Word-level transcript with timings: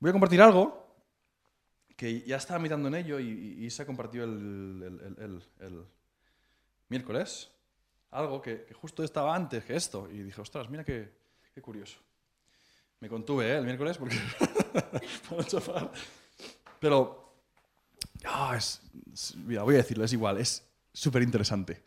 Voy 0.00 0.08
a 0.08 0.12
compartir 0.12 0.40
algo 0.40 0.80
que 1.94 2.22
ya 2.22 2.36
estaba 2.36 2.58
mirando 2.58 2.88
en 2.88 2.94
ello 2.94 3.20
y, 3.20 3.68
se 3.68 3.82
ha 3.82 3.86
compartido 3.86 4.24
el, 4.24 5.42
miércoles. 6.88 7.50
Algo 8.10 8.40
que, 8.40 8.66
justo 8.72 9.04
estaba 9.04 9.36
antes 9.36 9.62
que 9.62 9.76
esto. 9.76 10.08
Y 10.10 10.22
dije, 10.22 10.40
ostras, 10.40 10.70
mira 10.70 10.82
qué, 10.82 11.12
curioso. 11.60 11.98
Me 13.00 13.08
contuve 13.10 13.48
¿eh? 13.48 13.58
el 13.58 13.64
miércoles 13.64 13.98
porque... 13.98 14.16
Pero... 16.80 17.34
Ah, 18.24 18.54
es, 18.56 18.80
mira, 19.36 19.62
voy 19.62 19.74
a 19.74 19.78
decirlo, 19.78 20.04
es 20.04 20.12
igual, 20.14 20.38
es 20.38 20.66
súper 20.92 21.22
interesante. 21.22 21.82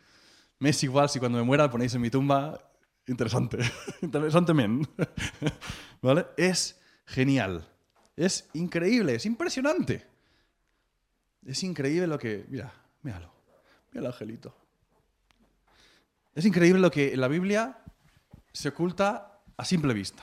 Me 0.60 0.70
es 0.70 0.82
igual 0.84 1.08
si 1.08 1.18
cuando 1.18 1.38
me 1.38 1.44
muera 1.44 1.68
ponéis 1.68 1.94
en 1.94 2.00
mi 2.00 2.10
tumba 2.10 2.60
interesante. 3.06 3.58
interesante, 4.02 4.54
men. 4.54 4.86
¿Vale? 6.02 6.26
Es 6.36 6.80
genial. 7.06 7.68
Es 8.16 8.48
increíble, 8.52 9.16
es 9.16 9.26
impresionante. 9.26 10.06
Es 11.44 11.62
increíble 11.62 12.06
lo 12.06 12.18
que... 12.18 12.44
Mira, 12.48 12.72
míralo. 13.02 13.32
Mira 13.92 14.06
el 14.06 14.06
angelito. 14.06 14.54
Es 16.34 16.44
increíble 16.44 16.80
lo 16.80 16.90
que 16.90 17.12
en 17.12 17.20
la 17.20 17.28
Biblia 17.28 17.78
se 18.52 18.68
oculta 18.68 19.40
a 19.56 19.64
simple 19.64 19.94
vista. 19.94 20.22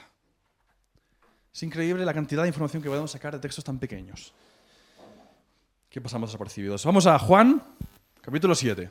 Es 1.53 1.63
increíble 1.63 2.05
la 2.05 2.13
cantidad 2.13 2.43
de 2.43 2.47
información 2.47 2.81
que 2.81 2.89
podemos 2.89 3.11
sacar 3.11 3.33
de 3.33 3.39
textos 3.39 3.63
tan 3.63 3.77
pequeños. 3.77 4.33
¿Qué 5.89 5.99
pasamos 5.99 6.29
desapercibidos? 6.29 6.85
Vamos 6.85 7.05
a 7.05 7.19
Juan, 7.19 7.61
capítulo 8.21 8.55
7. 8.55 8.89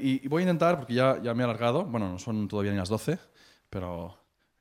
Y, 0.00 0.28
voy 0.28 0.42
a 0.42 0.44
intentar, 0.44 0.78
porque 0.78 0.94
ya, 0.94 1.20
ya 1.20 1.34
me 1.34 1.42
he 1.42 1.44
alargado, 1.44 1.84
bueno, 1.84 2.08
no 2.08 2.18
son 2.18 2.48
todavía 2.48 2.70
ni 2.72 2.78
las 2.78 2.88
12, 2.88 3.18
pero 3.68 4.16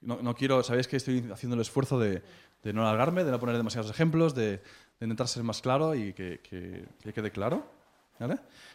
no, 0.05 0.35
quiero, 0.35 0.63
sabéis 0.63 0.87
que 0.87 0.97
estoy 0.97 1.29
haciendo 1.31 1.55
el 1.55 1.61
esfuerzo 1.61 1.99
de, 1.99 2.21
no 2.63 2.81
alargarme, 2.87 3.23
de 3.23 3.31
no 3.31 3.39
poner 3.39 3.57
demasiados 3.57 3.89
ejemplos, 3.89 4.35
de, 4.35 4.61
intentar 5.01 5.27
ser 5.27 5.43
más 5.43 5.61
claro 5.61 5.95
y 5.95 6.13
que, 6.13 6.39
quede 7.01 7.31
claro. 7.31 7.65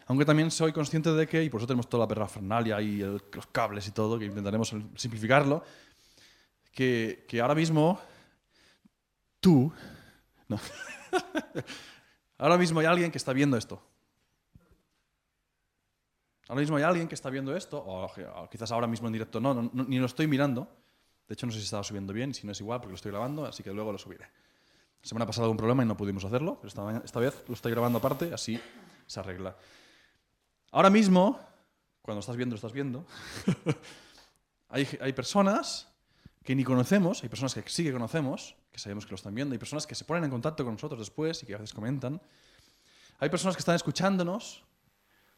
Aunque 0.07 0.25
también 0.25 0.51
soy 0.51 0.71
consciente 0.71 1.11
de 1.11 1.27
que, 1.27 1.43
y 1.43 1.49
por 1.49 1.59
eso 1.59 1.67
tenemos 1.67 1.89
toda 1.89 2.03
la 2.03 2.07
perrafernalia 2.07 2.81
y 2.81 2.97
los 2.97 3.47
cables 3.51 3.87
y 3.87 3.91
todo, 3.91 4.19
que 4.19 4.25
intentaremos 4.25 4.73
simplificarlo, 4.95 5.63
que, 6.71 7.39
ahora 7.41 7.55
mismo 7.55 7.99
tú, 9.39 9.71
ahora 12.37 12.57
mismo 12.57 12.79
hay 12.79 12.85
alguien 12.85 13.11
que 13.11 13.17
está 13.17 13.33
viendo 13.33 13.57
esto. 13.57 13.81
Ahora 16.47 16.61
mismo 16.61 16.77
hay 16.77 16.83
alguien 16.83 17.07
que 17.07 17.15
está 17.15 17.29
viendo 17.29 17.55
esto, 17.55 17.77
o, 17.77 18.49
quizás 18.49 18.71
ahora 18.71 18.87
mismo 18.87 19.07
en 19.07 19.13
directo 19.13 19.39
no, 19.39 19.69
ni 19.73 19.99
lo 19.99 20.05
estoy 20.05 20.27
mirando. 20.27 20.67
De 21.29 21.33
hecho, 21.33 21.45
no 21.45 21.51
sé 21.51 21.59
si 21.59 21.65
estaba 21.65 21.83
subiendo 21.83 22.11
bien, 22.11 22.33
si 22.33 22.47
no 22.47 22.51
es 22.51 22.59
igual, 22.59 22.79
porque 22.79 22.93
lo 22.93 22.95
estoy 22.95 23.11
grabando, 23.11 23.45
así 23.45 23.61
que 23.61 23.71
luego 23.71 23.91
lo 23.91 23.99
subiré. 23.99 24.25
La 24.25 25.07
semana 25.07 25.27
pasada 25.27 25.45
hubo 25.45 25.51
un 25.51 25.57
problema 25.57 25.83
y 25.83 25.85
no 25.85 25.95
pudimos 25.95 26.25
hacerlo, 26.25 26.59
pero 26.59 26.67
esta, 27.03 27.19
vez 27.19 27.43
lo 27.47 27.53
estoy 27.53 27.71
grabando 27.71 27.99
aparte, 27.99 28.33
así 28.33 28.59
se 29.05 29.19
arregla. 29.19 29.55
Ahora 30.71 30.89
mismo, 30.89 31.39
cuando 32.01 32.21
estás 32.21 32.35
viendo, 32.35 32.53
lo 32.53 32.55
estás 32.55 32.73
viendo, 32.73 33.05
hay, 34.69 34.87
hay 34.99 35.13
personas 35.13 35.87
que 36.43 36.55
ni 36.55 36.63
conocemos, 36.63 37.21
hay 37.21 37.29
personas 37.29 37.53
que 37.53 37.61
sí 37.67 37.83
que 37.83 37.93
conocemos, 37.93 38.55
que 38.71 38.79
sabemos 38.79 39.05
que 39.05 39.11
lo 39.11 39.15
están 39.17 39.35
viendo, 39.35 39.53
hay 39.53 39.59
personas 39.59 39.85
que 39.85 39.93
se 39.93 40.05
ponen 40.05 40.23
en 40.23 40.31
contacto 40.31 40.65
con 40.65 40.73
nosotros 40.73 40.99
después 40.99 41.43
y 41.43 41.45
que 41.45 41.53
a 41.53 41.59
veces 41.59 41.75
comentan. 41.75 42.19
Hay 43.19 43.29
personas 43.29 43.55
que 43.55 43.61
están 43.61 43.75
escuchándonos 43.75 44.63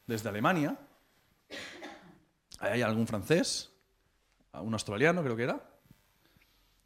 desde 0.06 0.30
Alemania, 0.30 0.78
hay 2.60 2.80
algún 2.80 3.06
francés, 3.06 3.70
un 4.54 4.72
australiano 4.72 5.22
creo 5.22 5.36
que 5.36 5.42
era. 5.42 5.71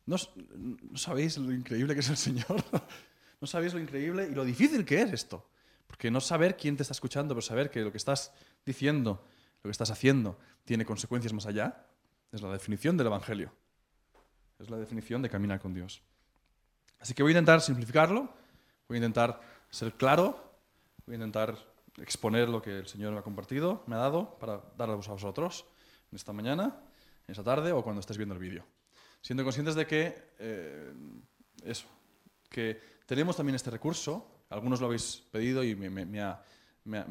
¿No, 0.06 0.16
sabéis 0.94 1.36
lo 1.36 1.52
increíble 1.52 1.94
que 1.94 2.00
es 2.00 2.08
el 2.08 2.16
Señor? 2.16 2.46
¿No 3.40 3.46
sabéis 3.46 3.74
lo 3.74 3.80
increíble 3.80 4.28
y 4.30 4.34
lo 4.34 4.44
difícil 4.44 4.84
que 4.84 5.02
es 5.02 5.12
esto? 5.12 5.50
Porque 5.86 6.10
no 6.10 6.20
saber 6.20 6.56
quién 6.56 6.76
te 6.76 6.82
está 6.82 6.92
escuchando, 6.92 7.34
pero 7.34 7.42
saber 7.42 7.70
que 7.70 7.80
lo 7.80 7.90
que 7.90 7.98
estás 7.98 8.32
diciendo, 8.64 9.24
lo 9.62 9.68
que 9.68 9.72
estás 9.72 9.90
haciendo, 9.90 10.38
tiene 10.64 10.84
consecuencias 10.84 11.32
más 11.32 11.46
allá, 11.46 11.86
es 12.32 12.40
la 12.40 12.50
definición 12.52 12.96
del 12.96 13.08
Evangelio. 13.08 13.52
Es 14.58 14.70
la 14.70 14.78
definición 14.78 15.22
de 15.22 15.28
caminar 15.28 15.60
con 15.60 15.74
Dios. 15.74 16.02
Así 17.00 17.12
que 17.12 17.22
voy 17.22 17.30
a 17.30 17.34
intentar 17.34 17.60
simplificarlo, 17.60 18.32
voy 18.88 18.96
a 18.96 18.98
intentar 18.98 19.40
ser 19.70 19.92
claro, 19.94 20.54
voy 21.04 21.14
a 21.14 21.16
intentar 21.16 21.56
exponer 21.98 22.48
lo 22.48 22.62
que 22.62 22.78
el 22.78 22.86
Señor 22.86 23.12
me 23.12 23.18
ha 23.18 23.22
compartido, 23.22 23.82
me 23.86 23.96
ha 23.96 23.98
dado, 23.98 24.38
para 24.38 24.62
darlos 24.76 25.08
a 25.08 25.12
vosotros 25.12 25.66
en 26.10 26.16
esta 26.16 26.32
mañana, 26.32 26.76
en 27.26 27.32
esta 27.32 27.42
tarde 27.42 27.72
o 27.72 27.82
cuando 27.82 28.00
estés 28.00 28.16
viendo 28.16 28.34
el 28.34 28.40
vídeo. 28.40 28.64
Siendo 29.20 29.44
conscientes 29.44 29.74
de 29.74 29.86
que, 29.86 30.32
eh, 30.38 30.92
eso, 31.64 31.86
que 32.48 32.80
tenemos 33.06 33.36
también 33.36 33.56
este 33.56 33.70
recurso, 33.70 34.44
algunos 34.50 34.80
lo 34.80 34.86
habéis 34.86 35.22
pedido 35.30 35.64
y 35.64 35.74
me, 35.74 36.20
ha, 36.20 36.42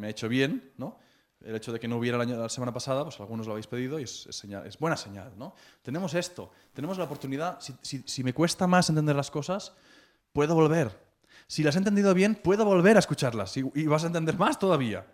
hecho 0.04 0.30
bien, 0.30 0.72
¿no? 0.78 1.00
El 1.42 1.56
hecho 1.56 1.74
de 1.74 1.80
que 1.80 1.88
no 1.88 1.98
hubiera 1.98 2.18
la 2.18 2.50
semana 2.50 2.74
pasada, 2.74 3.04
pues 3.04 3.20
algunos 3.20 3.46
lo 3.46 3.54
habéis 3.54 3.68
pedido 3.68 4.00
y 4.00 4.04
es, 4.04 4.26
es, 4.28 4.80
buena 4.80 4.98
señal, 4.98 5.34
¿no? 5.38 5.54
Tenemos 5.82 6.14
esto, 6.14 6.52
tenemos 6.74 6.98
la 6.98 7.04
oportunidad, 7.04 7.60
si, 7.60 8.04
si 8.06 8.24
me 8.24 8.34
cuesta 8.34 8.68
más 8.68 8.90
entender 8.90 9.16
las 9.16 9.30
cosas, 9.30 9.74
puedo 10.32 10.56
volver, 10.56 11.06
si 11.48 11.64
las 11.64 11.76
he 11.76 11.78
entendido 11.78 12.14
bien, 12.14 12.36
puedo 12.36 12.66
volver 12.66 12.96
a 12.96 13.00
escucharlas 13.00 13.56
y, 13.58 13.64
vas 13.86 14.04
a 14.04 14.08
entender 14.08 14.38
más 14.38 14.58
todavía. 14.58 15.06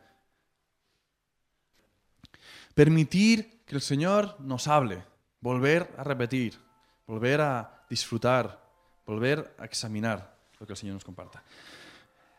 Permitir 2.73 3.63
que 3.65 3.75
el 3.75 3.81
Señor 3.81 4.39
nos 4.39 4.67
hable, 4.67 5.03
volver 5.41 5.93
a 5.97 6.03
repetir, 6.03 6.57
volver 7.11 7.41
a 7.41 7.83
disfrutar, 7.89 8.57
volver 9.05 9.53
a 9.59 9.65
examinar 9.65 10.33
lo 10.57 10.65
que 10.65 10.71
el 10.71 10.77
Señor 10.77 10.93
nos 10.93 11.03
comparta. 11.03 11.43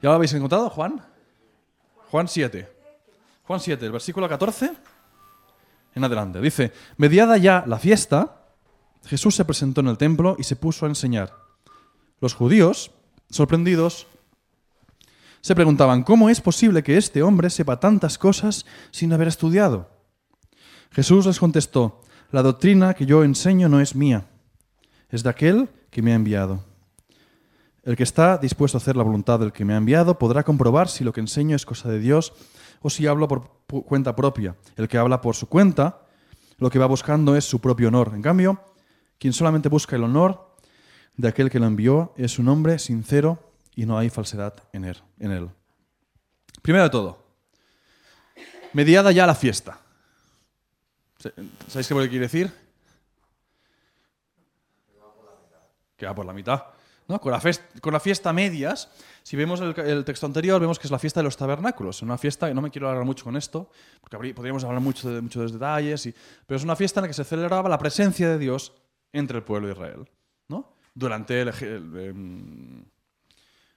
¿Ya 0.00 0.08
lo 0.08 0.14
habéis 0.14 0.32
encontrado, 0.32 0.70
Juan? 0.70 0.98
Juan 2.10 2.26
7. 2.26 2.66
Juan 3.44 3.60
7, 3.60 3.84
el 3.84 3.92
versículo 3.92 4.26
14 4.26 4.72
en 5.94 6.04
adelante. 6.04 6.40
Dice, 6.40 6.72
mediada 6.96 7.36
ya 7.36 7.64
la 7.66 7.78
fiesta, 7.78 8.46
Jesús 9.04 9.34
se 9.34 9.44
presentó 9.44 9.82
en 9.82 9.88
el 9.88 9.98
templo 9.98 10.36
y 10.38 10.44
se 10.44 10.56
puso 10.56 10.86
a 10.86 10.88
enseñar. 10.88 11.36
Los 12.18 12.32
judíos 12.32 12.92
sorprendidos, 13.28 14.06
se 15.42 15.54
preguntaban, 15.54 16.02
¿cómo 16.02 16.30
es 16.30 16.40
posible 16.40 16.82
que 16.82 16.96
este 16.96 17.22
hombre 17.22 17.50
sepa 17.50 17.78
tantas 17.78 18.16
cosas 18.16 18.64
sin 18.90 19.12
haber 19.12 19.28
estudiado? 19.28 19.90
Jesús 20.92 21.26
les 21.26 21.38
contestó, 21.38 22.00
la 22.30 22.40
doctrina 22.40 22.94
que 22.94 23.04
yo 23.04 23.22
enseño 23.22 23.68
no 23.68 23.78
es 23.78 23.94
mía, 23.94 24.28
es 25.12 25.22
de 25.22 25.30
aquel 25.30 25.68
que 25.90 26.02
me 26.02 26.10
ha 26.10 26.16
enviado. 26.16 26.64
El 27.84 27.96
que 27.96 28.02
está 28.02 28.38
dispuesto 28.38 28.78
a 28.78 28.80
hacer 28.80 28.96
la 28.96 29.02
voluntad 29.02 29.38
del 29.38 29.52
que 29.52 29.64
me 29.64 29.74
ha 29.74 29.76
enviado 29.76 30.18
podrá 30.18 30.42
comprobar 30.42 30.88
si 30.88 31.04
lo 31.04 31.12
que 31.12 31.20
enseño 31.20 31.54
es 31.54 31.66
cosa 31.66 31.88
de 31.88 31.98
Dios 31.98 32.32
o 32.80 32.90
si 32.90 33.06
hablo 33.06 33.28
por 33.28 33.62
cuenta 33.84 34.16
propia. 34.16 34.56
El 34.76 34.88
que 34.88 34.98
habla 34.98 35.20
por 35.20 35.36
su 35.36 35.48
cuenta, 35.48 36.06
lo 36.58 36.70
que 36.70 36.78
va 36.78 36.86
buscando 36.86 37.36
es 37.36 37.44
su 37.44 37.60
propio 37.60 37.88
honor. 37.88 38.12
En 38.14 38.22
cambio, 38.22 38.64
quien 39.18 39.32
solamente 39.32 39.68
busca 39.68 39.96
el 39.96 40.04
honor 40.04 40.56
de 41.16 41.28
aquel 41.28 41.50
que 41.50 41.60
lo 41.60 41.66
envió 41.66 42.14
es 42.16 42.38
un 42.38 42.48
hombre 42.48 42.78
sincero 42.78 43.52
y 43.74 43.84
no 43.84 43.98
hay 43.98 44.10
falsedad 44.10 44.54
en 44.72 44.84
él. 44.84 45.50
Primero 46.62 46.84
de 46.84 46.90
todo, 46.90 47.22
mediada 48.72 49.12
ya 49.12 49.26
la 49.26 49.34
fiesta. 49.34 49.78
¿Sabéis 51.68 51.88
qué 51.88 51.94
quiere 51.94 52.20
decir? 52.20 52.52
Que 56.02 56.06
va 56.06 56.16
por 56.16 56.26
la 56.26 56.32
mitad. 56.32 56.64
¿no? 57.06 57.20
Con, 57.20 57.30
la 57.30 58.00
fiesta, 58.00 58.32
medias, 58.32 58.90
si 59.22 59.36
vemos 59.36 59.60
el, 59.60 60.04
texto 60.04 60.26
anterior, 60.26 60.60
vemos 60.60 60.80
que 60.80 60.88
es 60.88 60.90
la 60.90 60.98
fiesta 60.98 61.20
de 61.20 61.24
los 61.24 61.36
tabernáculos. 61.36 62.02
Una 62.02 62.18
fiesta, 62.18 62.50
y 62.50 62.54
no 62.54 62.60
me 62.60 62.72
quiero 62.72 62.88
hablar 62.88 63.04
mucho 63.04 63.22
con 63.22 63.36
esto, 63.36 63.70
porque 64.00 64.34
podríamos 64.34 64.64
hablar 64.64 64.80
mucho 64.80 65.08
de 65.08 65.20
muchos 65.20 65.52
detalles, 65.52 66.06
y, 66.06 66.14
pero 66.44 66.56
es 66.56 66.64
una 66.64 66.74
fiesta 66.74 66.98
en 66.98 67.02
la 67.02 67.08
que 67.08 67.14
se 67.14 67.22
celebraba 67.22 67.68
la 67.68 67.78
presencia 67.78 68.28
de 68.28 68.36
Dios 68.36 68.72
entre 69.12 69.38
el 69.38 69.44
pueblo 69.44 69.68
de 69.68 69.74
Israel. 69.74 70.10
durante 70.92 71.40
em, 71.40 72.84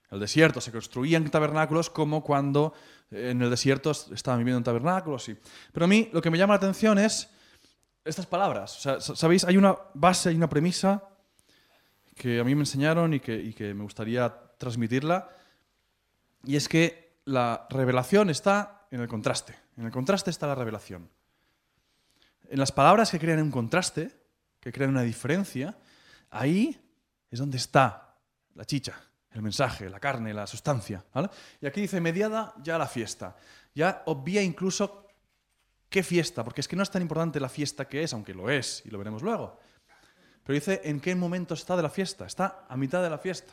el, 0.09 0.19
desierto. 0.19 0.61
Se 0.61 0.71
construían 0.71 1.29
tabernáculos 1.29 1.91
como 1.91 2.23
cuando 2.23 2.73
en 3.11 3.39
el 3.39 3.51
desierto 3.51 3.91
estaban 3.91 4.39
viviendo 4.39 4.57
en 4.57 4.63
tabernáculos. 4.63 5.29
Pero 5.71 5.85
a 5.85 5.87
mí 5.87 6.09
lo 6.11 6.23
que 6.23 6.31
me 6.31 6.39
llama 6.39 6.53
la 6.53 6.57
atención 6.57 6.97
es 6.97 7.29
estas 8.03 8.25
palabras. 8.25 8.81
¿Sabéis? 8.99 9.43
Hay 9.43 9.57
una 9.57 9.77
base, 9.93 10.29
hay 10.29 10.35
una 10.35 10.49
premisa 10.49 11.03
que 12.15 12.39
a 12.39 12.43
mí 12.43 12.55
me 12.55 12.61
enseñaron 12.61 13.13
y 13.13 13.19
que, 13.19 13.73
me 13.75 13.83
gustaría 13.83 14.33
transmitirla. 14.57 15.29
Y 16.45 16.55
es 16.55 16.67
que 16.67 17.19
la 17.25 17.67
revelación 17.69 18.29
está 18.29 18.87
en 18.89 19.01
el 19.01 19.07
contraste. 19.07 19.55
En 19.77 19.85
el 19.85 19.91
contraste 19.91 20.29
está 20.29 20.47
la 20.47 20.55
revelación. 20.55 21.09
En 22.47 22.59
las 22.59 22.71
palabras 22.71 23.11
que 23.11 23.19
crean 23.19 23.41
un 23.41 23.51
contraste, 23.51 24.11
que 24.59 24.71
crean 24.71 24.91
una 24.91 25.01
diferencia, 25.01 25.77
ahí 26.29 26.79
es 27.29 27.39
donde 27.39 27.57
está 27.57 28.15
la 28.53 28.65
chicha, 28.65 28.99
el 29.31 29.41
mensaje, 29.41 29.89
la 29.89 29.99
carne, 29.99 30.33
la 30.33 30.47
sustancia. 30.47 31.03
Y 31.59 31.65
aquí 31.65 31.81
dice, 31.81 31.99
mediada 31.99 32.53
ya 32.63 32.77
la 32.77 32.87
fiesta. 32.87 33.35
Ya 33.73 34.03
obvia 34.05 34.41
incluso 34.41 35.07
qué 35.89 36.01
fiesta, 36.01 36.43
porque 36.43 36.61
es 36.61 36.67
que 36.67 36.77
no 36.77 36.83
es 36.83 36.91
tan 36.91 37.01
importante 37.01 37.39
la 37.41 37.49
fiesta 37.49 37.87
que 37.89 38.03
es, 38.03 38.13
aunque 38.13 38.33
lo 38.33 38.49
es, 38.49 38.83
y 38.85 38.89
lo 38.89 38.99
veremos 38.99 39.21
luego. 39.21 39.59
Pero 40.45 40.53
dice 40.53 40.81
en 40.83 40.99
qué 41.01 41.15
momento 41.15 41.55
está 41.55 41.75
de 41.75 41.81
la 41.81 41.89
fiesta. 41.89 42.25
Está 42.27 42.67
a 42.69 42.77
mitad 42.77 43.01
de 43.01 43.09
la 43.09 43.17
fiesta. 43.17 43.51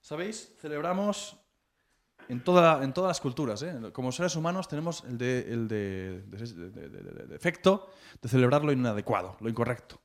¿Sabéis? 0.00 0.52
Celebramos 0.60 1.36
en, 2.28 2.42
toda, 2.42 2.82
en 2.82 2.92
todas 2.92 3.10
las 3.10 3.20
culturas. 3.20 3.62
¿eh? 3.62 3.72
Como 3.92 4.10
seres 4.10 4.34
humanos 4.34 4.66
tenemos 4.66 5.04
el, 5.04 5.16
de, 5.16 5.52
el 5.52 5.68
de, 5.68 6.22
de, 6.22 7.38
de 7.38 8.28
celebrar 8.28 8.64
lo 8.64 8.72
inadecuado, 8.72 9.36
lo 9.38 9.48
incorrecto. 9.48 10.00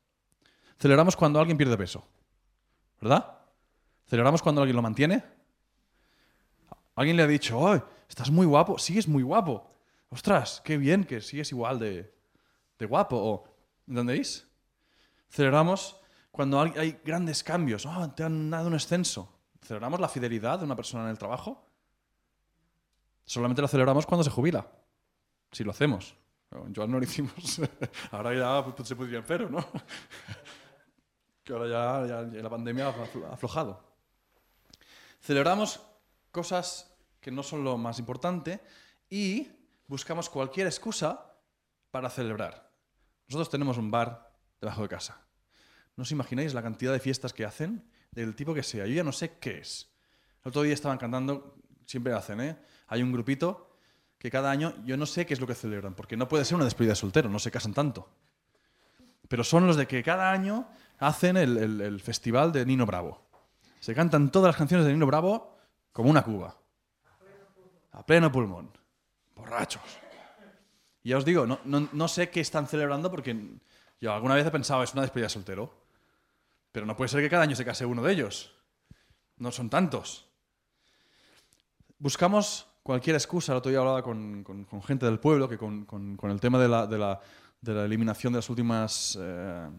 Celebramos 0.77 1.15
cuando 1.15 1.39
alguien 1.39 1.57
pierde 1.57 1.75
peso. 1.75 2.07
¿Verdad? 3.01 3.39
Celebramos 4.05 4.43
cuando 4.43 4.61
alguien 4.61 4.75
lo 4.75 4.83
mantiene. 4.83 5.23
Alguien 6.93 7.17
le 7.17 7.23
ha 7.23 7.27
dicho, 7.27 7.57
oh, 7.59 7.83
estás 8.07 8.29
muy 8.29 8.45
guapo, 8.45 8.77
sigues 8.77 9.07
muy 9.07 9.23
guapo. 9.23 9.67
Ostras, 10.09 10.61
qué 10.63 10.77
bien 10.77 11.05
que 11.05 11.21
sigues 11.21 11.51
igual 11.51 11.79
de, 11.79 12.13
de 12.77 12.85
guapo. 12.85 13.17
O, 13.17 13.43
¿Entendéis? 13.87 14.47
Celebramos 15.29 15.99
cuando 16.31 16.61
hay 16.61 16.99
grandes 17.03 17.43
cambios. 17.43 17.85
Oh, 17.85 18.09
te 18.11 18.23
han 18.23 18.49
dado 18.49 18.67
un 18.67 18.75
ascenso. 18.75 19.37
¿Celebramos 19.61 19.99
la 19.99 20.07
fidelidad 20.07 20.59
de 20.59 20.65
una 20.65 20.75
persona 20.75 21.03
en 21.03 21.09
el 21.09 21.17
trabajo? 21.17 21.67
Solamente 23.25 23.61
lo 23.61 23.67
celebramos 23.67 24.05
cuando 24.05 24.23
se 24.23 24.29
jubila. 24.29 24.65
Si 25.51 25.63
lo 25.63 25.71
hacemos. 25.71 26.15
Joan 26.49 26.91
no 26.91 26.97
lo 26.99 27.03
hicimos. 27.03 27.61
ahora 28.11 28.33
ya 28.33 28.75
pues, 28.75 28.87
se 28.87 28.95
podría 28.95 29.23
pero, 29.23 29.49
¿no? 29.49 29.65
que 31.43 31.53
ahora 31.53 32.07
ya, 32.07 32.21
la 32.21 32.49
pandemia 32.49 32.87
ha 32.87 33.33
aflojado. 33.33 33.83
Celebramos 35.19 35.81
cosas 36.31 36.95
que 37.19 37.31
no 37.31 37.43
son 37.43 37.63
lo 37.63 37.77
más 37.77 37.99
importante 37.99 38.61
y 39.09 39.49
buscamos 39.87 40.29
cualquier 40.29 40.67
excusa 40.67 41.33
para 41.91 42.09
celebrar. 42.09 42.71
Nosotros 43.27 43.49
tenemos 43.49 43.77
un 43.77 43.91
bar 43.91 44.26
debajo 44.61 44.81
de 44.83 44.89
casa. 44.89 45.21
¿No 45.95 46.03
os 46.03 46.11
imagináis 46.11 46.53
la 46.53 46.61
cantidad 46.61 46.93
de 46.93 46.99
fiestas 46.99 47.33
que 47.33 47.45
hacen? 47.45 47.83
Del 48.11 48.35
tipo 48.35 48.53
que 48.53 48.63
sea. 48.63 48.85
Yo 48.85 48.93
ya 48.93 49.03
no 49.03 49.11
sé 49.11 49.37
qué 49.39 49.59
es. 49.59 49.89
El 50.43 50.49
otro 50.49 50.61
día 50.61 50.73
estaban 50.73 50.97
cantando, 50.97 51.57
siempre 51.85 52.13
hacen, 52.13 52.39
¿eh? 52.41 52.57
Hay 52.87 53.01
un 53.01 53.11
grupito 53.11 53.67
que 54.17 54.31
cada 54.31 54.49
año, 54.49 54.73
yo 54.85 54.97
no 54.97 55.05
sé 55.05 55.25
qué 55.25 55.33
es 55.33 55.39
lo 55.39 55.47
que 55.47 55.55
celebran, 55.55 55.93
porque 55.93 56.17
no 56.17 56.27
puede 56.27 56.45
ser 56.45 56.55
una 56.55 56.65
despedida 56.65 56.91
de 56.91 56.95
soltero, 56.95 57.29
no 57.29 57.39
se 57.39 57.51
casan 57.51 57.73
tanto. 57.73 58.09
Pero 59.27 59.43
son 59.43 59.67
los 59.67 59.75
de 59.75 59.87
que 59.87 60.03
cada 60.03 60.31
año 60.31 60.67
hacen 60.99 61.37
el, 61.37 61.99
festival 61.99 62.51
de 62.51 62.65
Nino 62.65 62.85
Bravo. 62.85 63.27
Se 63.79 63.93
cantan 63.93 64.31
todas 64.31 64.49
las 64.49 64.55
canciones 64.55 64.85
de 64.85 64.93
Nino 64.93 65.05
Bravo 65.05 65.57
como 65.91 66.09
una 66.09 66.23
cuba. 66.23 66.57
A 67.91 68.05
pleno 68.05 68.31
pulmón. 68.31 68.71
Borrachos. 69.35 69.81
Y 71.03 71.09
ya 71.09 71.17
os 71.17 71.25
digo, 71.25 71.45
no, 71.45 72.07
sé 72.07 72.29
qué 72.29 72.41
están 72.41 72.67
celebrando 72.67 73.09
porque 73.11 73.35
yo 73.99 74.13
alguna 74.13 74.35
vez 74.35 74.45
he 74.45 74.51
pensado, 74.51 74.83
es 74.83 74.93
una 74.93 75.01
despedida 75.01 75.25
de 75.25 75.31
soltero. 75.31 75.73
Pero 76.71 76.85
no 76.85 76.95
puede 76.95 77.09
ser 77.09 77.21
que 77.21 77.29
cada 77.29 77.43
año 77.43 77.55
se 77.55 77.65
case 77.65 77.85
uno 77.85 78.03
de 78.03 78.13
ellos. 78.13 78.53
No 79.37 79.51
son 79.51 79.69
tantos. 79.69 80.27
Buscamos 81.97 82.67
cualquier 82.83 83.15
excusa. 83.15 83.51
El 83.51 83.57
otro 83.57 83.69
día 83.69 83.79
hablaba 83.79 84.03
con, 84.03 84.43
con, 84.43 84.83
gente 84.83 85.05
del 85.05 85.19
pueblo 85.19 85.49
que 85.49 85.57
con, 85.57 85.85
con 85.85 86.31
el 86.31 86.39
tema 86.39 86.59
de 86.59 86.67
la, 86.67 86.85
de, 86.85 86.97
la, 86.97 87.85
eliminación 87.85 88.33
de 88.33 88.37
las 88.37 88.49
últimas 88.49 89.17
eh, 89.19 89.69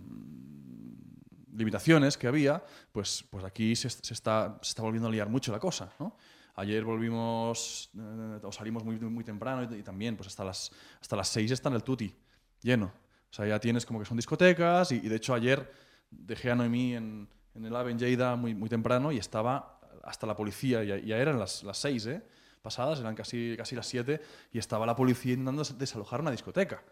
limitaciones 1.54 2.16
que 2.16 2.26
había, 2.26 2.64
pues, 2.92 3.24
pues 3.30 3.44
aquí 3.44 3.76
se, 3.76 3.88
está, 3.88 4.58
se 4.60 4.70
está 4.70 4.82
volviendo 4.82 5.08
a 5.08 5.12
liar 5.12 5.28
mucho 5.28 5.52
la 5.52 5.58
cosa. 5.58 5.92
¿no? 5.98 6.16
Ayer 6.56 6.84
volvimos, 6.84 7.90
eh, 7.96 8.40
o 8.42 8.50
salimos 8.50 8.84
muy, 8.84 8.98
muy 8.98 9.24
temprano 9.24 9.62
y, 9.74 9.82
también, 9.82 10.16
pues 10.16 10.26
hasta 10.28 10.44
las, 10.44 10.72
hasta 11.00 11.16
las 11.16 11.28
6 11.28 11.52
está 11.52 11.68
en 11.68 11.76
el 11.76 11.84
tuti, 11.84 12.14
lleno. 12.60 12.92
O 13.30 13.34
sea, 13.34 13.46
ya 13.46 13.58
tienes 13.58 13.84
como 13.84 13.98
que 13.98 14.04
son 14.04 14.16
discotecas 14.16 14.92
y, 14.92 15.00
de 15.00 15.16
hecho 15.16 15.34
ayer 15.34 15.70
dejé 16.10 16.50
a 16.50 16.54
Noemí 16.54 16.94
en, 16.94 17.28
en 17.54 17.64
el 17.64 17.76
AVE 17.76 17.92
en 17.92 17.98
Lleida 17.98 18.36
muy, 18.36 18.54
muy 18.54 18.68
temprano 18.68 19.12
y 19.12 19.18
estaba 19.18 19.80
hasta 20.02 20.26
la 20.26 20.34
policía, 20.34 20.82
ya, 20.84 20.96
ya 20.96 21.18
eran 21.18 21.38
las, 21.38 21.62
las 21.62 21.76
6, 21.78 22.06
¿eh? 22.06 22.22
pasadas, 22.62 23.00
eran 23.00 23.14
casi, 23.14 23.54
casi 23.56 23.76
las 23.76 23.86
7 23.86 24.20
y 24.52 24.58
estaba 24.58 24.86
la 24.86 24.96
policía 24.96 25.32
intentando 25.34 25.62
desalojar 25.62 26.20
una 26.20 26.30
discoteca, 26.30 26.82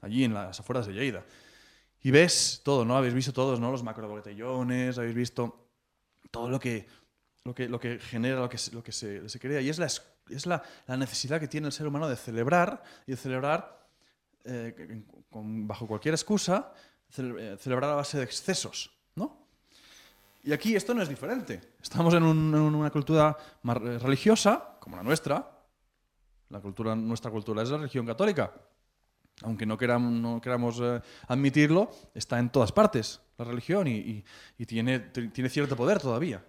allí 0.00 0.24
en 0.24 0.34
las 0.34 0.60
afueras 0.60 0.86
de 0.86 0.92
Lleida. 0.92 1.24
Y 2.02 2.10
ves 2.10 2.60
todo, 2.62 2.84
¿no? 2.84 2.96
Habéis 2.96 3.14
visto 3.14 3.32
todos, 3.32 3.58
¿no? 3.58 3.72
Los 3.72 3.82
macrobotellones, 3.82 4.98
habéis 4.98 5.14
visto 5.14 5.68
todo 6.30 6.50
lo 6.50 6.60
que 6.60 6.86
lo 7.44 7.54
que, 7.54 7.68
lo 7.68 7.78
que 7.78 7.98
genera, 7.98 8.40
lo 8.40 8.48
que, 8.48 8.58
lo 8.72 8.82
que 8.82 8.92
se, 8.92 9.28
se 9.28 9.38
crea. 9.38 9.60
Y 9.60 9.68
es, 9.68 9.78
la, 9.78 9.86
es 9.86 10.46
la, 10.46 10.62
la, 10.86 10.96
necesidad 10.96 11.38
que 11.38 11.48
tiene 11.48 11.66
el 11.66 11.72
ser 11.72 11.86
humano 11.86 12.08
de 12.08 12.16
celebrar 12.16 12.82
y 13.06 13.12
de 13.12 13.16
celebrar 13.16 13.83
eh, 14.44 15.02
bajo 15.30 15.86
cualquier 15.86 16.14
excusa, 16.14 16.72
eh, 17.16 17.56
celebrar 17.58 17.90
a 17.90 17.94
base 17.94 18.18
de 18.18 18.24
excesos. 18.24 18.90
¿no? 19.14 19.46
Y 20.42 20.52
aquí 20.52 20.76
esto 20.76 20.94
no 20.94 21.02
es 21.02 21.08
diferente. 21.08 21.60
Estamos 21.82 22.14
en, 22.14 22.22
un, 22.22 22.54
en 22.54 22.60
una 22.60 22.90
cultura 22.90 23.36
religiosa, 23.62 24.76
como 24.80 24.96
la 24.96 25.02
nuestra. 25.02 25.50
La 26.50 26.60
cultura, 26.60 26.94
nuestra 26.94 27.30
cultura 27.30 27.62
es 27.62 27.70
la 27.70 27.78
religión 27.78 28.06
católica. 28.06 28.52
Aunque 29.42 29.66
no 29.66 29.76
queramos, 29.76 30.80
eh, 30.80 31.00
admitirlo, 31.28 31.90
está 32.14 32.38
en 32.38 32.50
todas 32.50 32.70
partes 32.70 33.20
la 33.36 33.44
religión 33.44 33.88
y, 33.88 34.24
tiene 34.64 35.10
cierto 35.48 35.74
poder 35.74 36.00
todavía 36.00 36.44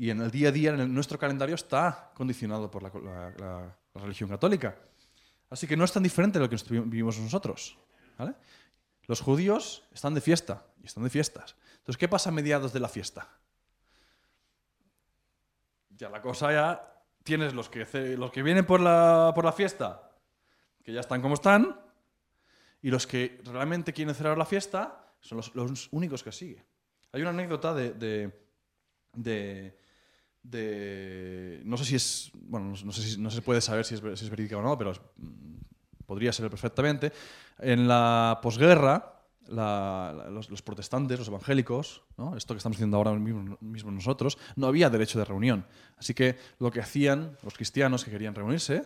y 0.00 0.08
en 0.08 0.22
el 0.22 0.30
día 0.30 0.48
a 0.48 0.52
día, 0.52 0.70
en 0.70 0.94
nuestro 0.94 1.18
calendario, 1.18 1.54
está 1.54 2.10
condicionado 2.14 2.70
por 2.70 2.82
la, 2.82 3.76
religión 3.94 4.30
católica. 4.30 4.74
Así 5.50 5.66
que 5.66 5.76
no 5.76 5.84
es 5.84 5.92
tan 5.92 6.02
diferente 6.02 6.38
de 6.38 6.46
lo 6.46 6.50
que 6.50 6.56
vivimos 6.84 7.18
nosotros. 7.18 7.76
Los 9.06 9.20
judíos 9.20 9.82
están 9.92 10.14
de 10.14 10.20
fiesta 10.20 10.64
y 10.82 10.86
están 10.86 11.04
de 11.04 11.10
fiestas. 11.10 11.56
Entonces, 11.78 11.96
¿qué 11.96 12.08
pasa 12.08 12.30
a 12.30 12.32
mediados 12.32 12.72
de 12.72 12.80
la 12.80 12.88
fiesta? 12.88 13.28
Ya 15.90 16.08
la 16.08 16.22
cosa 16.22 16.52
ya 16.52 17.04
tienes 17.24 17.52
los 17.52 17.68
que, 17.68 17.84
los 18.16 18.30
que 18.30 18.42
vienen 18.42 18.64
por 18.64 18.80
la, 18.80 19.32
por 19.34 19.44
la 19.44 19.52
fiesta, 19.52 20.12
que 20.82 20.92
ya 20.92 21.00
están 21.00 21.20
como 21.20 21.34
están, 21.34 21.78
y 22.82 22.90
los 22.90 23.06
que 23.06 23.40
realmente 23.44 23.92
quieren 23.92 24.14
celebrar 24.14 24.38
la 24.38 24.46
fiesta 24.46 25.14
son 25.20 25.38
los, 25.54 25.88
únicos 25.90 26.22
que 26.22 26.32
siguen. 26.32 26.64
Hay 27.12 27.20
una 27.20 27.30
anécdota 27.30 27.74
de 27.74 28.32
de... 29.14 29.79
No 30.42 31.76
sé 31.76 31.84
si 31.84 31.96
es... 31.96 32.30
Bueno, 32.34 32.74
no, 32.84 32.92
sé 32.92 33.02
si, 33.02 33.20
no 33.20 33.30
se 33.30 33.42
puede 33.42 33.60
saber 33.60 33.84
si 33.84 33.94
es, 33.94 34.02
si 34.18 34.30
verídica 34.30 34.56
o 34.56 34.62
no, 34.62 34.76
pero 34.76 34.92
mm, 34.92 36.04
podría 36.06 36.32
ser 36.32 36.48
perfectamente. 36.50 37.12
En 37.58 37.86
la 37.86 38.40
posguerra, 38.42 39.20
los, 39.50 40.62
protestantes, 40.62 41.18
los 41.18 41.28
evangélicos, 41.28 42.02
esto 42.36 42.54
que 42.54 42.58
estamos 42.58 42.76
haciendo 42.76 42.96
ahora 42.96 43.12
mismo, 43.12 43.90
nosotros, 43.90 44.38
no 44.56 44.66
había 44.66 44.90
derecho 44.90 45.18
de 45.18 45.24
reunión. 45.24 45.66
Así 45.96 46.14
que 46.14 46.36
lo 46.58 46.70
que 46.70 46.80
hacían 46.80 47.36
los 47.42 47.54
cristianos 47.54 48.04
que 48.04 48.10
querían 48.10 48.34
reunirse 48.34 48.84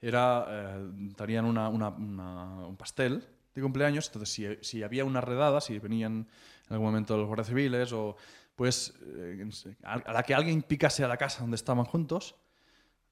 era, 0.00 0.46
eh, 0.48 0.88
darían 1.16 1.46
un 1.46 2.76
pastel 2.76 3.24
de 3.54 3.62
cumpleaños, 3.62 4.06
entonces 4.08 4.28
si, 4.30 4.46
si, 4.60 4.82
había 4.82 5.04
una 5.04 5.20
redada, 5.20 5.60
si 5.60 5.78
venían 5.78 6.26
en 6.68 6.72
algún 6.72 6.86
momento 6.86 7.16
los 7.16 7.26
guardias 7.26 7.48
civiles 7.48 7.92
o 7.92 8.16
pues 8.56 8.94
eh, 9.02 9.46
a 9.82 10.12
la 10.12 10.22
que 10.22 10.34
alguien 10.34 10.62
picase 10.62 11.04
a 11.04 11.08
la 11.08 11.16
casa 11.16 11.40
donde 11.40 11.56
estaban 11.56 11.84
juntos, 11.84 12.36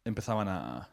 empezaban 0.04 0.48
a, 0.48 0.88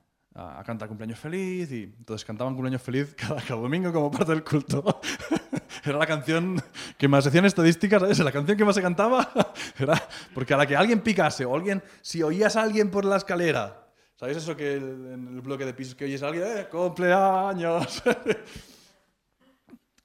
cantar 0.65 0.87
cumpleaños 0.87 1.19
feliz 1.19 1.69
y 1.71 1.83
entonces 1.83 2.23
cantaban 2.23 2.53
cumpleaños 2.53 2.81
feliz 2.81 3.13
cada, 3.17 3.41
domingo 3.41 3.91
como 3.91 4.09
parte 4.09 4.31
del 4.31 4.43
culto. 4.43 5.01
era 5.83 5.97
la 5.97 6.07
canción 6.07 6.61
que 6.97 7.07
más 7.07 7.25
decían 7.25 7.45
estadísticas, 7.45 8.01
¿sabes? 8.01 8.19
La 8.19 8.31
canción 8.31 8.57
que 8.57 8.63
más 8.63 8.75
se 8.75 8.81
cantaba 8.81 9.31
era 9.79 10.01
porque 10.33 10.53
a 10.53 10.57
la 10.57 10.65
que 10.65 10.77
alguien 10.77 11.01
picase 11.01 11.43
o 11.45 11.55
alguien, 11.55 11.83
si 12.01 12.23
oías 12.23 12.55
a 12.55 12.61
alguien 12.61 12.89
por 12.89 13.03
la 13.03 13.17
escalera, 13.17 13.87
¿sabéis 14.15 14.37
eso 14.37 14.55
que 14.55 14.75
en 14.75 15.27
el 15.27 15.41
bloque 15.41 15.65
de 15.65 15.73
pisos 15.73 15.95
que 15.95 16.05
oyes 16.05 16.23
a 16.23 16.27
alguien, 16.27 16.45
¡eh, 16.45 16.67
cumpleaños! 16.69 18.01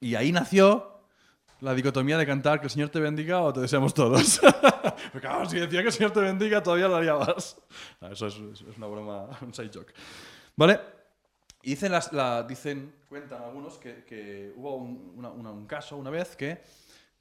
y 0.01 0.15
ahí 0.17 0.33
nació 0.33 0.94
la 1.65 1.75
dicotomía 1.75 2.19
de 2.19 2.27
cantar 2.27 2.61
que 2.61 2.67
el 2.67 2.71
Señor 2.71 2.91
te 2.91 3.01
bendiga 3.01 3.41
o 3.41 3.51
te 3.51 3.61
deseamos 3.61 3.95
todos. 3.95 4.39
Porque 5.13 5.27
claro, 5.27 5.49
si 5.49 5.59
decía 5.59 5.81
que 5.81 5.87
el 5.87 5.93
Señor 5.93 6.13
te 6.13 6.21
bendiga, 6.21 6.63
todavía 6.63 6.89
lo 6.89 6.97
haría 6.97 7.15
más. 7.17 7.57
eso 8.11 8.27
es, 8.27 8.37
una 8.77 8.87
broma, 8.87 9.31
un 9.41 9.55
side 9.55 9.71
joke. 9.73 9.95
¿Vale? 10.57 10.79
Y 11.63 11.71
dicen, 11.71 11.91
las, 11.91 12.13
la, 12.13 12.43
dicen 12.43 12.95
cuentan 13.09 13.43
algunos 13.43 13.79
que, 13.79 14.05
que 14.05 14.53
hubo 14.57 14.77
un, 14.77 15.25
un, 15.25 15.67
caso 15.67 15.97
una 15.97 16.11
vez 16.11 16.37
que, 16.37 16.61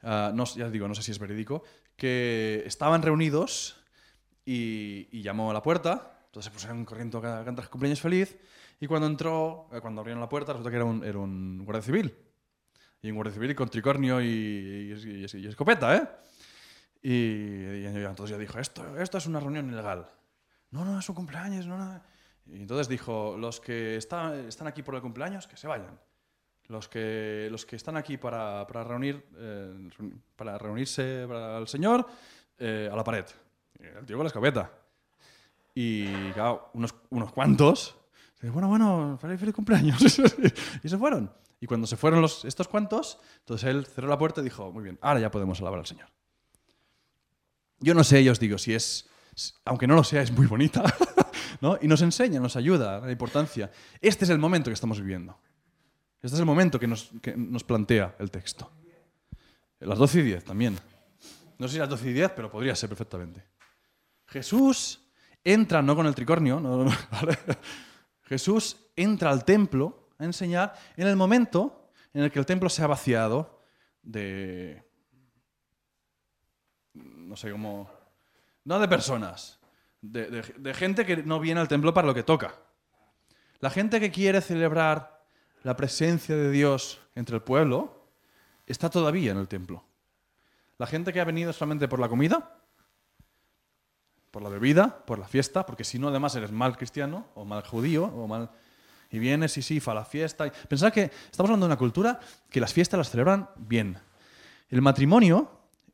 uh, 0.03 0.35
no, 0.35 0.43
ya 0.43 0.69
digo, 0.69 0.89
no 0.89 0.95
sé 0.95 1.03
si 1.03 1.11
es 1.11 1.19
verídico, 1.19 1.63
que 1.95 2.63
estaban 2.65 3.01
reunidos 3.01 3.77
y, 4.45 5.07
y 5.17 5.21
llamó 5.21 5.51
a 5.51 5.53
la 5.53 5.63
puerta, 5.63 6.19
entonces 6.25 6.51
se 6.51 6.53
pusieron 6.53 6.83
corriendo 6.83 7.19
a 7.19 7.45
cantar 7.45 7.69
cumpleaños 7.69 8.01
feliz, 8.01 8.37
y 8.81 8.87
cuando 8.87 9.07
entró, 9.07 9.69
eh, 9.71 9.79
cuando 9.79 10.01
abrieron 10.01 10.19
la 10.19 10.27
puerta, 10.27 10.51
resulta 10.51 10.69
que 10.69 10.75
era 10.75 10.85
un, 10.85 11.01
era 11.05 11.19
un 11.19 11.63
guardia 11.63 11.81
civil 11.81 12.13
y 13.03 13.09
un 13.09 13.15
guardia 13.15 13.33
civil 13.33 13.53
con 13.53 13.69
tricornio 13.69 14.21
y, 14.21 14.95
y, 15.33 15.45
escopeta, 15.45 15.95
¿eh? 15.95 16.07
Y, 17.03 17.85
entonces 17.85 18.29
ya 18.29 18.37
dijo, 18.37 18.57
esto, 18.59 18.97
esto 18.97 19.17
es 19.17 19.25
una 19.27 19.41
reunión 19.41 19.69
ilegal. 19.69 20.07
No, 20.71 20.85
no, 20.85 20.97
es 20.97 21.09
un 21.09 21.15
cumpleaños, 21.15 21.67
no, 21.67 21.77
no. 21.77 22.01
Y 22.45 22.55
entonces 22.55 22.87
dijo, 22.87 23.35
los 23.37 23.59
que 23.59 23.97
están 23.97 24.47
están 24.47 24.67
aquí 24.67 24.83
por 24.83 24.95
el 24.95 25.01
cumpleaños, 25.01 25.47
que 25.47 25.57
se 25.57 25.67
vayan. 25.67 25.99
los 26.69 26.87
que, 26.87 27.49
los 27.51 27.65
que 27.65 27.75
están 27.75 27.97
aquí 27.97 28.15
para, 28.15 28.65
para 28.65 28.85
reunir, 28.85 29.21
eh, 29.35 29.89
para 30.37 30.57
reunirse 30.57 31.25
para 31.27 31.65
Señor, 31.67 32.07
eh, 32.57 32.89
a 32.89 32.95
la 32.95 33.03
pared. 33.03 33.25
Y 33.79 33.83
el 33.83 34.05
tío 34.05 34.15
con 34.15 34.23
la 34.23 34.29
escopeta. 34.29 34.71
Y 35.75 36.31
claro, 36.31 36.69
unos, 36.73 36.95
unos 37.09 37.33
cuantos, 37.33 37.97
bueno, 38.51 38.67
bueno, 38.67 39.17
feliz, 39.21 39.39
feliz 39.39 39.55
cumpleaños. 39.55 40.01
y 40.83 40.89
se 40.89 40.97
fueron. 40.97 41.31
Y 41.63 41.65
cuando 41.65 41.87
se 41.87 41.95
fueron 41.95 42.21
los, 42.21 42.43
estos 42.43 42.67
cuantos, 42.67 43.19
entonces 43.39 43.69
él 43.69 43.85
cerró 43.85 44.09
la 44.09 44.17
puerta 44.17 44.41
y 44.41 44.43
dijo, 44.43 44.69
muy 44.73 44.83
bien, 44.83 44.99
ahora 45.01 45.21
ya 45.21 45.31
podemos 45.31 45.61
alabar 45.61 45.79
al 45.79 45.85
Señor. 45.85 46.09
Yo 47.79 47.93
no 47.93 48.03
sé, 48.03 48.21
yo 48.21 48.33
os 48.33 48.39
digo, 48.41 48.57
si 48.57 48.73
es, 48.73 49.09
aunque 49.63 49.87
no 49.87 49.95
lo 49.95 50.03
sea, 50.03 50.21
es 50.21 50.31
muy 50.33 50.45
bonita, 50.45 50.83
¿no? 51.61 51.79
Y 51.81 51.87
nos 51.87 52.01
enseña, 52.01 52.41
nos 52.41 52.57
ayuda 52.57 52.99
la 52.99 53.09
importancia. 53.13 53.71
Este 54.01 54.25
es 54.25 54.29
el 54.29 54.39
momento 54.39 54.71
que 54.71 54.73
estamos 54.73 54.99
viviendo. 54.99 55.39
Este 56.21 56.35
es 56.35 56.39
el 56.41 56.45
momento 56.45 56.77
que 56.77 56.87
nos, 56.87 57.11
que 57.21 57.33
nos 57.37 57.63
plantea 57.63 58.13
el 58.19 58.29
texto. 58.29 58.69
Las 59.79 59.97
12 59.97 60.19
y 60.19 60.23
10 60.23 60.43
también. 60.43 60.77
No 61.59 61.69
sé 61.69 61.75
si 61.75 61.79
las 61.79 61.87
12 61.87 62.09
y 62.09 62.11
10, 62.11 62.31
pero 62.35 62.51
podría 62.51 62.75
ser 62.75 62.89
perfectamente. 62.89 63.41
Jesús 64.27 64.99
entra, 65.41 65.81
no 65.81 65.95
con 65.95 66.07
el 66.07 66.13
tricornio, 66.13 66.59
no, 66.59 66.83
no, 66.83 66.91
¿vale? 67.11 67.37
Jesús 68.23 68.75
entra 68.97 69.31
al 69.31 69.45
templo 69.45 70.02
a 70.19 70.25
enseñar 70.25 70.73
en 70.97 71.07
el 71.07 71.15
momento 71.15 71.89
en 72.13 72.23
el 72.23 72.31
que 72.31 72.39
el 72.39 72.45
templo 72.45 72.69
se 72.69 72.83
ha 72.83 72.87
vaciado 72.87 73.61
de, 74.01 74.83
no 76.93 77.35
sé 77.35 77.51
cómo, 77.51 77.89
no 78.65 78.79
de 78.79 78.87
personas, 78.87 79.59
de, 80.01 80.29
de- 80.29 80.41
de 80.57 80.73
gente 80.73 81.05
que 81.05 81.17
no 81.17 81.39
viene 81.39 81.59
al 81.61 81.67
templo 81.67 81.93
para 81.93 82.07
lo 82.07 82.13
que 82.13 82.23
toca. 82.23 82.55
La 83.59 83.69
gente 83.69 83.99
que 83.99 84.11
quiere 84.11 84.41
celebrar 84.41 85.23
la 85.63 85.75
presencia 85.75 86.35
de 86.35 86.51
Dios 86.51 86.99
entre 87.15 87.37
el 87.37 87.41
pueblo 87.41 88.07
está 88.65 88.89
todavía 88.89 89.31
en 89.31 89.37
el 89.37 89.47
templo. 89.47 89.83
La 90.77 90.87
gente 90.87 91.13
que 91.13 91.21
ha 91.21 91.25
venido 91.25 91.53
solamente 91.53 91.87
por 91.87 91.99
la 91.99 92.09
comida, 92.09 92.59
por 94.31 94.41
la 94.41 94.49
bebida, 94.49 95.05
por 95.05 95.19
la 95.19 95.27
fiesta, 95.27 95.65
porque 95.65 95.83
si 95.83 95.99
no 95.99 96.09
además 96.09 96.35
eres 96.35 96.51
mal 96.51 96.75
cristiano 96.75 97.27
o 97.35 97.45
mal 97.45 97.63
judío 97.65 98.05
o 98.05 98.27
mal 98.27 98.51
y 99.13 99.19
vienes 99.19 99.55
y 99.57 99.61
sí, 99.61 99.79
fa 99.79 99.93
la 99.93 100.03
fiesta. 100.03 100.51
Pensad 100.67 100.91
que 100.91 101.03
estamos 101.03 101.49
hablando 101.49 101.65
de 101.67 101.71
una 101.71 101.77
cultura 101.77 102.19
que 102.49 102.59
las 102.59 102.73
fiestas 102.73 102.97
las 102.97 103.09
celebran 103.11 103.49
bien. 103.55 103.97
El 104.69 104.81
matrimonio 104.81 105.49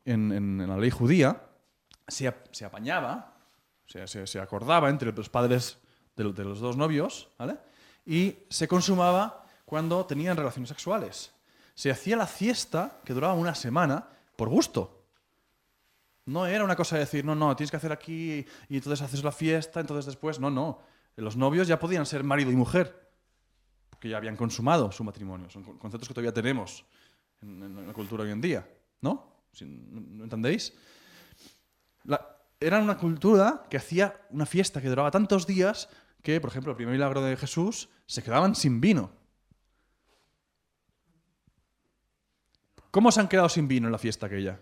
en, 0.06 0.32
en- 0.32 0.62
en 0.62 0.68
la 0.70 0.78
ley 0.78 0.90
judía 0.90 1.44
se, 2.08 2.34
se 2.52 2.66
apañaba, 2.66 3.36
se, 3.86 4.08
se- 4.08 4.26
se 4.26 4.40
acordaba 4.40 4.90
entre 4.90 5.12
los 5.12 5.30
padres 5.30 5.78
de, 6.16 6.32
de 6.34 6.44
los 6.46 6.60
dos 6.60 6.78
novios, 6.78 7.30
¿vale? 7.38 7.58
Y 8.06 8.38
se 8.50 8.68
consumaba 8.68 9.46
cuando 9.66 10.06
tenían 10.06 10.38
relaciones 10.38 10.70
sexuales. 10.70 11.32
Se 11.76 11.92
hacía 11.92 12.16
la 12.18 12.26
fiesta 12.26 13.00
que 13.06 13.14
duraba 13.14 13.34
una 13.34 13.54
semana 13.54 14.08
por 14.36 14.50
gusto. 14.50 15.04
No 16.26 16.46
era 16.46 16.64
una 16.64 16.76
cosa 16.76 16.96
de 16.96 17.02
decir, 17.02 17.26
no, 17.26 17.36
no, 17.36 17.56
tienes 17.56 17.72
que 17.72 17.78
hacer 17.78 17.92
aquí 17.92 18.46
y 18.70 18.76
entonces 18.78 19.02
haces 19.02 19.24
la 19.24 19.32
fiesta, 19.32 19.80
entonces 19.80 20.06
después, 20.06 20.40
no, 20.40 20.50
no. 20.50 20.80
Los 21.16 21.36
novios 21.36 21.68
ya 21.68 21.80
podían 21.80 22.06
ser 22.06 22.24
marido 22.24 22.52
y 22.52 22.56
mujer, 22.56 23.09
porque 24.00 24.08
ya 24.08 24.16
habían 24.16 24.38
consumado 24.38 24.94
su 24.94 25.04
matrimonio. 25.04 25.50
Son 25.50 25.62
con- 25.62 25.78
conceptos 25.78 26.08
que 26.08 26.14
todavía 26.14 26.34
tenemos 26.34 26.86
en, 27.42 27.86
la 27.86 27.92
cultura 27.92 28.24
hoy 28.24 28.32
en 28.32 28.40
día, 28.40 28.66
¿no? 29.02 29.44
Si- 29.52 29.66
¿No 29.66 30.24
entendéis? 30.24 30.74
Era 32.62 32.80
una 32.80 32.98
cultura 32.98 33.66
que 33.70 33.76
hacía 33.76 34.16
una 34.30 34.46
fiesta 34.46 34.82
que 34.82 34.88
duraba 34.88 35.12
tantos 35.12 35.46
días 35.46 35.90
que, 36.24 36.40
por 36.40 36.50
ejemplo, 36.50 36.72
el 36.72 36.78
primer 36.78 36.94
milagro 36.94 37.22
de 37.22 37.36
Jesús, 37.36 37.90
se 38.06 38.24
quedaban 38.24 38.56
sin 38.56 38.80
vino. 38.80 39.12
¿Cómo 42.92 43.12
se 43.12 43.20
han 43.20 43.28
quedado 43.28 43.50
sin 43.50 43.68
vino 43.68 43.88
en 43.88 43.92
la 43.92 43.98
fiesta 43.98 44.28
aquella? 44.28 44.62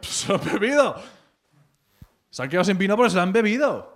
Se 0.00 0.26
lo 0.28 0.40
han 0.40 0.44
bebido. 0.44 0.96
Se 2.30 2.42
han 2.42 2.48
quedado 2.48 2.64
sin 2.64 2.78
vino 2.78 2.96
porque 2.96 3.10
se 3.10 3.16
lo 3.16 3.22
han 3.22 3.32
bebido. 3.32 3.93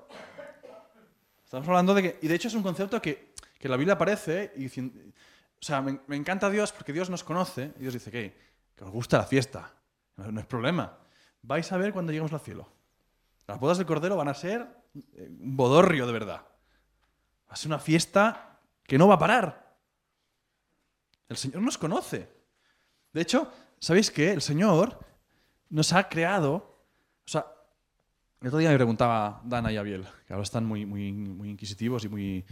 Estamos 1.48 1.66
hablando 1.66 1.94
de 1.94 2.02
que... 2.02 2.18
Y 2.20 2.28
de 2.28 2.34
hecho 2.34 2.48
es 2.48 2.54
un 2.54 2.62
concepto 2.62 3.00
que, 3.00 3.32
que 3.58 3.70
la 3.70 3.78
Biblia 3.78 3.94
aparece 3.94 4.52
y 4.56 4.64
dicien- 4.68 5.14
O 5.58 5.64
sea, 5.64 5.80
me, 5.80 5.98
encanta 6.14 6.50
Dios 6.50 6.72
porque 6.72 6.92
Dios 6.92 7.08
nos 7.08 7.24
conoce 7.24 7.72
y 7.78 7.80
Dios 7.80 7.94
dice 7.94 8.10
que, 8.10 8.36
que 8.76 8.84
os 8.84 8.90
gusta 8.90 9.16
la 9.16 9.24
fiesta. 9.24 9.72
No, 10.16 10.30
no 10.30 10.40
es 10.40 10.46
problema. 10.46 10.98
Vais 11.40 11.72
a 11.72 11.78
ver 11.78 11.94
cuando 11.94 12.12
lleguemos 12.12 12.34
al 12.34 12.40
cielo. 12.40 12.70
Las 13.46 13.58
bodas 13.58 13.78
del 13.78 13.86
Cordero 13.86 14.14
van 14.14 14.28
a 14.28 14.34
ser 14.34 14.68
eh, 15.14 15.26
un 15.40 15.56
bodorrio 15.56 16.06
de 16.06 16.12
verdad. 16.12 16.42
Va 17.48 17.54
a 17.54 17.56
ser 17.56 17.68
una 17.68 17.78
fiesta 17.78 18.60
que 18.82 18.98
no 18.98 19.08
va 19.08 19.14
a 19.14 19.18
parar. 19.18 19.74
El 21.30 21.38
Señor 21.38 21.62
nos 21.62 21.78
conoce. 21.78 22.28
De 23.14 23.22
hecho, 23.22 23.50
¿sabéis 23.78 24.10
qué? 24.10 24.32
El 24.32 24.42
Señor 24.42 24.98
nos 25.70 25.94
ha 25.94 26.10
creado. 26.10 26.84
O 27.24 27.30
sea, 27.30 27.46
el 28.40 28.46
otro 28.48 28.58
día 28.58 28.70
me 28.70 28.76
preguntaba 28.76 29.40
Dana 29.44 29.72
y 29.72 29.76
Abiel, 29.76 30.06
que 30.26 30.32
ahora 30.32 30.42
están 30.44 30.64
muy, 30.64 30.86
muy, 30.86 31.12
muy 31.12 31.50
inquisitivos 31.50 32.04
y 32.04 32.08
muy, 32.08 32.44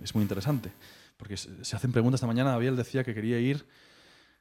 es 0.00 0.14
muy 0.14 0.22
interesante. 0.22 0.72
Porque 1.16 1.36
se 1.36 1.76
hacen 1.76 1.92
preguntas 1.92 2.18
esta 2.18 2.26
mañana. 2.26 2.54
Abiel 2.54 2.76
decía 2.76 3.04
que 3.04 3.14
quería 3.14 3.38
ir 3.38 3.66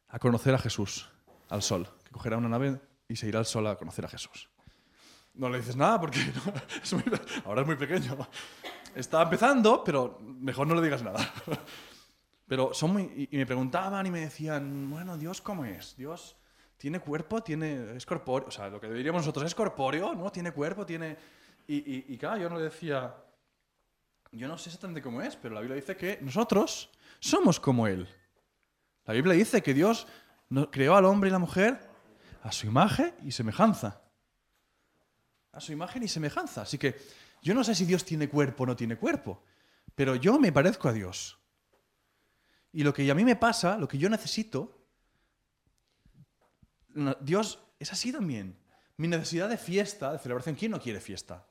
a 0.09 0.19
conocer 0.19 0.53
a 0.55 0.57
Jesús, 0.57 1.09
al 1.49 1.61
sol. 1.61 1.87
Que 2.03 2.11
cogerá 2.11 2.37
una 2.37 2.49
nave 2.49 2.79
y 3.07 3.15
se 3.15 3.27
irá 3.27 3.39
al 3.39 3.45
sol 3.45 3.67
a 3.67 3.75
conocer 3.75 4.05
a 4.05 4.07
Jesús. 4.09 4.49
No 5.33 5.49
le 5.49 5.59
dices 5.59 5.75
nada 5.75 5.99
porque 5.99 6.19
no- 6.45 6.53
es 6.83 6.93
muy- 6.93 7.03
ahora 7.45 7.61
es 7.61 7.67
muy 7.67 7.75
pequeño. 7.77 8.17
Está 8.95 9.21
empezando, 9.23 9.83
pero 9.83 10.19
mejor 10.21 10.67
no 10.67 10.75
le 10.75 10.81
digas 10.81 11.01
nada. 11.03 11.19
Pero 12.47 12.73
son 12.73 12.91
muy... 12.91 13.29
Y 13.31 13.37
me 13.37 13.45
preguntaban 13.45 14.05
y 14.07 14.11
me 14.11 14.19
decían, 14.19 14.89
bueno, 14.89 15.17
Dios, 15.17 15.39
¿cómo 15.39 15.63
es? 15.63 15.95
Dios 15.95 16.35
tiene 16.81 16.99
cuerpo, 16.99 17.43
tiene... 17.43 17.95
Es 17.95 18.07
corpóreo. 18.07 18.47
O 18.47 18.51
sea, 18.51 18.67
lo 18.67 18.81
que 18.81 18.89
diríamos 18.89 19.21
nosotros 19.21 19.45
es 19.45 19.53
corpóreo, 19.53 20.15
¿no? 20.15 20.31
Tiene 20.31 20.51
cuerpo, 20.51 20.83
tiene... 20.83 21.15
Y, 21.67 22.11
y, 22.11 22.17
claro, 22.17 22.41
yo 22.41 22.49
no 22.49 22.57
le 22.57 22.63
decía... 22.63 23.15
Yo 24.31 24.47
no 24.47 24.57
sé 24.57 24.69
exactamente 24.69 24.99
cómo 24.99 25.21
es, 25.21 25.35
pero 25.35 25.53
la 25.53 25.61
Biblia 25.61 25.75
dice 25.75 25.95
que 25.95 26.17
nosotros 26.21 26.89
somos 27.19 27.59
como 27.59 27.85
Él. 27.85 28.09
La 29.05 29.13
Biblia 29.13 29.35
dice 29.35 29.61
que 29.61 29.75
Dios 29.75 30.07
creó 30.71 30.95
al 30.95 31.05
hombre 31.05 31.29
y 31.29 31.31
la 31.31 31.37
mujer 31.37 31.79
a 32.41 32.51
su 32.51 32.65
imagen 32.65 33.13
y 33.21 33.31
semejanza. 33.31 34.01
A 35.51 35.61
su 35.61 35.73
imagen 35.73 36.01
y 36.01 36.07
semejanza. 36.07 36.63
Así 36.63 36.79
que 36.79 36.99
yo 37.43 37.53
no 37.53 37.63
sé 37.63 37.75
si 37.75 37.85
Dios 37.85 38.03
tiene 38.03 38.27
cuerpo 38.27 38.63
o 38.63 38.65
no 38.65 38.75
tiene 38.75 38.95
cuerpo, 38.97 39.43
pero 39.93 40.15
yo 40.15 40.39
me 40.39 40.51
parezco 40.51 40.89
a 40.89 40.93
Dios. 40.93 41.37
Y 42.73 42.83
lo 42.83 42.91
que 42.91 43.11
a 43.11 43.13
mí 43.13 43.23
me 43.23 43.35
pasa, 43.35 43.77
lo 43.77 43.87
que 43.87 43.99
yo 43.99 44.09
necesito, 44.09 44.80
Dios 47.21 47.59
es 47.79 47.91
así 47.91 48.11
también. 48.11 48.55
Mi 48.97 49.07
necesidad 49.07 49.49
de 49.49 49.57
fiesta, 49.57 50.11
de 50.13 50.19
celebración, 50.19 50.55
¿quién 50.55 50.71
no 50.71 50.79
quiere 50.79 50.99
fiesta? 50.99 51.45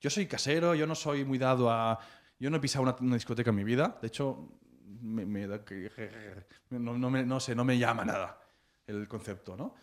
Yo 0.00 0.10
soy 0.10 0.26
casero, 0.26 0.74
yo 0.74 0.86
no 0.86 0.94
soy 0.94 1.24
muy 1.24 1.38
dado 1.38 1.70
a... 1.70 1.98
Yo 2.38 2.50
no 2.50 2.56
he 2.58 2.60
pisado 2.60 2.82
una, 3.00 3.14
discoteca 3.16 3.50
en 3.50 3.56
mi 3.56 3.64
vida. 3.64 3.98
De 4.00 4.08
hecho, 4.08 4.58
no, 6.70 6.98
no 6.98 7.10
me- 7.10 7.40
sé, 7.40 7.54
no 7.54 7.64
me 7.64 7.78
llama 7.78 8.04
nada 8.04 8.40
el 8.86 9.08
concepto, 9.08 9.56
¿no? 9.56 9.74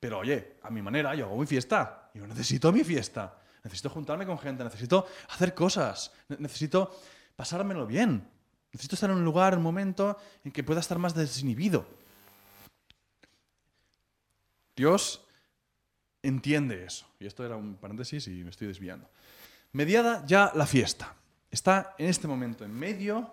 Pero 0.00 0.18
oye, 0.18 0.56
a 0.62 0.70
mi 0.70 0.82
manera, 0.82 1.14
yo 1.14 1.26
hago 1.26 1.36
mi 1.38 1.46
fiesta. 1.46 2.10
Yo 2.14 2.26
necesito 2.26 2.72
mi 2.72 2.82
fiesta. 2.82 3.38
Necesito 3.62 3.88
juntarme 3.90 4.26
con 4.26 4.38
gente, 4.38 4.64
necesito 4.64 5.06
hacer 5.30 5.54
cosas, 5.54 6.12
ne- 6.28 6.38
necesito 6.40 6.90
pasármelo 7.36 7.86
bien. 7.86 8.28
Necesito 8.72 8.96
estar 8.96 9.10
en 9.10 9.16
un 9.18 9.24
lugar, 9.24 9.56
un 9.56 9.62
momento 9.62 10.16
en 10.44 10.50
que 10.50 10.64
pueda 10.64 10.80
estar 10.80 10.98
más 10.98 11.14
desinhibido. 11.14 11.86
Dios 14.76 15.24
entiende 16.22 16.84
eso. 16.84 17.06
Y 17.18 17.26
esto 17.26 17.44
era 17.44 17.56
un 17.56 17.76
paréntesis 17.76 18.26
y 18.28 18.44
me 18.44 18.50
estoy 18.50 18.68
desviando. 18.68 19.08
Mediada 19.72 20.24
ya 20.26 20.52
la 20.54 20.66
fiesta. 20.66 21.14
Está 21.50 21.94
en 21.98 22.08
este 22.08 22.28
momento, 22.28 22.64
en 22.64 22.72
medio 22.72 23.30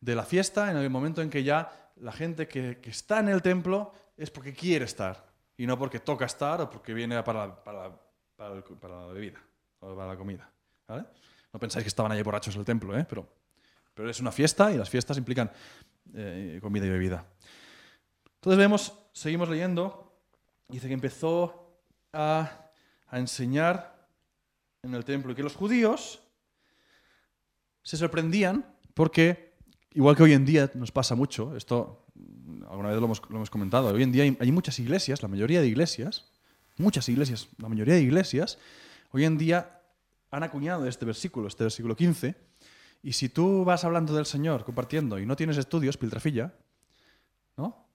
de 0.00 0.14
la 0.14 0.24
fiesta, 0.24 0.70
en 0.70 0.76
el 0.76 0.90
momento 0.90 1.22
en 1.22 1.30
que 1.30 1.44
ya 1.44 1.90
la 1.96 2.12
gente 2.12 2.48
que, 2.48 2.80
está 2.84 3.20
en 3.20 3.28
el 3.28 3.42
templo 3.42 3.92
es 4.16 4.30
porque 4.30 4.52
quiere 4.52 4.86
estar 4.86 5.28
y 5.56 5.66
no 5.66 5.78
porque 5.78 6.00
toca 6.00 6.24
estar 6.24 6.60
o 6.60 6.70
porque 6.70 6.94
viene 6.94 7.22
para, 7.22 7.62
para, 7.62 7.92
para, 8.36 8.54
la 8.54 9.06
bebida 9.12 9.40
o 9.80 9.94
para 9.94 10.08
la 10.08 10.16
comida. 10.16 10.50
No 10.88 11.58
pensáis 11.60 11.84
que 11.84 11.88
estaban 11.88 12.10
allí 12.12 12.22
borrachos 12.22 12.54
en 12.54 12.60
el 12.60 12.66
templo, 12.66 12.98
¿eh? 12.98 13.04
pero, 13.08 13.28
pero 13.94 14.08
es 14.08 14.18
una 14.20 14.32
fiesta 14.32 14.72
y 14.72 14.78
las 14.78 14.88
fiestas 14.88 15.18
implican 15.18 15.50
eh, 16.14 16.58
comida 16.62 16.86
y 16.86 16.90
bebida. 16.90 17.24
Entonces 18.36 18.58
vemos, 18.58 18.94
seguimos 19.12 19.48
leyendo, 19.48 20.12
dice 20.68 20.88
que 20.88 20.94
empezó 20.94 21.80
a, 22.12 22.70
a 23.08 23.18
enseñar 23.18 24.08
en 24.82 24.94
el 24.94 25.04
templo 25.04 25.32
y 25.32 25.34
que 25.34 25.42
los 25.42 25.56
judíos 25.56 26.22
se 27.82 27.96
sorprendían 27.96 28.76
porque, 28.94 29.54
igual 29.92 30.16
que 30.16 30.22
hoy 30.22 30.32
en 30.32 30.44
día 30.44 30.70
nos 30.74 30.92
pasa 30.92 31.14
mucho, 31.14 31.56
esto 31.56 32.06
alguna 32.68 32.90
vez 32.90 32.98
lo 32.98 33.04
hemos, 33.04 33.22
lo 33.28 33.36
hemos 33.36 33.50
comentado, 33.50 33.88
hoy 33.88 34.02
en 34.02 34.12
día 34.12 34.22
hay, 34.24 34.36
hay 34.40 34.52
muchas 34.52 34.78
iglesias, 34.78 35.22
la 35.22 35.28
mayoría 35.28 35.60
de 35.60 35.66
iglesias, 35.66 36.30
muchas 36.76 37.08
iglesias, 37.08 37.48
la 37.58 37.68
mayoría 37.68 37.94
de 37.94 38.02
iglesias, 38.02 38.58
hoy 39.10 39.24
en 39.24 39.38
día 39.38 39.80
han 40.30 40.42
acuñado 40.42 40.86
este 40.86 41.04
versículo, 41.04 41.48
este 41.48 41.64
versículo 41.64 41.96
15, 41.96 42.34
Y 43.02 43.12
si 43.12 43.28
tú 43.28 43.64
vas 43.64 43.84
hablando 43.84 44.14
del 44.14 44.26
Señor, 44.26 44.64
compartiendo, 44.64 45.18
y 45.18 45.26
no 45.26 45.36
tienes 45.36 45.56
estudios, 45.56 45.96
piltrafilla, 45.96 46.54
¿no? 47.56 47.89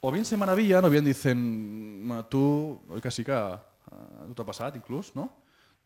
O 0.00 0.12
bien 0.12 0.24
se 0.24 0.36
maravillan, 0.36 0.84
o 0.84 0.90
bien 0.90 1.04
dicen, 1.04 2.06
"Ma, 2.06 2.28
tú, 2.28 2.80
oi 2.88 3.00
que 3.00 3.10
sí 3.10 3.24
que 3.24 3.32
a 3.32 3.58
tu 4.26 4.34
t'ha 4.34 4.44
passat 4.44 4.76
inclús, 4.76 5.14
no? 5.14 5.30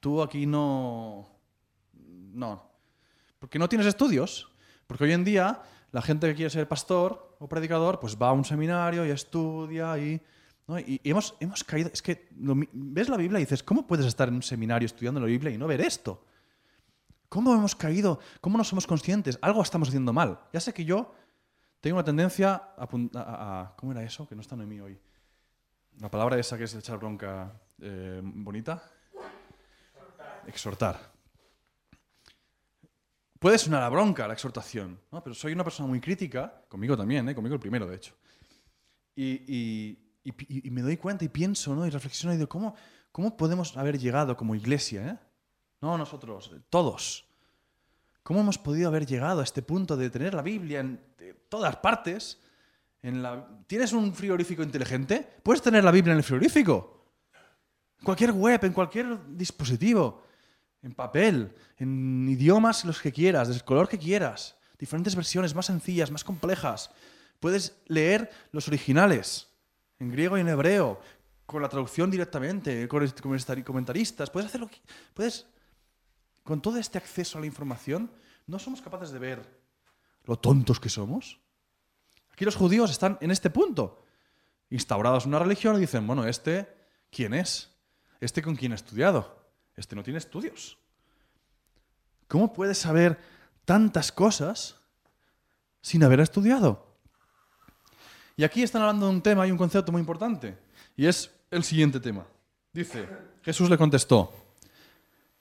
Tú 0.01 0.23
aquí 0.23 0.47
no... 0.47 1.29
No. 2.33 2.63
Porque 3.39 3.59
no 3.59 3.69
tienes 3.69 3.87
estudios. 3.87 4.49
Porque 4.87 5.05
hoy 5.05 5.13
en 5.13 5.25
día 5.25 5.63
la 5.93 6.03
gente 6.03 6.27
que 6.29 6.35
quiere 6.35 6.51
ser 6.51 6.69
pastor 6.69 7.37
o 7.39 7.49
predicador, 7.49 8.01
pues 8.01 8.17
va 8.17 8.29
a 8.29 8.33
un 8.33 8.45
seminario 8.45 9.05
y 9.07 9.11
estudia 9.11 9.99
y... 9.99 10.21
¿no? 10.67 10.79
Y 10.79 11.01
hemos, 11.05 11.35
hemos 11.41 11.65
caído... 11.65 11.91
Es 11.93 12.03
que 12.03 12.29
lo 12.39 12.55
ves 12.73 13.09
la 13.09 13.17
Biblia 13.17 13.39
y 13.39 13.45
dices, 13.45 13.63
¿cómo 13.63 13.87
puedes 13.87 14.07
estar 14.07 14.29
en 14.29 14.35
un 14.35 14.43
seminario 14.43 14.87
estudiando 14.87 15.21
la 15.21 15.27
Biblia 15.27 15.53
y 15.53 15.59
no 15.59 15.67
ver 15.67 15.81
esto? 15.81 16.25
¿Cómo 17.29 17.55
hemos 17.55 17.77
caído? 17.77 18.19
¿Cómo 18.41 18.59
no 18.59 18.65
somos 18.65 18.87
conscientes? 18.87 19.39
Algo 19.43 19.63
estamos 19.63 19.89
haciendo 19.89 20.13
mal. 20.13 20.41
Ya 20.53 20.61
sé 20.61 20.73
que 20.73 20.85
yo 20.85 21.15
tengo 21.81 21.97
una 21.97 22.05
tendencia 22.05 22.55
a, 22.77 22.89
a- 23.15 23.61
a- 23.63 23.77
¿Cómo 23.77 23.93
era 23.93 24.03
eso? 24.03 24.29
Que 24.29 24.35
no 24.35 24.41
está 24.43 24.55
en 24.55 24.69
mí 24.69 24.81
hoy. 24.81 24.99
La 25.99 26.11
palabra 26.11 26.39
esa 26.39 26.57
que 26.59 26.65
es 26.65 26.75
echar 26.75 26.99
bronca 26.99 27.53
eh, 27.81 28.21
bonita. 28.23 28.83
Exhortar. 30.47 31.11
Puede 33.39 33.57
sonar 33.59 33.83
a 33.83 33.89
bronca 33.89 34.27
la 34.29 34.35
exhortación, 34.35 35.01
¿no? 35.11 35.23
pero 35.25 35.35
soy 35.35 35.53
una 35.53 35.65
persona 35.65 35.89
muy 35.89 36.01
crítica, 36.01 36.63
conmigo 36.69 36.95
también, 36.97 37.27
¿eh? 37.29 37.35
conmigo 37.35 37.55
el 37.55 37.61
primero, 37.61 37.87
de 37.87 37.97
hecho. 37.97 38.15
Y, 39.17 39.99
me 40.71 40.83
doy 40.83 40.99
cuenta 40.99 41.25
y 41.25 41.29
pienso 41.29 41.75
¿no? 41.75 41.87
y 41.87 41.91
reflexiono 41.91 42.35
y 42.35 42.37
digo, 42.37 42.49
¿cómo, 42.49 42.75
¿cómo 43.13 43.37
podemos 43.39 43.77
haber 43.79 43.99
llegado 43.99 44.37
como 44.37 44.55
iglesia? 44.55 45.07
¿eh? 45.09 45.19
No 45.81 45.97
nosotros, 45.97 46.55
todos. 46.69 47.27
¿Cómo 48.31 48.43
hemos 48.43 48.59
podido 48.59 48.87
haber 48.87 49.07
llegado 49.07 49.41
a 49.41 49.43
este 49.43 49.61
punto 49.61 49.97
de 49.97 50.09
tener 50.09 50.35
la 50.35 50.43
Biblia 50.43 50.79
en 50.79 51.01
todas 51.49 51.75
partes? 51.79 52.39
En 53.03 53.25
la... 53.25 53.45
¿Tienes 53.67 53.93
un 53.93 54.15
frigorífico 54.15 54.63
inteligente? 54.63 55.27
Puedes 55.43 55.61
tener 55.61 55.83
la 55.83 55.91
Biblia 55.91 56.13
en 56.13 56.19
el 56.19 56.23
frigorífico. 56.23 57.09
En 57.99 58.05
cualquier 58.05 58.31
web, 58.31 58.65
en 58.65 58.73
cualquier 58.73 59.19
dispositivo. 59.37 60.23
En 60.81 60.93
papel, 60.93 61.53
en 61.77 62.29
idiomas 62.29 62.85
los 62.85 63.01
que 63.01 63.11
quieras, 63.11 63.49
del 63.49 63.65
color 63.65 63.89
que 63.89 63.99
quieras. 63.99 64.57
Diferentes 64.79 65.17
versiones 65.17 65.53
más 65.53 65.67
sencillas, 65.67 66.13
más 66.13 66.23
complejas. 66.23 66.93
Puedes 67.41 67.79
leer 67.87 68.31
los 68.53 68.69
originales, 68.69 69.49
en 69.99 70.09
griego 70.09 70.39
y 70.39 70.43
en 70.43 70.49
hebreo, 70.51 71.01
con 71.47 71.63
la 71.63 71.69
traducción 71.69 72.13
directamente, 72.13 72.87
con 72.87 73.03
comentari- 73.03 73.65
comentaristas. 73.65 74.31
Puedes 74.31 74.51
hacer 74.51 74.61
lo 74.61 74.69
que... 74.69 74.81
Puedes 75.15 75.49
con 76.45 76.63
todo 76.63 76.79
este 76.79 76.97
acceso 76.97 77.39
a 77.39 77.41
la 77.41 77.47
información, 77.47 78.11
no 78.51 78.59
somos 78.59 78.83
capaces 78.83 79.11
de 79.13 79.19
ver 79.19 79.61
lo 80.25 80.37
tontos 80.37 80.81
que 80.81 80.89
somos. 80.89 81.41
Aquí 82.33 82.45
los 82.45 82.57
judíos 82.57 82.91
están 82.91 83.17
en 83.21 83.31
este 83.31 83.49
punto, 83.49 84.05
instaurados 84.69 85.25
en 85.25 85.31
una 85.31 85.39
religión 85.39 85.77
y 85.77 85.81
dicen, 85.81 86.07
bueno, 86.07 86.27
este, 86.27 86.69
¿quién 87.11 87.33
es? 87.33 87.71
¿Este 88.21 88.43
con 88.43 88.57
quién 88.57 88.73
ha 88.73 88.75
estudiado? 88.75 89.53
Este 89.77 89.95
no 89.97 90.03
tiene 90.03 90.19
estudios. 90.19 90.77
¿Cómo 92.29 92.53
puedes 92.53 92.79
saber 92.79 93.19
tantas 93.65 94.13
cosas 94.13 94.77
sin 95.81 96.03
haber 96.05 96.21
estudiado? 96.21 96.99
Y 98.37 98.45
aquí 98.45 98.63
están 98.63 98.83
hablando 98.83 99.07
de 99.07 99.13
un 99.13 99.23
tema 99.23 99.47
y 99.47 99.51
un 99.51 99.59
concepto 99.59 99.93
muy 99.93 100.01
importante, 100.01 100.59
y 100.97 101.07
es 101.07 101.31
el 101.51 101.63
siguiente 101.63 102.01
tema. 102.01 102.27
Dice, 102.73 103.09
Jesús 103.43 103.69
le 103.69 103.77
contestó, 103.77 104.33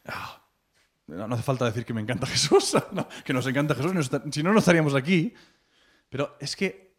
"Ah, 0.06 0.39
no, 1.10 1.36
hace 1.36 1.44
falta 1.44 1.66
decir 1.66 1.86
que 1.86 1.94
me 1.94 2.02
encanta 2.02 2.26
Jesús, 2.28 2.76
que 3.24 3.34
nos 3.34 3.46
encanta 3.48 3.76
Jesús, 3.76 4.10
si 4.32 4.44
no, 4.44 4.54
no 4.54 4.60
estaríamos 4.60 4.96
aquí. 4.96 5.34
Pero 6.10 6.36
es 6.40 6.56
que 6.56 6.90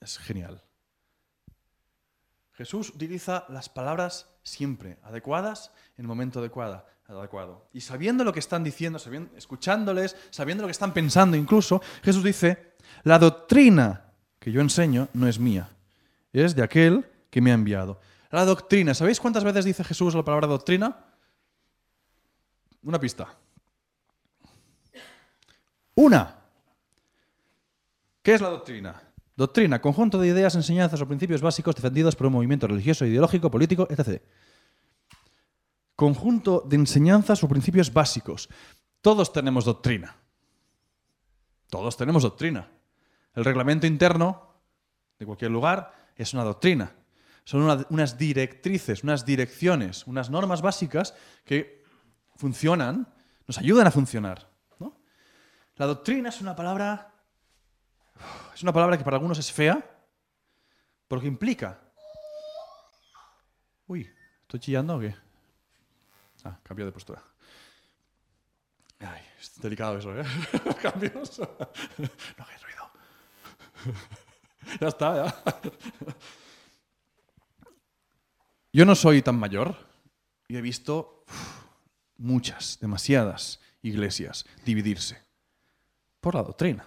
es 0.00 0.18
genial. 0.18 0.62
Jesús 2.52 2.90
utiliza 2.90 3.44
las 3.48 3.68
palabras 3.68 4.28
siempre 4.42 4.98
adecuadas 5.02 5.72
en 5.96 6.04
el 6.04 6.08
momento 6.08 6.40
adecuado, 6.40 6.84
adecuado. 7.06 7.68
Y 7.72 7.80
sabiendo 7.80 8.22
lo 8.24 8.32
que 8.32 8.38
están 8.40 8.62
diciendo, 8.62 8.98
sabiendo- 8.98 9.36
escuchándoles, 9.36 10.16
sabiendo 10.30 10.62
lo 10.62 10.68
que 10.68 10.72
están 10.72 10.92
pensando 10.92 11.36
incluso, 11.36 11.80
Jesús 12.02 12.22
dice, 12.22 12.74
la 13.02 13.18
doctrina 13.18 14.12
que 14.38 14.52
yo 14.52 14.60
enseño 14.60 15.08
no 15.14 15.26
es 15.26 15.38
mía, 15.38 15.70
es 16.32 16.54
de 16.54 16.62
aquel 16.62 17.06
que 17.30 17.40
me 17.40 17.50
ha 17.50 17.54
enviado. 17.54 18.00
La 18.30 18.44
doctrina, 18.44 18.94
¿sabéis 18.94 19.20
cuántas 19.20 19.44
veces 19.44 19.64
dice 19.64 19.84
Jesús 19.84 20.14
la 20.14 20.24
palabra 20.24 20.46
doctrina? 20.46 21.06
Una 22.84 22.98
pista. 23.00 23.28
Una. 25.94 26.36
¿Qué 28.22 28.34
es 28.34 28.40
la 28.40 28.48
doctrina? 28.48 29.02
Doctrina, 29.36 29.80
conjunto 29.80 30.18
de 30.20 30.28
ideas, 30.28 30.54
enseñanzas 30.54 31.00
o 31.00 31.08
principios 31.08 31.40
básicos 31.42 31.74
defendidos 31.74 32.14
por 32.16 32.26
un 32.28 32.34
movimiento 32.34 32.66
religioso, 32.66 33.04
ideológico, 33.04 33.50
político, 33.50 33.86
etc. 33.90 34.22
Conjunto 35.96 36.62
de 36.66 36.76
enseñanzas 36.76 37.42
o 37.42 37.48
principios 37.48 37.92
básicos. 37.92 38.48
Todos 39.00 39.32
tenemos 39.32 39.64
doctrina. 39.64 40.16
Todos 41.68 41.96
tenemos 41.96 42.22
doctrina. 42.22 42.68
El 43.34 43.44
reglamento 43.44 43.86
interno 43.86 44.54
de 45.18 45.26
cualquier 45.26 45.50
lugar 45.50 45.92
es 46.16 46.32
una 46.34 46.44
doctrina. 46.44 46.92
Son 47.44 47.62
una- 47.62 47.86
unas 47.90 48.16
directrices, 48.16 49.02
unas 49.04 49.26
direcciones, 49.26 50.06
unas 50.06 50.30
normas 50.30 50.62
básicas 50.62 51.14
que 51.44 51.83
funcionan, 52.36 53.06
nos 53.46 53.58
ayudan 53.58 53.86
a 53.86 53.90
funcionar. 53.90 54.54
La 55.76 55.86
doctrina 55.86 56.28
es 56.28 56.40
una 56.40 56.54
palabra. 56.54 57.12
Es 58.54 58.62
una 58.62 58.72
palabra 58.72 58.96
que 58.96 59.02
para 59.02 59.16
algunos 59.16 59.38
es 59.38 59.50
fea, 59.50 59.84
porque 61.08 61.26
implica. 61.26 61.80
Uy, 63.86 64.08
¿estoy 64.42 64.60
chillando 64.60 64.96
o 64.96 65.00
qué? 65.00 65.16
Ah, 66.44 66.58
cambio 66.62 66.86
de 66.86 66.92
postura. 66.92 67.22
Ay, 69.00 69.22
es 69.40 69.60
delicado 69.60 69.98
eso, 69.98 70.16
¿eh? 70.16 70.24
Cambios. 70.82 71.40
No 72.38 72.44
hagáis 72.44 72.62
ruido. 72.62 72.90
ya 74.80 74.88
está, 74.88 75.26
ya. 75.26 75.60
Yo 78.72 78.84
no 78.84 78.94
soy 78.94 79.22
tan 79.22 79.38
mayor 79.38 79.76
y 80.48 80.56
he 80.56 80.60
visto 80.60 81.24
muchas, 82.18 82.78
demasiadas 82.80 83.60
iglesias 83.82 84.46
dividirse 84.64 85.22
por 86.20 86.34
la 86.34 86.42
doctrina. 86.42 86.86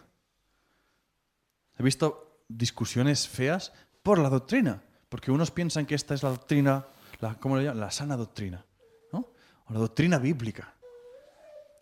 He 1.78 1.84
visto 1.84 2.42
discusiones 2.48 3.28
feas 3.28 3.72
por 4.02 4.20
la 4.20 4.30
doctrina, 4.30 4.82
porque 5.10 5.32
unos 5.32 5.52
piensan 5.52 5.86
que 5.86 5.96
esta 5.96 6.14
es 6.14 6.24
la 6.24 6.30
doctrina, 6.30 6.88
la, 7.20 7.36
¿cómo 7.36 7.58
le 7.58 7.64
llaman? 7.64 7.80
La 7.80 7.92
sana 7.92 8.18
doctrina, 8.18 8.66
¿no? 9.12 9.30
O 9.68 9.74
la 9.74 9.80
doctrina 9.80 10.18
bíblica. 10.18 10.74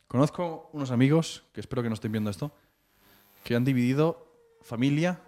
Conozco 0.08 0.69
unos 0.73 0.91
amigos, 0.91 1.43
que 1.53 1.62
espero 1.62 1.81
que 1.81 1.89
no 1.89 1.95
estén 1.95 2.12
viendo 2.12 2.29
esto, 2.29 2.51
que 3.43 3.55
han 3.55 3.63
dividido 3.63 4.27
familia 4.62 5.21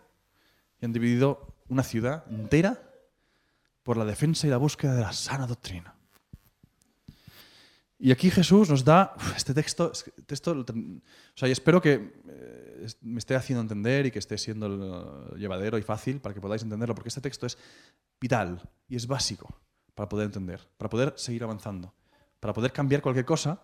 y 0.81 0.85
han 0.85 0.93
dividido 0.93 1.55
una 1.69 1.83
ciudad 1.83 2.25
entera 2.29 2.81
por 3.83 3.97
la 3.97 4.05
defensa 4.05 4.47
y 4.47 4.49
la 4.49 4.57
búsqueda 4.57 4.95
de 4.95 5.01
la 5.01 5.13
sana 5.13 5.47
doctrina. 5.47 5.96
Y 7.99 8.11
aquí 8.11 8.29
Jesús 8.29 8.69
nos 8.69 8.83
da 8.83 9.15
este 9.35 9.53
texto, 9.53 9.91
es 9.91 10.03
que 10.03 10.11
texto 10.11 10.51
o 10.51 10.65
sea, 11.33 11.49
espero 11.49 11.81
que 11.81 12.21
eh, 12.27 12.87
me 13.01 13.17
esté 13.17 13.35
haciendo 13.35 13.61
entender 13.61 14.05
y 14.05 14.11
que 14.11 14.19
esté 14.19 14.37
siendo 14.37 15.35
llevadero 15.35 15.77
y 15.77 15.81
fácil 15.81 16.19
para 16.21 16.35
que 16.35 16.41
podáis 16.41 16.61
entenderlo, 16.61 16.93
porque 16.93 17.09
este 17.09 17.21
texto 17.21 17.47
es 17.47 17.57
vital 18.21 18.61
y 18.87 18.95
es 18.95 19.07
básico 19.07 19.59
para 19.95 20.07
poder 20.07 20.27
entender, 20.27 20.61
para 20.77 20.89
poder 20.89 21.13
seguir 21.17 21.43
avanzando, 21.43 21.93
para 22.39 22.53
poder 22.53 22.71
cambiar 22.71 23.01
cualquier 23.01 23.25
cosa. 23.25 23.63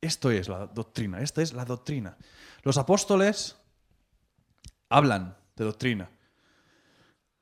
Esto 0.00 0.30
es 0.30 0.48
la 0.48 0.66
doctrina, 0.66 1.20
esta 1.20 1.40
es 1.40 1.52
la 1.52 1.64
doctrina. 1.64 2.16
Los 2.62 2.76
apóstoles 2.76 3.56
hablan 4.88 5.36
de 5.54 5.64
doctrina. 5.64 6.10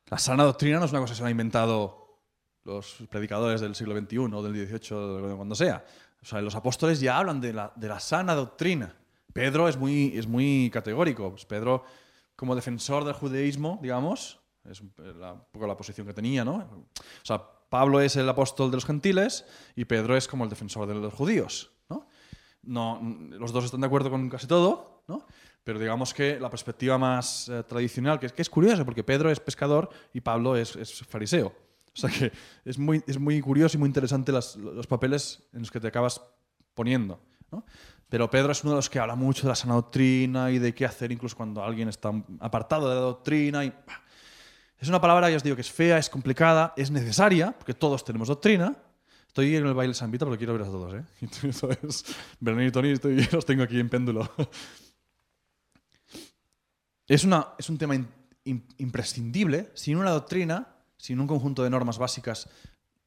La 0.06 0.18
sana 0.18 0.44
doctrina 0.44 0.78
no 0.78 0.84
es 0.84 0.90
una 0.90 1.00
cosa 1.00 1.14
que 1.14 1.18
se 1.18 1.24
han 1.24 1.30
inventado 1.30 2.01
los 2.64 2.98
predicadores 3.10 3.60
del 3.60 3.74
siglo 3.74 3.98
XXI 3.98 4.18
o 4.18 4.42
del 4.42 4.66
XVIII, 4.66 5.36
cuando 5.36 5.54
sea. 5.54 5.84
O 6.22 6.26
sea, 6.26 6.40
los 6.40 6.54
apóstoles 6.54 7.00
ya 7.00 7.18
hablan 7.18 7.40
de 7.40 7.52
la, 7.52 7.72
de 7.74 7.88
la 7.88 7.98
sana 7.98 8.34
doctrina. 8.34 8.94
Pedro 9.32 9.68
es 9.68 9.76
muy, 9.76 10.16
es 10.16 10.26
muy 10.26 10.70
categórico. 10.72 11.30
Pues 11.30 11.44
Pedro, 11.44 11.84
como 12.36 12.54
defensor 12.54 13.04
del 13.04 13.14
judaísmo, 13.14 13.78
digamos, 13.82 14.38
es 14.68 14.80
un, 14.80 14.90
poco 14.90 15.66
la 15.66 15.76
posición 15.76 16.06
que 16.06 16.14
tenía, 16.14 16.44
¿no? 16.44 16.56
O 16.56 17.24
sea, 17.24 17.42
Pablo 17.68 18.00
es 18.00 18.16
el 18.16 18.28
apóstol 18.28 18.70
de 18.70 18.76
los 18.76 18.84
gentiles 18.84 19.44
y 19.74 19.84
Pedro 19.84 20.16
es 20.16 20.28
como 20.28 20.44
el 20.44 20.50
defensor 20.50 20.86
de 20.86 20.94
los 20.94 21.12
judíos, 21.12 21.72
¿no? 21.88 22.06
No, 22.62 23.00
los 23.30 23.50
dos 23.52 23.64
están 23.64 23.80
de 23.80 23.86
acuerdo 23.88 24.10
con 24.10 24.28
casi 24.28 24.46
todo, 24.46 25.02
¿no? 25.08 25.26
Pero 25.64 25.80
digamos 25.80 26.14
que 26.14 26.38
la 26.38 26.50
perspectiva 26.50 26.98
más 26.98 27.48
eh, 27.48 27.64
tradicional, 27.64 28.20
que 28.20 28.26
es, 28.26 28.32
que 28.32 28.42
es 28.42 28.50
curioso, 28.50 28.84
porque 28.84 29.02
Pedro 29.02 29.30
es 29.30 29.40
pescador 29.40 29.88
y 30.12 30.20
Pablo 30.20 30.56
es 30.56 31.02
fariseo. 31.08 31.52
O 31.94 31.98
sea 32.00 32.10
que 32.10 32.32
es 32.64 32.78
muy, 32.78 33.02
es 33.06 33.18
muy 33.18 33.40
curioso 33.40 33.76
y 33.76 33.80
muy 33.80 33.88
interesante 33.88 34.32
las- 34.32 34.56
los 34.56 34.86
papeles 34.86 35.42
en 35.52 35.60
los 35.60 35.70
que 35.70 35.80
te 35.80 35.88
acabas 35.88 36.20
poniendo. 36.74 37.20
¿no? 37.50 37.64
Pero 38.08 38.30
Pedro 38.30 38.52
es 38.52 38.62
uno 38.62 38.72
de 38.72 38.76
los 38.76 38.90
que 38.90 38.98
habla 38.98 39.14
mucho 39.14 39.42
de 39.42 39.48
la 39.48 39.54
sana 39.54 39.74
doctrina 39.74 40.50
y 40.50 40.58
de 40.58 40.74
qué 40.74 40.84
hacer 40.86 41.12
incluso 41.12 41.36
cuando 41.36 41.62
alguien 41.62 41.88
está 41.88 42.12
apartado 42.40 42.88
de 42.88 42.94
la 42.94 43.00
doctrina. 43.00 43.64
Y... 43.64 43.72
Es 44.78 44.88
una 44.88 45.00
palabra, 45.00 45.30
ya 45.30 45.36
os 45.36 45.42
digo, 45.42 45.54
que 45.54 45.62
es 45.62 45.70
fea, 45.70 45.98
es 45.98 46.10
complicada, 46.10 46.74
es 46.76 46.90
necesaria, 46.90 47.52
porque 47.52 47.74
todos 47.74 48.04
tenemos 48.04 48.28
doctrina. 48.28 48.76
Estoy 49.28 49.56
en 49.56 49.64
el 49.66 49.72
baile 49.72 49.94
San 49.94 50.10
Vito, 50.10 50.26
pero 50.26 50.36
quiero 50.36 50.52
ver 50.52 50.62
a 50.62 50.66
todos. 50.66 50.94
¿eh? 50.94 51.04
Entonces, 51.20 52.04
y 52.40 52.70
Tony, 52.70 52.90
estoy, 52.90 53.26
los 53.32 53.46
tengo 53.46 53.62
aquí 53.62 53.78
en 53.80 53.88
péndulo. 53.88 54.30
Es, 57.06 57.24
una, 57.24 57.48
es 57.58 57.70
un 57.70 57.78
tema 57.78 57.94
imprescindible. 58.44 59.70
Sin 59.74 59.96
una 59.96 60.10
doctrina, 60.10 60.71
sin 61.02 61.18
un 61.18 61.26
conjunto 61.26 61.64
de 61.64 61.70
normas 61.70 61.98
básicas, 61.98 62.48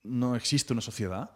no 0.04 0.36
existe 0.36 0.74
una 0.74 0.82
sociedad. 0.82 1.32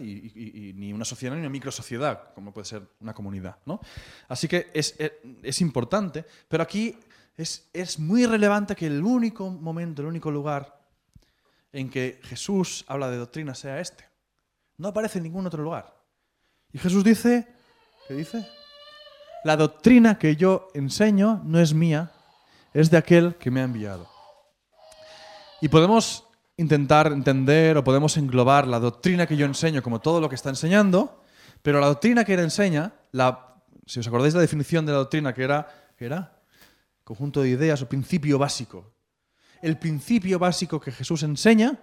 Y, 0.00 0.74
ni 0.76 0.92
una 0.92 1.04
sociedad 1.04 1.34
ni 1.34 1.40
una 1.40 1.50
microsociedad, 1.50 2.32
como 2.36 2.52
puede 2.52 2.66
ser 2.66 2.86
una 3.00 3.12
comunidad. 3.12 3.56
¿no? 3.66 3.80
Así 4.28 4.46
que 4.46 4.70
es, 4.72 4.94
es, 5.42 5.60
importante, 5.60 6.24
pero 6.46 6.62
aquí 6.62 6.96
es, 7.36 7.68
es, 7.72 7.98
muy 7.98 8.26
relevante 8.26 8.76
que 8.76 8.86
el 8.86 9.02
único 9.02 9.50
momento, 9.50 10.02
el 10.02 10.08
único 10.08 10.30
lugar 10.30 10.86
en 11.72 11.90
que 11.90 12.20
Jesús 12.22 12.84
habla 12.86 13.10
de 13.10 13.16
doctrina 13.16 13.52
sea 13.56 13.80
este. 13.80 14.08
No 14.76 14.86
aparece 14.86 15.18
en 15.18 15.24
ningún 15.24 15.48
otro 15.48 15.64
lugar. 15.64 15.92
Y 16.72 16.78
Jesús 16.78 17.02
dice, 17.02 17.48
¿qué 18.06 18.14
dice? 18.14 18.46
La 19.42 19.56
doctrina 19.56 20.16
que 20.16 20.36
yo 20.36 20.68
enseño 20.74 21.42
no 21.44 21.58
es 21.58 21.74
mía, 21.74 22.12
es 22.72 22.88
de 22.88 22.98
aquel 22.98 23.34
que 23.34 23.50
me 23.50 23.60
ha 23.60 23.64
enviado. 23.64 24.11
Y 25.62 25.68
podemos 25.68 26.26
intentar 26.56 27.12
entender 27.12 27.78
o 27.78 27.84
podemos 27.84 28.16
englobar 28.16 28.66
la 28.66 28.80
doctrina 28.80 29.28
que 29.28 29.36
yo 29.36 29.46
enseño 29.46 29.80
como 29.80 30.00
todo 30.00 30.20
lo 30.20 30.28
que 30.28 30.34
está 30.34 30.48
enseñando, 30.48 31.22
pero 31.62 31.78
la 31.78 31.86
doctrina 31.86 32.24
que 32.24 32.34
él 32.34 32.40
enseña, 32.40 32.92
la, 33.12 33.62
si 33.86 34.00
os 34.00 34.06
acordáis 34.08 34.34
la 34.34 34.40
definición 34.40 34.84
de 34.84 34.90
la 34.90 34.98
doctrina 34.98 35.32
que 35.32 35.44
era, 35.44 35.94
era 35.98 36.42
conjunto 37.04 37.42
de 37.42 37.50
ideas 37.54 37.78
o 37.78 37.86
principio 37.86 38.42
básico. 38.42 38.90
El 39.62 39.78
principio 39.78 40.40
básico 40.40 40.80
que 40.80 40.90
Jesús 40.90 41.22
enseña, 41.22 41.78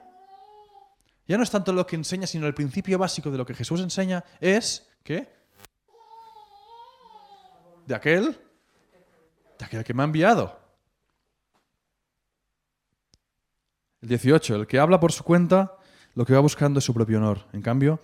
ya 1.26 1.38
no 1.38 1.44
es 1.44 1.50
tanto 1.50 1.72
lo 1.72 1.88
que 1.88 1.96
enseña, 1.96 2.28
sino 2.28 2.48
el 2.48 2.54
principio 2.54 3.00
básico 3.00 3.32
de 3.32 3.38
lo 3.38 3.46
que 3.46 3.56
Jesús 3.56 3.80
enseña 3.80 4.26
es 4.42 4.92
que 5.08 5.32
de 7.88 7.96
aquel, 7.96 8.36
de 9.58 9.64
aquel 9.64 9.86
que 9.86 9.94
me 9.94 10.04
ha 10.04 10.12
enviado. 10.12 10.59
El 14.02 14.10
18, 14.10 14.56
el 14.56 14.68
que 14.68 14.80
habla 14.80 15.00
por 15.00 15.12
su 15.12 15.24
cuenta, 15.24 15.78
lo 16.16 16.26
que 16.26 16.34
va 16.34 16.40
buscando 16.40 16.80
es 16.80 16.86
su 16.86 16.94
propio 16.94 17.18
honor. 17.18 17.46
En 17.54 17.62
cambio, 17.62 18.00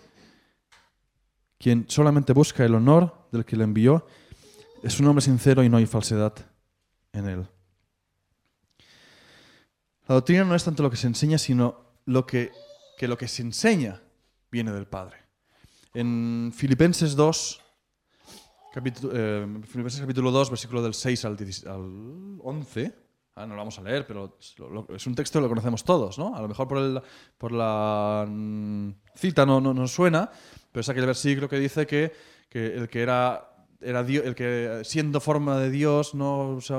quien 1.57 1.85
solamente 1.89 2.33
busca 2.33 2.65
el 2.65 2.75
honor 2.75 3.27
del 3.31 3.45
que 3.45 3.55
le 3.55 3.63
envió, 3.63 4.05
es 4.83 4.99
un 4.99 5.07
hombre 5.07 5.21
sincero 5.21 5.63
y 5.63 5.69
no 5.69 5.77
hay 5.77 5.85
falsedad 5.85 6.33
en 7.13 7.27
él. 7.27 7.47
La 10.07 10.15
doctrina 10.15 10.43
no 10.43 10.53
es 10.53 10.63
tanto 10.63 10.83
lo 10.83 10.91
que 10.91 10.97
se 10.97 11.07
enseña, 11.07 11.37
sino 11.37 11.79
lo 12.05 12.25
que, 12.25 12.51
que 12.97 13.07
lo 13.07 13.17
que 13.17 13.27
se 13.27 13.41
enseña 13.41 14.01
viene 14.51 14.71
del 14.71 14.85
Padre. 14.85 15.17
En 15.93 16.51
Filipenses 16.53 17.15
2, 17.15 17.61
capítulo, 18.73 19.13
eh, 19.15 19.47
Filipenses 19.65 20.01
capítulo 20.01 20.29
2, 20.29 20.49
versículo 20.49 20.83
del 20.83 20.93
6 20.93 21.25
al, 21.25 21.37
al 21.67 22.39
11, 22.43 23.04
Ah, 23.35 23.45
no 23.45 23.53
lo 23.53 23.57
vamos 23.57 23.77
a 23.79 23.81
leer, 23.81 24.07
pero 24.07 24.37
es 24.95 25.07
un 25.07 25.15
texto 25.15 25.39
que 25.39 25.43
lo 25.43 25.49
conocemos 25.49 25.83
todos, 25.83 26.17
¿no? 26.17 26.35
A 26.35 26.41
lo 26.41 26.47
mejor 26.47 26.67
por, 26.69 26.77
el, 26.77 27.01
por 27.37 27.51
la 27.51 28.25
mm, 28.27 28.91
cita 29.13 29.45
no, 29.45 29.59
no, 29.59 29.73
no, 29.73 29.87
suena, 29.87 30.31
pero 30.71 30.81
es 30.81 30.87
aquel 30.89 31.05
versículo 31.05 31.49
que 31.49 31.59
dice 31.59 31.85
que, 31.85 32.13
que 32.49 32.75
el 32.75 32.87
que 32.87 33.01
era 33.01 33.55
era 33.81 34.03
Dios, 34.03 34.25
el 34.25 34.35
que 34.35 34.81
siendo 34.83 35.19
forma 35.19 35.57
de 35.59 35.69
Dios 35.69 36.15
no 36.15 36.59
se, 36.61 36.73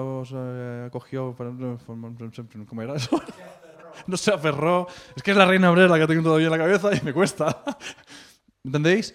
acogió 0.86 1.36
¿cómo 1.36 2.82
era 2.82 2.94
no 4.06 4.16
se 4.16 4.32
aferró. 4.32 4.86
Es 5.14 5.22
que 5.22 5.30
es 5.30 5.36
la 5.36 5.46
reina 5.46 5.70
obrera 5.70 5.88
la 5.88 5.98
que 5.98 6.06
tengo 6.06 6.22
todavía 6.22 6.46
en 6.46 6.52
la 6.52 6.58
cabeza 6.58 6.90
y 6.94 7.00
me 7.02 7.12
cuesta. 7.12 7.62
¿Entendéis? 8.64 9.14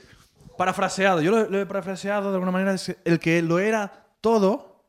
Parafraseado. 0.58 1.22
Yo 1.22 1.32
lo, 1.32 1.60
he 1.60 1.66
parafraseado 1.66 2.30
de 2.30 2.36
alguna 2.36 2.52
manera. 2.52 2.76
El 3.04 3.20
que 3.20 3.42
lo 3.42 3.60
era 3.60 4.08
todo 4.22 4.86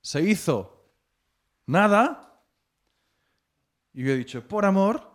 se 0.00 0.22
hizo 0.22 0.79
nada. 1.70 2.42
Y 3.92 4.04
yo 4.04 4.12
he 4.12 4.16
dicho 4.16 4.46
por 4.46 4.64
amor 4.64 5.10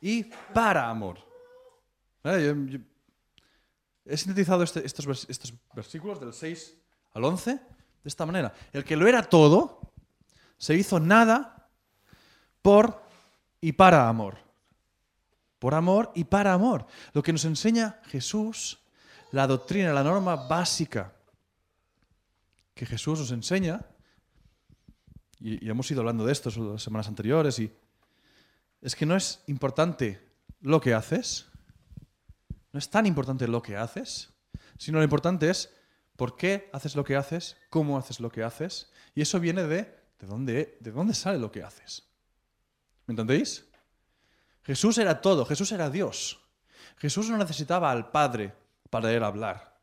y 0.00 0.24
para 0.52 0.88
amor. 0.88 1.18
he 2.24 4.16
sintetizado 4.16 4.62
este, 4.62 4.84
estos, 4.84 5.26
estos 5.28 5.54
versículos 5.74 6.20
del 6.20 6.32
6 6.32 6.76
al 7.14 7.24
11 7.24 7.52
de 7.52 7.60
esta 8.04 8.26
manera. 8.26 8.52
El 8.72 8.84
que 8.84 8.96
lo 8.96 9.06
era 9.06 9.22
todo 9.22 9.92
se 10.58 10.74
hizo 10.74 11.00
nada 11.00 11.68
por 12.60 13.02
y 13.60 13.72
para 13.72 14.08
amor. 14.08 14.38
Por 15.58 15.74
amor 15.74 16.12
y 16.14 16.24
para 16.24 16.52
amor. 16.52 16.86
Lo 17.12 17.22
que 17.22 17.32
nos 17.32 17.44
enseña 17.44 18.00
Jesús, 18.06 18.78
la 19.30 19.46
doctrina, 19.46 19.92
la 19.92 20.04
norma 20.04 20.36
básica 20.36 21.12
que 22.74 22.86
Jesús 22.86 23.20
nos 23.20 23.30
enseña, 23.30 23.86
y, 25.40 25.68
hemos 25.68 25.90
ido 25.90 26.00
hablando 26.00 26.24
de 26.24 26.32
esto 26.32 26.50
las 26.72 26.82
semanas 26.82 27.08
anteriores, 27.08 27.58
y 27.58 27.72
es 28.80 28.94
que 28.96 29.06
no 29.06 29.16
es 29.16 29.42
importante 29.46 30.20
lo 30.60 30.80
que 30.80 30.94
haces, 30.94 31.46
no 32.72 32.78
es 32.78 32.90
tan 32.90 33.06
importante 33.06 33.46
lo 33.48 33.62
que 33.62 33.76
haces, 33.76 34.32
sino 34.78 34.98
lo 34.98 35.04
importante 35.04 35.50
es 35.50 35.74
por 36.16 36.36
qué 36.36 36.70
haces 36.72 36.96
lo 36.96 37.04
que 37.04 37.16
haces, 37.16 37.56
cómo 37.70 37.98
haces 37.98 38.20
lo 38.20 38.30
que 38.30 38.42
haces, 38.42 38.90
y 39.14 39.22
eso 39.22 39.40
viene 39.40 39.64
de 39.64 40.04
de 40.18 40.26
dónde, 40.26 40.78
de 40.80 40.90
dónde 40.90 41.14
sale 41.14 41.38
lo 41.38 41.50
que 41.50 41.62
haces. 41.62 42.02
¿Me 43.06 43.12
entendéis? 43.12 43.66
Jesús 44.62 44.96
era 44.98 45.20
todo, 45.20 45.44
Jesús 45.44 45.70
era 45.72 45.90
Dios. 45.90 46.40
Jesús 46.96 47.28
no 47.28 47.36
necesitaba 47.36 47.90
al 47.90 48.10
Padre 48.10 48.54
para 48.90 49.12
él 49.12 49.22
hablar. 49.22 49.78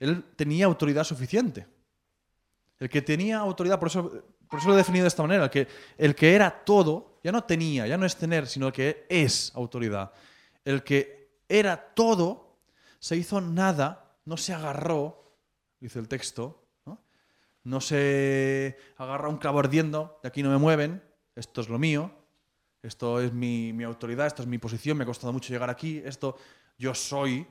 Él 0.00 0.24
tenía 0.36 0.66
autoridad 0.66 1.04
suficiente. 1.04 1.66
El 2.82 2.88
que 2.88 3.00
tenía 3.00 3.38
autoridad, 3.38 3.78
por 3.78 3.86
eso, 3.86 4.24
lo 4.50 4.74
he 4.74 4.76
definido 4.76 5.04
de 5.04 5.08
esta 5.08 5.22
manera, 5.22 5.44
el 5.44 5.50
que, 5.50 5.68
el 5.96 6.16
que 6.16 6.34
era 6.34 6.64
todo, 6.64 7.20
ya 7.22 7.30
no 7.30 7.44
tenía, 7.44 7.86
ya 7.86 7.96
no 7.96 8.04
es 8.04 8.16
tener, 8.16 8.48
sino 8.48 8.66
el 8.66 8.72
que 8.72 9.06
es 9.08 9.52
autoridad. 9.54 10.10
El 10.64 10.82
que 10.82 11.30
era 11.48 11.94
todo, 11.94 12.58
se 12.98 13.16
hizo 13.16 13.40
nada, 13.40 14.16
no 14.24 14.36
se 14.36 14.52
agarró, 14.52 15.38
dice 15.78 16.00
el 16.00 16.08
texto, 16.08 16.66
no, 16.84 17.00
no 17.62 17.80
se 17.80 18.76
agarra 18.96 19.28
un 19.28 19.38
clavo 19.38 19.60
ardiendo, 19.60 20.18
de 20.20 20.30
aquí 20.30 20.42
no 20.42 20.50
me 20.50 20.58
mueven, 20.58 21.04
esto 21.36 21.60
es 21.60 21.68
lo 21.68 21.78
mío, 21.78 22.10
esto 22.82 23.20
es 23.20 23.32
mi, 23.32 23.72
mi 23.72 23.84
autoridad, 23.84 24.26
esto 24.26 24.42
es 24.42 24.48
mi 24.48 24.58
posición, 24.58 24.96
me 24.96 25.04
ha 25.04 25.06
costado 25.06 25.32
mucho 25.32 25.52
llegar 25.52 25.70
aquí, 25.70 26.02
esto 26.04 26.36
yo 26.76 26.96
soy, 26.96 27.46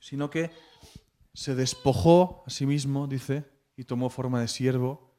sino 0.00 0.30
que 0.30 0.50
se 1.38 1.54
despojó 1.54 2.42
a 2.48 2.50
sí 2.50 2.66
mismo, 2.66 3.06
dice, 3.06 3.44
y 3.76 3.84
tomó 3.84 4.10
forma 4.10 4.40
de 4.40 4.48
siervo, 4.48 5.14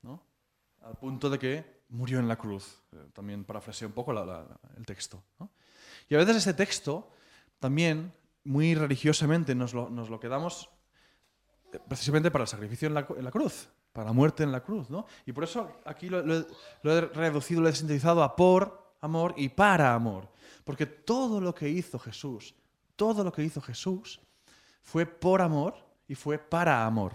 ¿no? 0.00 0.24
al 0.80 0.96
punto 0.96 1.28
de 1.28 1.38
que 1.38 1.82
murió 1.90 2.18
en 2.18 2.26
la 2.26 2.36
cruz. 2.36 2.80
Eh, 2.92 2.96
también 3.12 3.44
parafraseé 3.44 3.86
un 3.86 3.92
poco 3.92 4.12
el 4.12 4.86
texto. 4.86 5.22
Y 6.08 6.14
a 6.14 6.18
veces 6.18 6.36
ese 6.36 6.54
texto 6.54 7.10
también, 7.58 8.14
muy 8.44 8.74
religiosamente, 8.74 9.54
nos 9.54 9.74
lo, 9.74 9.90
nos 9.90 10.08
lo 10.08 10.18
quedamos 10.18 10.70
eh, 11.74 11.78
precisamente 11.86 12.30
para 12.30 12.44
el 12.44 12.48
sacrificio 12.48 12.88
en 12.88 12.94
la, 12.94 13.06
en 13.18 13.24
la, 13.24 13.30
cruz, 13.30 13.68
para 13.92 14.06
la 14.06 14.14
muerte 14.14 14.44
en 14.44 14.50
la 14.50 14.62
cruz. 14.62 14.88
¿no? 14.88 15.04
Y 15.26 15.32
por 15.32 15.44
eso 15.44 15.82
aquí 15.84 16.08
lo, 16.08 16.22
lo 16.22 16.46
he 16.84 17.00
reducido, 17.02 17.60
lo 17.60 17.68
he 17.68 17.74
sintetizado 17.74 18.22
a 18.22 18.34
por 18.34 18.94
amor 19.02 19.34
y 19.36 19.50
para 19.50 19.92
amor. 19.92 20.32
Porque 20.64 20.86
todo 20.86 21.38
lo 21.38 21.54
que 21.54 21.68
hizo 21.68 21.98
Jesús, 21.98 22.54
todo 22.96 23.22
lo 23.22 23.30
que 23.30 23.44
hizo 23.44 23.60
Jesús, 23.60 24.22
fue 24.82 25.06
por 25.06 25.42
amor 25.42 25.74
y 26.08 26.14
fue 26.14 26.38
para 26.38 26.84
amor. 26.84 27.14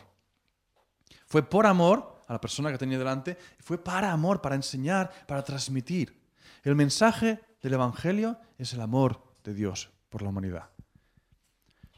Fue 1.26 1.44
por 1.44 1.66
amor 1.66 2.22
a 2.28 2.34
la 2.34 2.42
persona 2.42 2.72
que 2.72 2.78
tenía 2.78 2.98
delante, 2.98 3.38
y 3.60 3.62
fue 3.62 3.78
para 3.78 4.12
amor, 4.12 4.42
para 4.42 4.56
enseñar, 4.56 5.12
para 5.28 5.44
transmitir. 5.44 6.26
El 6.64 6.76
mensaje 6.76 7.40
del 7.62 7.74
Evangelio 7.74 8.40
es 8.58 8.74
el 8.74 8.82
amor 8.82 9.22
de 9.44 9.54
Dios 9.54 9.90
por 10.10 10.22
la 10.22 10.30
humanidad. 10.30 10.70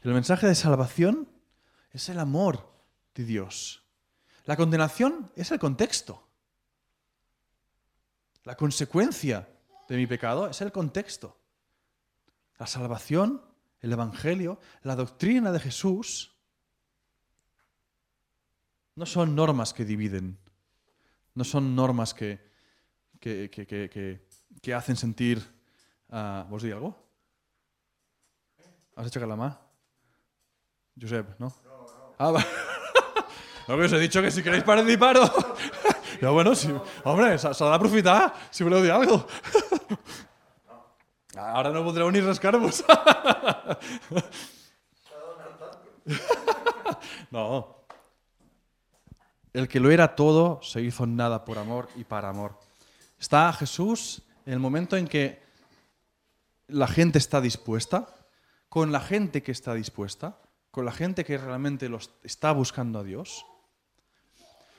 El 0.02 0.12
mensaje 0.12 0.46
de 0.46 0.54
salvación 0.54 1.28
es 1.92 2.08
el 2.08 2.18
amor 2.18 2.70
de 3.14 3.24
Dios. 3.24 3.82
La 4.44 4.56
condenación 4.56 5.30
es 5.34 5.50
el 5.50 5.58
contexto. 5.58 6.26
La 8.44 8.56
consecuencia 8.56 9.48
de 9.88 9.96
mi 9.96 10.06
pecado 10.06 10.48
es 10.48 10.60
el 10.60 10.72
contexto. 10.72 11.36
La 12.58 12.66
salvación 12.66 13.42
el 13.80 13.92
Evangelio, 13.92 14.58
la 14.82 14.96
doctrina 14.96 15.52
de 15.52 15.60
Jesús, 15.60 16.34
no 18.94 19.06
son 19.06 19.34
normas 19.34 19.72
que 19.72 19.84
dividen, 19.84 20.38
no 21.34 21.44
son 21.44 21.74
normas 21.74 22.14
que, 22.14 22.50
que, 23.20 24.74
hacen 24.74 24.96
sentir... 24.96 25.58
Uh, 26.10 26.42
¿Vos 26.48 26.62
di 26.62 26.72
algo? 26.72 26.96
¿Has 28.96 29.06
hecho 29.06 29.20
calamar? 29.20 29.60
Josep, 30.98 31.38
¿no? 31.38 31.52
Ah, 32.18 32.30
va. 32.30 32.44
No, 33.68 33.76
que 33.76 33.84
os 33.84 33.92
he 33.92 33.98
dicho 33.98 34.22
que 34.22 34.30
si 34.30 34.42
queréis 34.42 34.64
participar... 34.64 35.18
ya 36.22 36.30
bueno, 36.30 36.54
si, 36.54 36.72
hombre, 37.04 37.36
s'ha 37.38 37.52
d'aprofitar 37.52 38.32
si 38.50 38.64
voleu 38.64 38.80
dir 38.80 38.90
alguna 38.90 39.10
cosa. 39.12 39.28
Ara 41.38 41.70
no 41.70 41.86
podreu 41.86 42.10
ni 42.10 42.20
rascar-vos. 42.20 42.84
no. 47.30 47.76
El 49.52 49.68
que 49.68 49.78
lo 49.78 49.90
era 49.90 50.16
todo 50.16 50.60
se 50.62 50.82
hizo 50.82 51.06
nada 51.06 51.44
por 51.44 51.58
amor 51.58 51.88
y 51.96 52.04
para 52.04 52.28
amor. 52.28 52.58
Está 53.18 53.52
Jesús 53.52 54.22
en 54.46 54.54
el 54.54 54.58
momento 54.58 54.96
en 54.96 55.06
que 55.06 55.42
la 56.66 56.88
gente 56.88 57.18
está 57.18 57.40
dispuesta, 57.40 58.08
con 58.68 58.92
la 58.92 59.00
gente 59.00 59.42
que 59.42 59.52
está 59.52 59.74
dispuesta, 59.74 60.38
con 60.70 60.84
la 60.84 60.92
gente 60.92 61.24
que 61.24 61.38
realmente 61.38 61.88
los 61.88 62.10
está 62.22 62.52
buscando 62.52 62.98
a 62.98 63.04
Dios, 63.04 63.46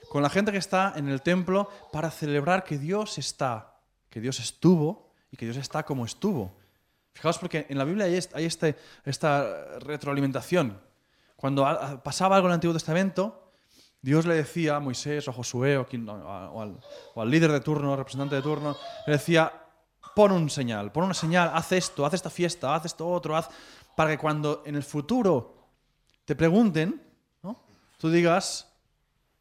con 0.10 0.24
la 0.24 0.30
gente 0.30 0.52
que 0.52 0.58
está 0.58 0.94
en 0.96 1.08
el 1.08 1.22
templo 1.22 1.70
para 1.92 2.12
celebrar 2.12 2.64
que 2.64 2.78
Dios 2.78 3.18
está, 3.18 3.80
que 4.10 4.20
Dios 4.20 4.40
estuvo 4.40 5.09
y 5.32 5.38
que 5.38 5.46
Dios 5.46 5.58
está 5.58 5.84
como 5.84 6.06
estuvo. 6.06 6.52
Fijaos 7.14 7.38
porque 7.38 7.66
en 7.70 7.78
la 7.78 7.84
Biblia 7.84 8.06
hay, 8.06 8.16
est- 8.16 8.36
hay 8.36 8.46
este- 8.46 8.78
esta 9.06 9.80
retroalimentación. 9.80 10.80
Cuando 11.36 11.66
a- 11.66 12.02
pasaba 12.04 12.36
algo 12.36 12.48
en 12.48 12.52
el 12.52 12.56
Antiguo 12.56 12.74
Testamento, 12.74 13.52
Dios 14.02 14.26
le 14.26 14.36
decía 14.36 14.78
a 14.78 14.80
Moisés 14.80 15.28
o 15.28 15.32
a 15.32 15.34
Josué 15.34 15.78
o, 15.78 15.86
quien- 15.86 16.08
o 16.08 16.62
al, 16.62 16.80
o 17.16 17.22
al 17.22 17.30
líder 17.30 17.52
de 17.52 17.60
turno, 17.60 17.96
representante 17.96 18.36
de 18.36 18.42
turno, 18.42 18.76
le 19.08 19.14
decía, 19.14 19.52
pon 20.16 20.32
un 20.32 20.50
señal, 20.50 20.92
pon 20.92 21.04
una 21.06 21.14
señal, 21.14 21.52
haz 21.54 21.72
esto, 21.74 22.06
haz 22.06 22.14
esta 22.14 22.30
fiesta, 22.30 22.74
haz 22.76 22.86
esto 22.86 23.08
otro, 23.08 23.36
haz, 23.36 23.50
para 23.96 24.12
que 24.12 24.18
cuando 24.18 24.64
en 24.66 24.76
el 24.76 24.84
futuro 24.84 25.56
te 26.26 26.36
pregunten, 26.36 27.02
¿no? 27.44 27.62
tú 27.98 28.10
digas, 28.10 28.72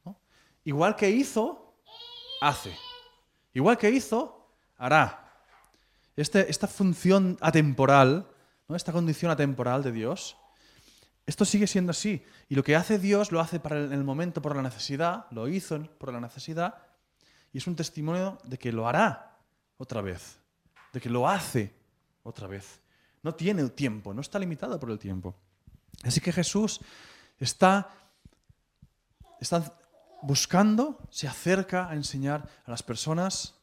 ¿no? 0.05 0.18
igual 0.64 0.96
que 0.96 1.11
hizo, 1.11 1.74
hace. 2.40 2.74
Igual 3.55 3.79
que 3.79 3.90
hizo, 3.90 4.48
hará. 4.77 5.27
Este- 6.18 6.50
esta 6.50 6.66
función 6.66 7.38
atemporal, 7.40 8.26
¿no? 8.66 8.74
esta 8.74 8.92
condición 8.92 9.31
atemporal 9.31 9.85
de 9.85 9.92
Dios, 9.92 10.37
esto 11.26 11.44
sigue 11.44 11.68
siendo 11.68 11.90
así. 11.90 12.24
Y 12.48 12.57
lo 12.57 12.64
que 12.64 12.74
hace 12.74 12.98
Dios 12.98 13.31
lo 13.31 13.38
hace 13.38 13.61
para 13.61 13.78
el, 13.78 13.92
el 13.92 14.02
momento 14.02 14.42
por 14.42 14.57
la 14.57 14.62
necesidad, 14.62 15.26
lo 15.31 15.46
hizo 15.46 15.81
por 15.96 16.12
la 16.12 16.20
necesidad, 16.20 16.83
y 17.52 17.59
es 17.59 17.66
un 17.68 17.76
testimonio 17.76 18.37
de 18.42 18.59
que 18.59 18.72
lo 18.72 18.88
hará 18.88 19.37
otra 19.76 20.00
vez, 20.00 20.40
de 20.92 21.00
que 21.00 21.09
lo 21.09 21.28
hace 21.28 21.72
otra 22.24 22.48
vez. 22.48 22.81
No 23.22 23.35
tiene 23.37 23.68
tiempo, 23.68 24.12
no 24.12 24.20
está 24.20 24.40
limitado 24.40 24.81
por 24.81 24.90
el 24.90 24.98
tiempo. 24.98 25.37
Así 26.02 26.20
que 26.20 26.33
Jesús 26.33 26.81
está 27.38 27.90
buscando, 30.22 30.98
se 31.11 31.28
acerca 31.28 31.88
a 31.88 31.94
enseñar 31.94 32.48
a 32.66 32.70
las 32.72 32.83
personas 32.83 33.54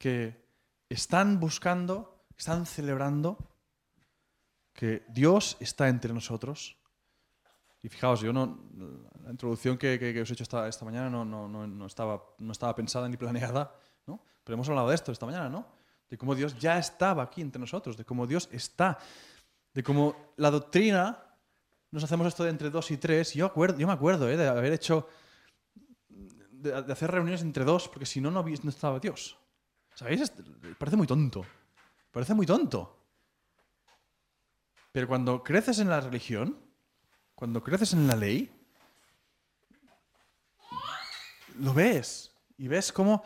que 0.00 0.45
están 0.88 1.40
buscando, 1.40 2.24
están 2.36 2.66
celebrando 2.66 3.38
que 4.72 5.04
Dios 5.08 5.56
está 5.60 5.88
entre 5.88 6.12
nosotros. 6.12 6.76
Y 7.82 7.88
fijaos, 7.88 8.20
yo 8.20 8.32
no, 8.32 8.58
la 9.24 9.30
introducción 9.30 9.78
que, 9.78 9.98
que- 9.98 10.20
os 10.20 10.30
he 10.30 10.32
hecho 10.34 10.42
esta, 10.42 10.66
esta 10.68 10.84
mañana 10.84 11.08
no, 11.08 11.24
no, 11.24 11.48
no, 11.48 11.66
no 11.66 11.86
estaba, 11.86 12.22
no 12.38 12.52
estaba 12.52 12.74
pensada 12.74 13.08
ni 13.08 13.16
planeada, 13.16 13.72
¿no? 14.06 14.20
pero 14.44 14.54
hemos 14.54 14.68
hablado 14.68 14.88
de 14.88 14.94
esto 14.94 15.12
esta 15.12 15.26
mañana, 15.26 15.48
¿no? 15.48 15.66
de 16.08 16.16
cómo 16.18 16.34
Dios 16.34 16.58
ya 16.58 16.78
estaba 16.78 17.22
aquí 17.22 17.42
entre 17.42 17.60
nosotros, 17.60 17.96
de 17.96 18.04
cómo 18.04 18.26
Dios 18.26 18.48
está, 18.52 18.98
de 19.72 19.82
cómo 19.82 20.32
la 20.36 20.50
doctrina, 20.50 21.22
nos 21.90 22.02
hacemos 22.04 22.26
esto 22.26 22.44
de 22.44 22.50
entre 22.50 22.70
dos 22.70 22.90
y 22.90 22.96
tres, 22.96 23.34
yo, 23.34 23.46
acuerdo, 23.46 23.78
yo 23.78 23.86
me 23.86 23.92
acuerdo 23.92 24.28
¿eh? 24.28 24.36
de 24.36 24.48
haber 24.48 24.72
hecho, 24.72 25.08
de, 26.08 26.82
de 26.82 26.92
hacer 26.92 27.10
reuniones 27.10 27.42
entre 27.42 27.64
dos, 27.64 27.88
porque 27.88 28.06
si 28.06 28.20
no, 28.20 28.30
no, 28.30 28.42
no 28.42 28.70
estaba 28.70 28.98
Dios. 28.98 29.38
¿Sabéis? 29.96 30.30
Parece 30.78 30.96
muy 30.98 31.06
tonto, 31.06 31.46
parece 32.12 32.34
muy 32.34 32.44
tonto. 32.44 32.98
Pero 34.92 35.08
cuando 35.08 35.42
creces 35.42 35.78
en 35.78 35.88
la 35.88 36.00
religión, 36.00 36.58
cuando 37.34 37.62
creces 37.62 37.94
en 37.94 38.06
la 38.06 38.14
ley, 38.14 38.54
lo 41.58 41.72
ves 41.72 42.30
y 42.58 42.68
ves 42.68 42.92
cómo 42.92 43.24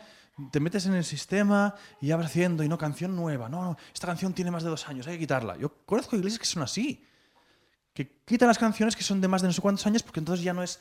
te 0.49 0.61
metes 0.61 0.85
en 0.85 0.93
el 0.93 1.03
sistema 1.03 1.75
y 1.99 2.07
ya 2.07 2.15
haciendo 2.17 2.63
y 2.63 2.69
no 2.69 2.77
canción 2.77 3.17
nueva. 3.17 3.49
No, 3.49 3.63
no, 3.63 3.77
esta 3.93 4.07
canción 4.07 4.33
tiene 4.33 4.49
más 4.49 4.63
de 4.63 4.69
dos 4.69 4.87
años, 4.87 5.05
hay 5.07 5.15
que 5.15 5.19
quitarla. 5.19 5.57
Yo 5.57 5.73
conozco 5.85 6.15
iglesias 6.15 6.39
que 6.39 6.45
son 6.45 6.63
así, 6.63 7.05
que 7.93 8.23
quitan 8.23 8.47
las 8.47 8.57
canciones 8.57 8.95
que 8.95 9.03
son 9.03 9.19
de 9.19 9.27
más 9.27 9.41
de 9.41 9.49
no 9.49 9.53
sé 9.53 9.61
cuántos 9.61 9.85
años 9.87 10.03
porque 10.03 10.21
entonces 10.21 10.45
ya 10.45 10.53
no 10.53 10.63
es 10.63 10.79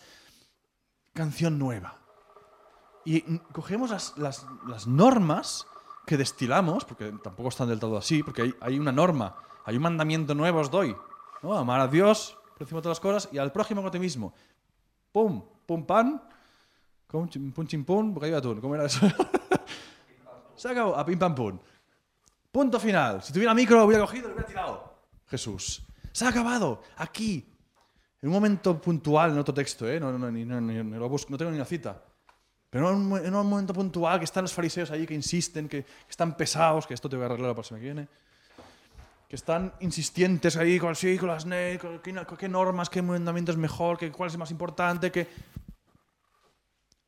canción 1.14 1.58
nueva. 1.58 1.96
Y 3.04 3.38
cogemos 3.52 3.90
las 4.16 4.86
normas 4.86 5.66
que 6.06 6.16
destilamos, 6.16 6.84
porque 6.84 7.12
tampoco 7.22 7.48
están 7.50 7.68
del 7.68 7.78
todo 7.80 7.96
así, 7.96 8.22
porque 8.22 8.42
hay, 8.42 8.54
hay 8.60 8.78
una 8.78 8.92
norma, 8.92 9.36
hay 9.64 9.76
un 9.76 9.82
mandamiento 9.82 10.34
nuevo 10.34 10.60
os 10.60 10.70
doy. 10.70 10.96
¿no? 11.42 11.56
Amar 11.56 11.80
a 11.80 11.88
Dios 11.88 12.36
por 12.54 12.62
encima 12.62 12.78
de 12.78 12.82
todas 12.82 12.96
las 12.98 13.00
cosas 13.00 13.28
y 13.32 13.38
al 13.38 13.52
prójimo 13.52 13.80
como 13.80 13.88
a 13.88 13.92
ti 13.92 13.98
mismo. 13.98 14.34
Pum, 15.12 15.42
pum, 15.66 15.86
pan, 15.86 16.22
pum, 17.06 17.28
chim, 17.28 17.84
pum, 17.84 18.14
bocadillo 18.14 18.36
de 18.40 18.48
atún. 18.48 18.60
¿Cómo 18.60 18.74
era 18.74 18.84
eso? 18.86 19.00
Se 20.56 20.68
acabó, 20.68 20.96
a 20.96 21.04
pim, 21.04 21.18
pam, 21.18 21.34
pum. 21.34 21.58
Punto 22.52 22.78
final. 22.80 23.22
Si 23.22 23.32
tuviera 23.32 23.54
micro, 23.54 23.78
lo 23.78 23.84
hubiera 23.84 24.02
cogido 24.04 24.26
y 24.26 24.28
lo 24.28 24.34
hubiera 24.34 24.46
tirado. 24.48 24.94
Jesús. 25.28 25.82
Se 26.12 26.24
ha 26.24 26.28
acabado. 26.28 26.82
Aquí. 26.96 27.46
En 28.22 28.28
un 28.28 28.34
momento 28.34 28.78
puntual, 28.78 29.30
en 29.30 29.38
otro 29.38 29.54
texto, 29.54 29.88
¿eh? 29.88 29.98
no, 29.98 30.12
no, 30.12 30.18
no, 30.18 30.30
ni- 30.30 30.44
ni 30.44 30.98
lo 30.98 31.08
busco, 31.08 31.30
no 31.30 31.38
tengo 31.38 31.50
ni 31.50 31.56
una 31.56 31.64
cita. 31.64 32.02
Pero 32.70 32.88
en 32.88 32.94
un, 32.96 33.08
mo- 33.08 33.18
en 33.18 33.34
un 33.34 33.46
momento 33.48 33.74
puntual 33.74 34.18
que 34.20 34.24
están 34.24 34.44
los 34.44 34.52
fariseos 34.52 34.90
allí 34.92 35.06
que 35.06 35.14
insisten, 35.14 35.68
que, 35.68 35.82
que 35.82 36.10
están 36.10 36.36
pesados, 36.36 36.86
que 36.86 36.94
esto 36.94 37.08
te 37.08 37.16
voy 37.16 37.24
a 37.24 37.26
arreglar 37.26 37.52
para 37.54 37.64
semana 37.64 37.80
que 37.80 37.84
viene, 37.92 38.08
que 39.28 39.36
están 39.36 39.72
insistentes 39.80 40.56
ahí 40.56 40.78
con, 40.78 40.94
sí, 40.94 41.18
con 41.18 41.28
las 41.28 41.44
con, 41.44 41.98
qué, 42.00 42.26
qué 42.38 42.48
normas, 42.48 42.88
qué 42.88 43.02
mandamiento 43.02 43.50
es 43.52 43.58
mejor, 43.58 43.98
que, 43.98 44.10
cuál 44.12 44.30
es 44.30 44.36
más 44.36 44.50
importante, 44.50 45.10
que... 45.10 45.26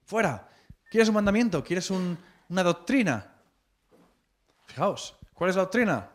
Fuera. 0.04 0.48
¿Quieres 0.90 1.08
un 1.08 1.14
mandamiento? 1.14 1.62
¿Quieres 1.64 1.90
un- 1.90 2.18
una 2.48 2.62
doctrina? 2.62 3.32
Fijaos, 4.66 5.16
¿cuál 5.32 5.50
es 5.50 5.56
la 5.56 5.62
doctrina? 5.62 6.08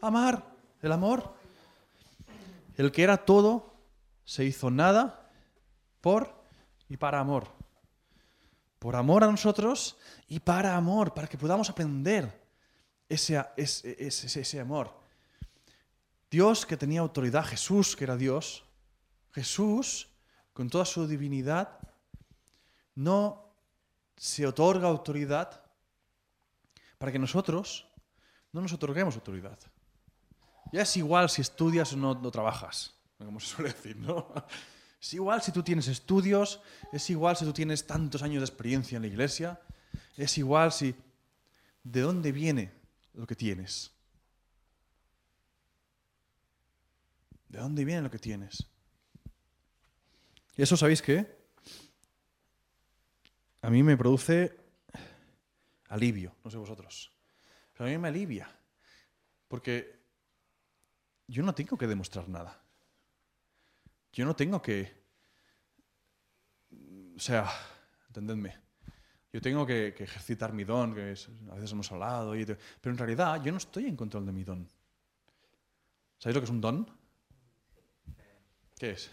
Amar, 0.00 0.42
el 0.82 0.92
amor. 0.92 1.34
El 2.76 2.92
que 2.92 3.02
era 3.02 3.16
todo 3.16 3.74
se 4.28 4.44
hizo 4.44 4.70
nada 4.70 5.26
por 6.02 6.44
y 6.86 6.98
para 6.98 7.18
amor. 7.18 7.48
Por 8.78 8.94
amor 8.94 9.24
a 9.24 9.30
nosotros 9.30 9.96
y 10.28 10.38
para 10.38 10.76
amor, 10.76 11.14
para 11.14 11.26
que 11.26 11.38
podamos 11.38 11.70
aprender 11.70 12.46
ese, 13.08 13.42
ese, 13.56 13.96
ese, 14.40 14.60
amor. 14.60 14.92
Dios 16.30 16.66
que 16.66 16.76
tenía 16.76 17.00
autoridad, 17.00 17.42
Jesús 17.42 17.96
que 17.96 18.04
era 18.04 18.18
Dios, 18.18 18.64
Jesús 19.32 20.10
con 20.52 20.68
toda 20.68 20.84
su 20.84 21.06
divinidad 21.06 21.78
no 22.94 23.50
se 24.14 24.46
otorga 24.46 24.88
autoridad 24.88 25.64
para 26.98 27.12
que 27.12 27.18
nosotros 27.18 27.88
no 28.52 28.60
nos 28.60 28.74
otorguemos 28.74 29.14
autoridad. 29.14 29.58
Ya 30.70 30.82
es 30.82 30.96
igual 30.98 31.30
si 31.30 31.40
estudias 31.40 31.94
o 31.94 31.96
no, 31.96 32.14
no 32.14 32.30
trabajas, 32.30 32.97
como 33.18 33.40
se 33.40 33.46
suele 33.46 33.72
decir, 33.72 33.96
¿no? 33.96 34.32
Es 35.00 35.14
igual 35.14 35.40
si 35.42 35.52
tú 35.52 35.62
tienes 35.62 35.86
estudios, 35.86 36.60
es 36.92 37.08
igual 37.08 37.36
si 37.36 37.44
tú 37.44 37.52
tienes 37.52 37.86
tantos 37.86 38.24
años 38.24 38.40
de 38.40 38.46
experiencia 38.46 38.96
en 38.96 39.02
la 39.02 39.08
iglesia, 39.08 39.60
es 40.16 40.36
igual 40.38 40.72
si... 40.72 40.92
¿De 41.84 42.00
dónde 42.00 42.32
viene 42.32 42.72
lo 43.14 43.24
que 43.24 43.36
tienes? 43.36 43.92
¿De 47.48 47.60
dónde 47.60 47.84
viene 47.84 48.02
lo 48.02 48.10
que 48.10 48.18
tienes? 48.18 48.66
Y 50.56 50.62
eso, 50.62 50.76
¿sabéis 50.76 51.00
qué? 51.00 51.38
A 53.62 53.70
mí 53.70 53.84
me 53.84 53.96
produce 53.96 54.56
alivio, 55.88 56.34
no 56.42 56.50
sé 56.50 56.56
vosotros. 56.56 57.12
Pero 57.72 57.88
a 57.88 57.92
mí 57.92 57.98
me 57.98 58.08
alivia. 58.08 58.50
Porque 59.46 60.00
yo 61.28 61.44
no 61.44 61.54
tengo 61.54 61.78
que 61.78 61.86
demostrar 61.86 62.28
nada. 62.28 62.60
Yo 64.12 64.24
no 64.24 64.34
tengo 64.34 64.60
que... 64.60 64.92
O 67.16 67.20
sea, 67.20 67.48
entendedme. 68.08 68.56
Yo 69.32 69.40
tengo 69.40 69.66
que, 69.66 69.88
ejercitar 69.88 70.52
mi 70.52 70.64
don, 70.64 70.94
que 70.94 71.12
es- 71.12 71.28
a 71.50 71.54
veces 71.54 71.72
hemos 71.72 71.90
hablado, 71.92 72.32
pero 72.32 72.92
en 72.92 72.98
realidad 72.98 73.42
yo 73.42 73.52
no 73.52 73.58
estoy 73.58 73.86
en 73.86 73.96
control 73.96 74.24
de 74.26 74.32
mi 74.32 74.44
don. 74.44 74.68
¿Sabéis 76.18 76.34
lo 76.34 76.40
que 76.40 76.44
es 76.46 76.50
un 76.50 76.60
don? 76.60 76.90
¿Qué 78.78 78.90
es? 78.90 79.10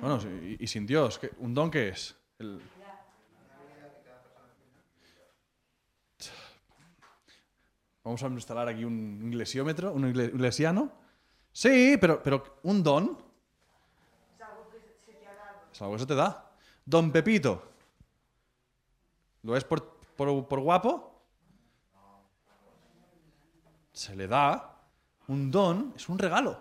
Bueno, 0.00 0.18
y, 0.58 0.66
sin 0.66 0.86
Dios, 0.86 1.18
¿qué- 1.18 1.32
¿un 1.38 1.54
don 1.54 1.70
qué 1.70 1.88
es? 1.88 2.14
Vamos 8.04 8.22
a 8.22 8.26
instalar 8.28 8.68
aquí 8.68 8.84
un 8.84 9.20
inglesiómetro, 9.22 9.92
un 9.92 10.06
iglesiano. 10.08 11.05
Sí, 11.56 11.96
pero, 11.98 12.22
pero 12.22 12.58
un 12.64 12.82
don 12.82 13.16
Es 14.34 14.42
algo 14.42 14.68
que 14.68 14.78
se 14.78 15.10
te 15.14 15.26
ha 15.26 15.32
dado. 15.32 15.58
es 15.72 15.80
algo 15.80 15.94
que 15.94 15.98
se 16.00 16.06
te 16.06 16.14
da. 16.14 16.50
Don 16.84 17.10
Pepito. 17.10 17.62
¿Lo 19.42 19.56
es 19.56 19.64
por, 19.64 19.96
por, 20.16 20.46
por 20.46 20.60
guapo? 20.60 21.18
Se 23.90 24.14
le 24.14 24.28
da. 24.28 24.82
Un 25.28 25.50
don 25.50 25.94
es 25.96 26.06
un 26.10 26.18
regalo. 26.18 26.60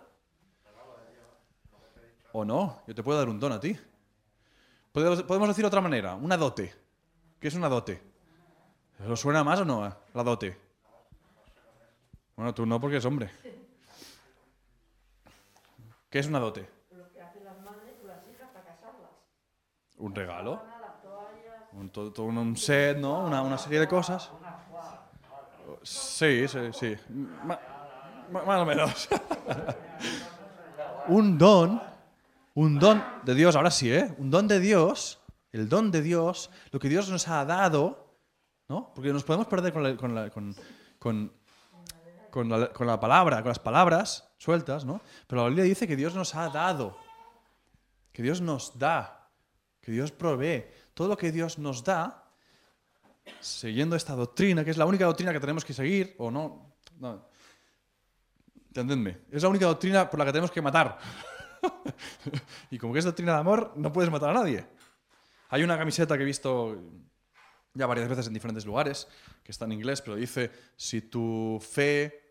O 2.32 2.46
no, 2.46 2.82
yo 2.88 2.96
te 2.96 3.04
puedo 3.04 3.20
dar 3.20 3.28
un 3.28 3.38
don 3.38 3.52
a 3.52 3.60
ti. 3.60 3.78
Podemos, 4.94 5.50
decir 5.50 5.64
de 5.64 5.68
otra 5.68 5.82
manera, 5.82 6.16
una 6.16 6.38
dote. 6.38 6.74
¿Qué 7.38 7.50
es 7.50 7.56
una 7.56 7.68
dote? 7.68 8.02
¿Lo 9.00 9.18
suena 9.18 9.44
más 9.44 9.60
o 9.60 9.66
no? 9.66 9.86
eh, 9.86 9.92
La 10.14 10.24
dote. 10.24 10.58
Bueno, 12.38 12.54
tú 12.54 12.66
no 12.66 12.80
porque 12.80 12.96
es 12.98 13.06
hombre. 13.06 13.30
¿Qué 16.16 16.20
es 16.20 16.28
una 16.28 16.40
dote? 16.40 16.66
Lo 16.92 17.12
que 17.12 17.22
hacen 17.22 17.44
las 17.44 17.60
madres 17.60 17.94
con 18.00 18.08
las 18.08 18.26
hijas 18.26 18.50
para 18.54 18.64
casarlas. 18.64 19.12
Un 19.98 20.16
regalo. 20.16 20.62
Un, 21.74 21.90
todo, 21.90 22.14
todo 22.14 22.28
un 22.28 22.56
set, 22.56 22.98
¿no? 22.98 23.26
Una, 23.26 23.42
una 23.42 23.58
serie 23.58 23.82
de 23.82 23.88
cosas. 23.90 24.32
Sí, 25.84 26.48
sí, 26.48 26.60
sí. 26.72 26.96
Ma- 27.44 27.60
ma- 28.32 28.44
más 28.46 28.62
o 28.62 28.66
menos. 28.66 29.10
un 31.10 31.38
don, 31.38 31.82
un 32.54 32.80
don 32.80 33.04
de 33.26 33.36
Dios, 33.36 33.58
ahora 33.58 33.70
sí, 33.70 33.92
¿eh? 33.92 34.16
Un 34.18 34.32
don 34.32 34.48
de 34.48 34.62
Dios, 34.62 35.20
el 35.52 35.68
don 35.68 35.92
de 35.92 36.02
Dios, 36.02 36.50
lo 36.72 36.80
que 36.80 36.88
Dios 36.88 37.10
nos 37.10 37.28
ha 37.28 37.44
dado, 37.44 38.16
¿no? 38.70 38.94
Porque 38.96 39.12
nos 39.12 39.26
podemos 39.26 39.48
perder 39.48 39.74
con 39.74 39.84
la, 39.84 39.98
con 39.98 40.16
la- 40.16 40.30
con- 40.30 40.56
con- 40.98 41.34
con 42.36 42.50
la- 42.50 42.68
con 42.74 42.86
la 42.86 43.00
palabra, 43.00 43.38
con 43.38 43.48
las 43.48 43.60
palabras 43.60 44.28
sueltas, 44.38 44.84
¿no? 44.84 45.00
Pero 45.26 45.44
la 45.44 45.48
Biblia 45.48 45.64
dice 45.64 45.88
que 45.88 45.96
Dios 45.96 46.14
nos 46.16 46.36
ha 46.36 46.50
dado, 46.50 46.98
que 48.12 48.22
Dios 48.22 48.42
nos 48.42 48.78
da, 48.78 49.30
que 49.80 49.94
Dios 49.94 50.12
provee. 50.12 50.66
Todo 50.94 51.08
lo 51.08 51.16
que 51.16 51.32
Dios 51.32 51.58
nos 51.58 51.82
da, 51.86 52.30
siguiendo 53.40 53.96
esta 53.96 54.16
doctrina, 54.16 54.66
que 54.66 54.72
es 54.72 54.78
la 54.78 54.86
única 54.86 55.06
doctrina 55.06 55.32
que 55.32 55.40
tenemos 55.40 55.64
que 55.64 55.74
seguir, 55.74 56.14
o 56.18 56.30
no, 56.30 56.76
no. 57.00 57.30
Entendedme, 58.68 59.20
es 59.32 59.42
la 59.42 59.48
única 59.48 59.68
doctrina 59.68 60.10
por 60.10 60.20
la 60.20 60.26
que 60.26 60.34
tenemos 60.34 60.52
que 60.52 60.62
matar. 60.62 60.98
y 62.70 62.78
como 62.78 62.92
que 62.92 63.00
es 63.00 63.06
doctrina 63.06 63.32
de 63.36 63.40
amor, 63.40 63.72
no 63.78 63.94
puedes 63.94 64.12
matar 64.12 64.32
a 64.32 64.34
nadie. 64.34 64.68
Hay 65.48 65.64
una 65.64 65.78
camiseta 65.78 66.18
que 66.18 66.24
he 66.24 66.26
visto 66.26 66.76
ya 67.74 67.86
varias 67.86 68.10
veces 68.10 68.28
en 68.28 68.34
diferentes 68.34 68.66
lugares, 68.66 69.08
que 69.42 69.54
está 69.54 69.64
en 69.64 69.72
inglés, 69.72 70.02
pero 70.02 70.18
dice, 70.18 70.52
si 70.76 71.02
tu 71.04 71.62
fe 71.62 72.25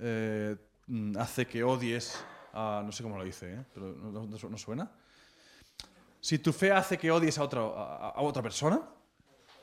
eh, 0.00 0.56
mm, 0.86 1.16
hace 1.18 1.46
que 1.46 1.62
odies 1.64 2.22
a... 2.52 2.82
No 2.84 2.92
sé 2.92 3.02
cómo 3.02 3.16
lo 3.18 3.24
dice, 3.24 3.52
¿eh? 3.54 3.64
pero 3.74 3.92
no, 3.92 4.10
no- 4.12 4.26
no 4.26 4.38
su- 4.38 4.50
¿no 4.50 4.58
suena? 4.58 4.90
Si 6.20 6.38
tu 6.38 6.52
fe 6.52 6.72
hace 6.72 6.98
que 6.98 7.10
odies 7.10 7.38
a 7.38 7.44
otra, 7.44 7.60
a, 7.60 8.08
a 8.10 8.20
otra 8.20 8.42
persona, 8.42 8.80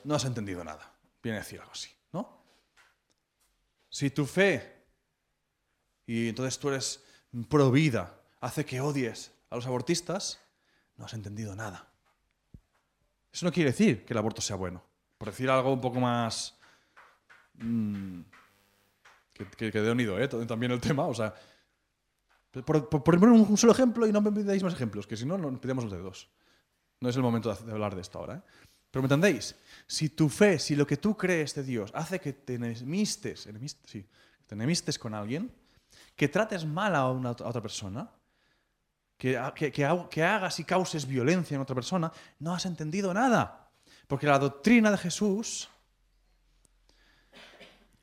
no 0.03 0.15
has 0.15 0.25
entendido 0.25 0.63
nada. 0.63 0.91
Viene 1.21 1.37
a 1.37 1.41
decir 1.41 1.59
algo 1.59 1.71
así, 1.73 1.89
¿no? 2.11 2.43
Si 3.89 4.09
tu 4.09 4.25
fe, 4.25 4.83
y 6.05 6.29
entonces 6.29 6.57
tú 6.59 6.69
eres 6.69 7.03
pro 7.49 7.69
vida, 7.71 8.19
hace 8.41 8.65
que 8.65 8.79
odies 8.81 9.31
a 9.49 9.55
los 9.55 9.65
abortistas, 9.67 10.39
no 10.97 11.05
has 11.05 11.13
entendido 11.13 11.55
nada. 11.55 11.87
Eso 13.31 13.45
no 13.45 13.51
quiere 13.51 13.71
decir 13.71 14.05
que 14.05 14.13
el 14.13 14.17
aborto 14.19 14.41
sea 14.41 14.55
bueno. 14.55 14.83
Por 15.17 15.29
decir 15.29 15.49
algo 15.49 15.73
un 15.73 15.81
poco 15.81 15.99
más... 15.99 16.57
mm, 17.55 18.21
que, 19.33 19.45
que, 19.45 19.71
que 19.71 19.81
de 19.81 19.91
unido, 19.91 20.19
¿eh? 20.19 20.27
También 20.27 20.71
el 20.71 20.79
tema, 20.81 21.05
o 21.05 21.13
sea... 21.13 21.33
Por, 22.51 22.87
por- 22.87 23.03
por 23.03 23.19
poner 23.19 23.29
un, 23.29 23.57
solo 23.57 23.73
ejemplo 23.73 24.05
y 24.05 24.11
no 24.11 24.21
me 24.21 24.31
pidáis 24.31 24.61
más 24.61 24.73
ejemplos, 24.73 25.07
que 25.07 25.17
si 25.17 25.25
no, 25.25 25.39
nos 25.39 25.59
pidamos 25.59 25.85
los 25.85 25.93
dedos. 25.93 26.29
No 26.99 27.09
es 27.09 27.15
el 27.15 27.23
momento 27.23 27.51
de, 27.51 27.65
de 27.65 27.71
hablar 27.71 27.95
de 27.95 28.01
esto 28.01 28.19
ahora. 28.19 28.35
¿eh? 28.35 28.41
Pero 28.91 29.01
¿me 29.01 29.07
entendéis? 29.07 29.55
Si 29.87 30.09
tu 30.09 30.29
fe, 30.29 30.59
si 30.59 30.75
lo 30.75 30.85
que 30.85 30.97
tú 30.97 31.17
crees 31.17 31.55
de 31.55 31.63
Dios 31.63 31.89
hace 31.95 32.19
que 32.19 32.31
te 32.33 32.53
enemistes, 32.53 33.47
enemis- 33.47 33.77
sí, 33.85 34.07
te 34.45 34.53
enemistes 34.53 34.99
con 34.99 35.15
alguien, 35.15 35.51
que 36.15 36.27
trates 36.27 36.63
mal 36.63 36.95
a, 36.95 37.09
una, 37.09 37.29
a 37.29 37.31
otra 37.31 37.59
persona, 37.61 38.07
que, 39.17 39.39
que, 39.55 39.71
que 39.71 40.23
hagas 40.23 40.59
y 40.59 40.63
causes 40.63 41.07
violencia 41.07 41.55
en 41.55 41.61
otra 41.61 41.73
persona, 41.73 42.11
no 42.37 42.53
has 42.53 42.67
entendido 42.67 43.11
nada. 43.15 43.71
Porque 44.07 44.27
la 44.27 44.37
doctrina 44.37 44.91
de 44.91 44.97
Jesús 44.99 45.69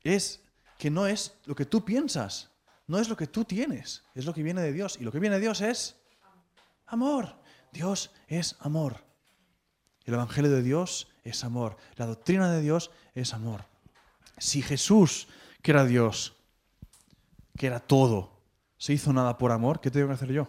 es 0.03 0.41
que 0.81 0.89
no 0.89 1.05
es 1.05 1.35
lo 1.45 1.53
que 1.53 1.67
tú 1.67 1.85
piensas, 1.85 2.49
no 2.87 2.97
es 2.97 3.07
lo 3.07 3.15
que 3.15 3.27
tú 3.27 3.45
tienes, 3.45 4.01
es 4.15 4.25
lo 4.25 4.33
que 4.33 4.41
viene 4.41 4.63
de 4.63 4.73
Dios. 4.73 4.97
Y 4.99 5.03
lo 5.03 5.11
que 5.11 5.19
viene 5.19 5.35
de 5.35 5.41
Dios 5.41 5.61
es 5.61 5.95
amor. 6.87 7.35
Dios 7.71 8.09
es 8.27 8.55
amor. 8.61 8.95
El 10.05 10.15
Evangelio 10.15 10.49
de 10.49 10.63
Dios 10.63 11.07
es 11.23 11.43
amor. 11.43 11.77
La 11.97 12.07
doctrina 12.07 12.51
de 12.51 12.61
Dios 12.61 12.89
es 13.13 13.35
amor. 13.35 13.63
Si 14.39 14.63
Jesús, 14.63 15.27
que 15.61 15.69
era 15.69 15.85
Dios, 15.85 16.33
que 17.55 17.67
era 17.67 17.79
todo, 17.79 18.41
se 18.79 18.93
hizo 18.93 19.13
nada 19.13 19.37
por 19.37 19.51
amor, 19.51 19.81
¿qué 19.81 19.91
tengo 19.91 20.07
que 20.07 20.13
hacer 20.15 20.31
yo? 20.31 20.47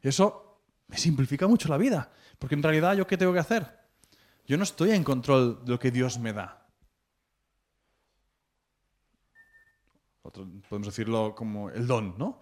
Eso 0.00 0.60
me 0.86 0.96
simplifica 0.96 1.48
mucho 1.48 1.68
la 1.68 1.76
vida, 1.76 2.12
porque 2.38 2.54
en 2.54 2.62
realidad 2.62 2.94
yo 2.94 3.08
qué 3.08 3.16
tengo 3.16 3.32
que 3.32 3.40
hacer? 3.40 3.80
Yo 4.46 4.56
no 4.56 4.62
estoy 4.62 4.92
en 4.92 5.02
control 5.02 5.64
de 5.64 5.72
lo 5.72 5.80
que 5.80 5.90
Dios 5.90 6.20
me 6.20 6.32
da. 6.32 6.63
Otro- 10.26 10.48
podemos 10.68 10.88
decirlo 10.88 11.34
como 11.34 11.68
el 11.70 11.86
don, 11.86 12.14
¿no? 12.18 12.40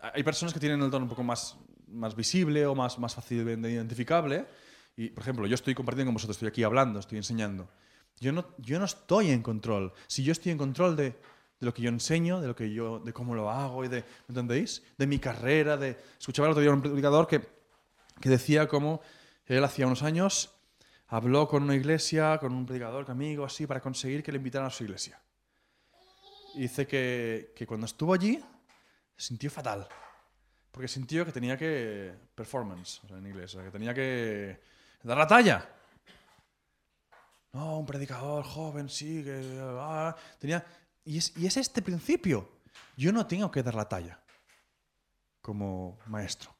Hay 0.00 0.22
personas 0.22 0.52
que 0.52 0.60
tienen 0.60 0.80
el 0.82 0.90
don 0.90 1.02
un 1.02 1.08
poco 1.08 1.22
más, 1.22 1.56
más 1.88 2.16
visible 2.16 2.66
o 2.66 2.74
más, 2.74 2.98
más 2.98 3.14
fácilmente 3.14 3.70
identificable. 3.70 4.46
Y, 4.96 5.10
por 5.10 5.22
ejemplo, 5.22 5.46
yo 5.46 5.54
estoy 5.54 5.74
compartiendo 5.74 6.08
con 6.08 6.14
vosotros, 6.14 6.36
estoy 6.36 6.48
aquí 6.48 6.62
hablando, 6.62 6.98
estoy 6.98 7.18
enseñando. 7.18 7.68
Yo 8.20 8.32
no, 8.32 8.46
yo 8.58 8.78
no 8.78 8.84
estoy 8.84 9.30
en 9.30 9.42
control. 9.42 9.92
Si 10.06 10.22
yo 10.22 10.32
estoy 10.32 10.52
en 10.52 10.58
control 10.58 10.96
de, 10.96 11.10
de 11.10 11.16
lo 11.60 11.74
que 11.74 11.82
yo 11.82 11.88
enseño, 11.90 12.40
de 12.40 12.46
lo 12.48 12.54
que 12.56 12.72
yo, 12.72 13.00
de 13.00 13.12
cómo 13.12 13.34
lo 13.34 13.50
hago 13.50 13.84
y 13.84 13.88
de, 13.88 14.00
¿me 14.00 14.32
entendéis? 14.32 14.82
De 14.96 15.06
mi 15.06 15.18
carrera, 15.18 15.76
de 15.76 15.96
escuchaba 16.18 16.46
el 16.48 16.52
otro 16.52 16.62
día 16.62 16.72
un 16.72 16.80
predicador 16.80 17.26
que, 17.26 17.42
que 18.20 18.28
decía 18.30 18.66
cómo 18.68 19.00
él 19.46 19.62
hacía 19.64 19.86
unos 19.86 20.02
años 20.02 20.50
habló 21.06 21.48
con 21.48 21.62
una 21.62 21.74
iglesia, 21.74 22.38
con 22.38 22.52
un 22.54 22.66
predicador, 22.66 23.10
amigo, 23.10 23.44
así, 23.44 23.66
para 23.66 23.80
conseguir 23.80 24.22
que 24.22 24.32
le 24.32 24.38
invitaran 24.38 24.68
a 24.68 24.70
su 24.70 24.84
iglesia. 24.84 25.20
Y 26.54 26.62
dice 26.62 26.86
que, 26.86 27.52
que 27.56 27.66
cuando 27.66 27.86
estuvo 27.86 28.14
allí 28.14 28.42
se 29.16 29.28
sintió 29.28 29.50
fatal. 29.50 29.88
Porque 30.74 30.88
sintió 30.88 31.24
que 31.24 31.30
tenía 31.30 31.56
que. 31.56 32.12
performance, 32.34 33.00
o 33.04 33.08
sea, 33.08 33.18
en 33.18 33.26
inglés, 33.26 33.54
o 33.54 33.58
sea, 33.58 33.64
que 33.64 33.70
tenía 33.70 33.94
que 33.94 34.60
dar 35.04 35.16
la 35.16 35.26
talla. 35.26 35.68
No, 37.52 37.78
un 37.78 37.86
predicador 37.86 38.44
joven, 38.44 38.88
sí, 38.88 39.22
que. 39.22 39.60
ah, 39.78 40.16
tenía. 40.38 40.64
Y 41.04 41.18
es, 41.18 41.32
y 41.36 41.46
es 41.46 41.56
este 41.56 41.80
principio. 41.80 42.50
Yo 42.96 43.12
no 43.12 43.24
tengo 43.24 43.50
que 43.52 43.62
dar 43.62 43.76
la 43.76 43.88
talla 43.88 44.20
como 45.40 45.98
maestro. 46.06 46.52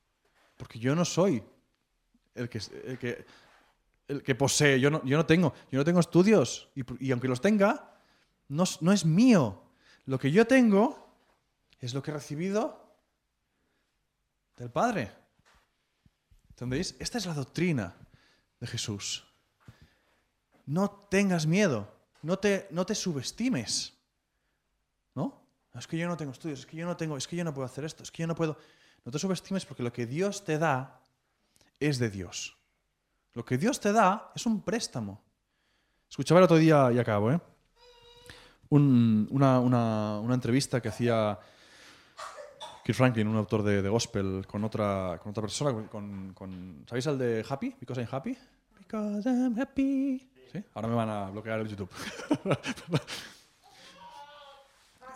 Porque 0.57 0.79
yo 0.79 0.95
no 0.95 1.05
soy 1.05 1.43
el 2.37 2.49
que, 2.49 2.61
el 2.85 2.99
que, 2.99 3.27
el 4.07 4.23
que 4.23 4.35
posee. 4.37 4.79
Yo 4.79 4.91
no, 4.91 5.05
yo 5.05 5.17
no 5.17 5.27
tengo. 5.27 5.55
Yo 5.73 5.79
no 5.81 5.85
tengo 5.85 5.99
estudios. 5.99 6.69
Y, 6.77 6.85
y 7.05 7.11
aunque 7.11 7.27
los 7.27 7.41
tenga, 7.41 7.99
no, 8.47 8.63
no 8.81 8.93
es 8.93 9.05
mío. 9.05 9.64
Lo 10.07 10.19
que 10.19 10.31
yo 10.31 10.47
tengo 10.47 11.05
es 11.81 11.95
lo 11.95 12.03
que 12.03 12.11
he 12.11 12.15
recibido 12.15 12.97
del 14.57 14.71
Padre. 14.71 15.11
¿Entendéis? 16.51 16.95
Esta 16.99 17.19
es 17.19 17.27
la 17.27 17.35
doctrina 17.35 17.95
de 18.61 18.67
Jesús. 18.67 19.27
No 20.67 20.91
tengas 21.11 21.47
miedo, 21.47 21.89
no 22.23 22.39
te, 22.39 22.69
no 22.71 22.87
te 22.87 22.95
subestimes. 22.95 23.93
¿No? 25.15 25.43
Es 25.75 25.87
que 25.87 25.99
yo 25.99 26.07
no 26.07 26.17
tengo 26.17 26.33
estudios, 26.33 26.61
es 26.61 26.67
que 26.67 26.77
yo 26.77 26.87
no 26.87 26.97
tengo, 26.97 27.17
es 27.17 27.27
que 27.27 27.37
yo 27.37 27.45
no 27.45 27.53
puedo 27.53 27.67
hacer 27.67 27.85
esto, 27.85 28.03
es 28.03 28.11
que 28.11 28.23
yo 28.23 28.27
no 28.27 28.35
puedo. 28.35 28.57
No 29.05 29.13
te 29.13 29.19
subestimes 29.19 29.67
porque 29.67 29.83
lo 29.83 29.93
que 29.93 30.07
Dios 30.07 30.45
te 30.45 30.59
da 30.59 31.01
es 31.81 31.99
de 31.99 32.11
Dios. 32.11 32.57
Lo 33.33 33.45
que 33.45 33.59
Dios 33.59 33.81
te 33.81 33.93
da 33.93 34.31
es 34.35 34.47
un 34.47 34.63
préstamo. 34.63 35.23
Escuchaba 36.09 36.41
el 36.41 36.45
otro 36.45 36.57
día, 36.57 36.91
y 36.93 36.99
acabo, 36.99 37.33
¿eh? 37.33 37.41
Un- 38.75 39.29
una, 39.31 39.61
una- 39.61 40.19
una 40.21 40.35
entrevista 40.35 40.81
que 40.81 40.89
hacía 40.89 41.39
Kirk 42.85 42.97
Franklin, 42.97 43.29
un 43.29 43.37
autor 43.37 43.63
de, 43.63 43.83
de 43.83 43.89
gospel, 43.89 44.45
con 44.47 44.65
otra, 44.65 45.19
con 45.23 45.31
otra 45.31 45.43
persona, 45.43 45.73
con, 45.89 46.85
¿sabéis 46.89 47.07
el 47.07 47.19
de 47.19 47.45
Happy? 47.49 47.75
Because 47.81 48.01
I'm 48.01 48.09
happy. 48.11 48.37
Because 48.79 49.29
I'm 49.29 49.59
happy. 49.61 50.29
¿Sí? 50.53 50.63
Ahora 50.75 50.89
me 50.89 50.95
van 50.95 51.09
a 51.09 51.31
bloquear 51.31 51.61
el 51.61 51.69
YouTube. 51.69 51.91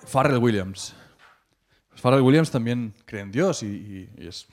Farrell 0.07 0.39
Williams. 0.39 0.95
Farrell 1.97 2.23
Williams 2.23 2.51
también 2.51 2.95
cree 3.05 3.23
en 3.23 3.33
Dios 3.33 3.63
y, 3.63 3.67
y- 3.67 4.11
y 4.23 4.27
es... 4.29 4.47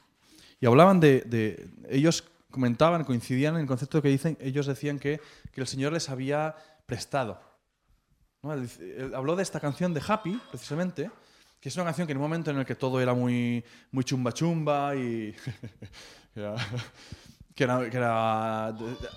Y 0.59 0.65
hablaban 0.65 0.99
de, 0.99 1.21
de- 1.21 1.69
Ellos 1.89 2.23
comentaban, 2.49 3.03
coincidían 3.03 3.55
en 3.55 3.61
el 3.61 3.67
concepto 3.67 4.01
que 4.01 4.07
dicen, 4.09 4.37
ellos 4.39 4.65
decían 4.65 4.99
que, 4.99 5.19
que 5.51 5.61
el 5.61 5.67
Señor 5.67 5.93
les 5.93 6.09
había 6.09 6.55
prestado. 6.85 7.39
¿No? 8.45 8.53
Él, 8.53 8.69
él 8.79 9.15
habló 9.15 9.35
de 9.35 9.43
esta 9.43 9.59
canción 9.59 9.93
de 9.93 10.01
Happy, 10.07 10.39
precisamente, 10.49 11.09
que 11.59 11.69
es 11.69 11.75
una 11.75 11.85
canción 11.85 12.05
que 12.05 12.11
en 12.11 12.17
un 12.17 12.23
momento 12.23 12.51
en 12.51 12.57
el 12.57 12.65
que 12.65 12.75
todo 12.75 13.01
era 13.01 13.13
muy, 13.13 13.63
muy 13.91 14.03
chumba 14.03 14.31
chumba 14.31 14.95
y 14.95 15.35
era, 16.35 16.55
que 17.55 17.63
era- 17.63 17.89
que 17.89 17.97
era- 17.97 18.67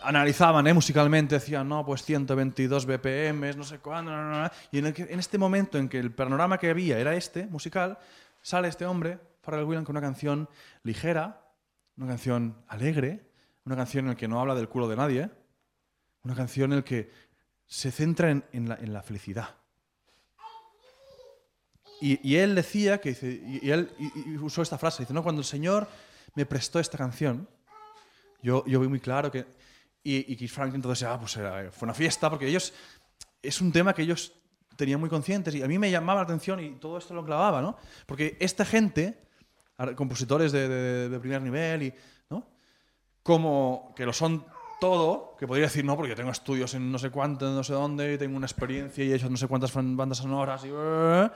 analizaban 0.02 0.66
¿eh? 0.66 0.72
musicalmente, 0.74 1.34
decían, 1.34 1.68
no, 1.68 1.84
pues 1.84 2.02
122 2.04 2.86
BPM, 2.86 3.54
no 3.56 3.64
sé 3.64 3.78
cuándo, 3.80 4.10
no, 4.12 4.30
no, 4.30 4.42
no". 4.44 4.50
y 4.72 4.78
en, 4.78 4.86
el 4.86 4.94
que- 4.94 5.02
en 5.10 5.18
este 5.18 5.36
momento 5.38 5.76
en 5.78 5.88
que 5.88 5.98
el 5.98 6.10
panorama 6.12 6.58
que 6.58 6.70
había 6.70 6.98
era 6.98 7.14
este, 7.14 7.46
musical, 7.46 7.98
sale 8.40 8.68
este 8.68 8.86
hombre, 8.86 9.18
Pharrell 9.42 9.64
Williams, 9.64 9.86
con 9.86 9.94
una 9.96 10.00
canción 10.06 10.48
ligera, 10.84 11.42
una 11.96 12.06
canción 12.06 12.56
alegre, 12.68 13.26
una 13.64 13.76
canción 13.76 14.06
en 14.06 14.10
la 14.12 14.16
que 14.16 14.28
no 14.28 14.40
habla 14.40 14.54
del 14.54 14.68
culo 14.68 14.88
de 14.88 14.96
nadie, 14.96 15.30
una 16.22 16.34
canción 16.34 16.72
en 16.72 16.78
la 16.78 16.84
que 16.84 17.10
se 17.68 17.92
centra 17.92 18.30
en, 18.30 18.92
la, 18.92 19.02
felicidad. 19.02 19.54
Y, 22.00 22.36
él 22.36 22.54
decía 22.54 22.98
que 22.98 23.10
y, 23.62 23.70
él 23.70 23.90
usó 24.40 24.62
esta 24.62 24.78
frase, 24.78 25.02
dice, 25.02 25.12
no, 25.12 25.22
cuando 25.22 25.42
el 25.42 25.44
Señor 25.44 25.86
me 26.34 26.46
prestó 26.46 26.80
esta 26.80 26.96
canción, 26.96 27.46
yo, 28.42 28.64
yo 28.66 28.80
vi 28.80 28.88
muy 28.88 29.00
claro 29.00 29.30
que... 29.30 29.46
Y, 30.02 30.32
y 30.32 30.36
Keith 30.36 30.50
Franklin 30.50 30.76
entonces, 30.76 31.06
ah, 31.06 31.18
pues 31.20 31.34
fue 31.34 31.86
una 31.86 31.94
fiesta, 31.94 32.30
porque 32.30 32.48
ellos... 32.48 32.72
Es 33.42 33.60
un 33.60 33.70
tema 33.70 33.92
que 33.92 34.02
ellos 34.02 34.32
tenían 34.76 34.98
muy 34.98 35.10
conscientes 35.10 35.54
y 35.54 35.62
a 35.62 35.68
mí 35.68 35.78
me 35.78 35.90
llamaba 35.90 36.20
la 36.20 36.24
atención 36.24 36.60
y 36.60 36.76
todo 36.76 36.98
esto 36.98 37.12
lo 37.14 37.24
clavaba, 37.24 37.60
¿no? 37.60 37.76
Porque 38.06 38.36
esta 38.40 38.64
gente, 38.64 39.26
compositores 39.94 40.52
de 40.52 41.18
primer 41.20 41.42
nivel 41.42 41.82
y... 41.82 41.94
¿no? 42.30 42.48
Como 43.22 43.92
que 43.94 44.06
lo 44.06 44.12
son 44.12 44.46
todo, 44.80 45.36
que 45.38 45.46
podría 45.46 45.66
decir, 45.66 45.84
no, 45.84 45.96
porque 45.96 46.14
tengo 46.14 46.30
estudios 46.30 46.74
en 46.74 46.90
no 46.90 46.98
sé 46.98 47.10
cuánto, 47.10 47.50
no 47.50 47.64
sé 47.64 47.72
dónde, 47.72 48.14
y 48.14 48.18
tengo 48.18 48.36
una 48.36 48.46
experiencia 48.46 49.04
y 49.04 49.12
he 49.12 49.16
hecho 49.16 49.28
no 49.28 49.36
sé 49.36 49.46
cuántas 49.46 49.72
bandas 49.74 50.18
sonoras 50.18 50.64
y... 50.64 50.70
eh, 50.72 51.30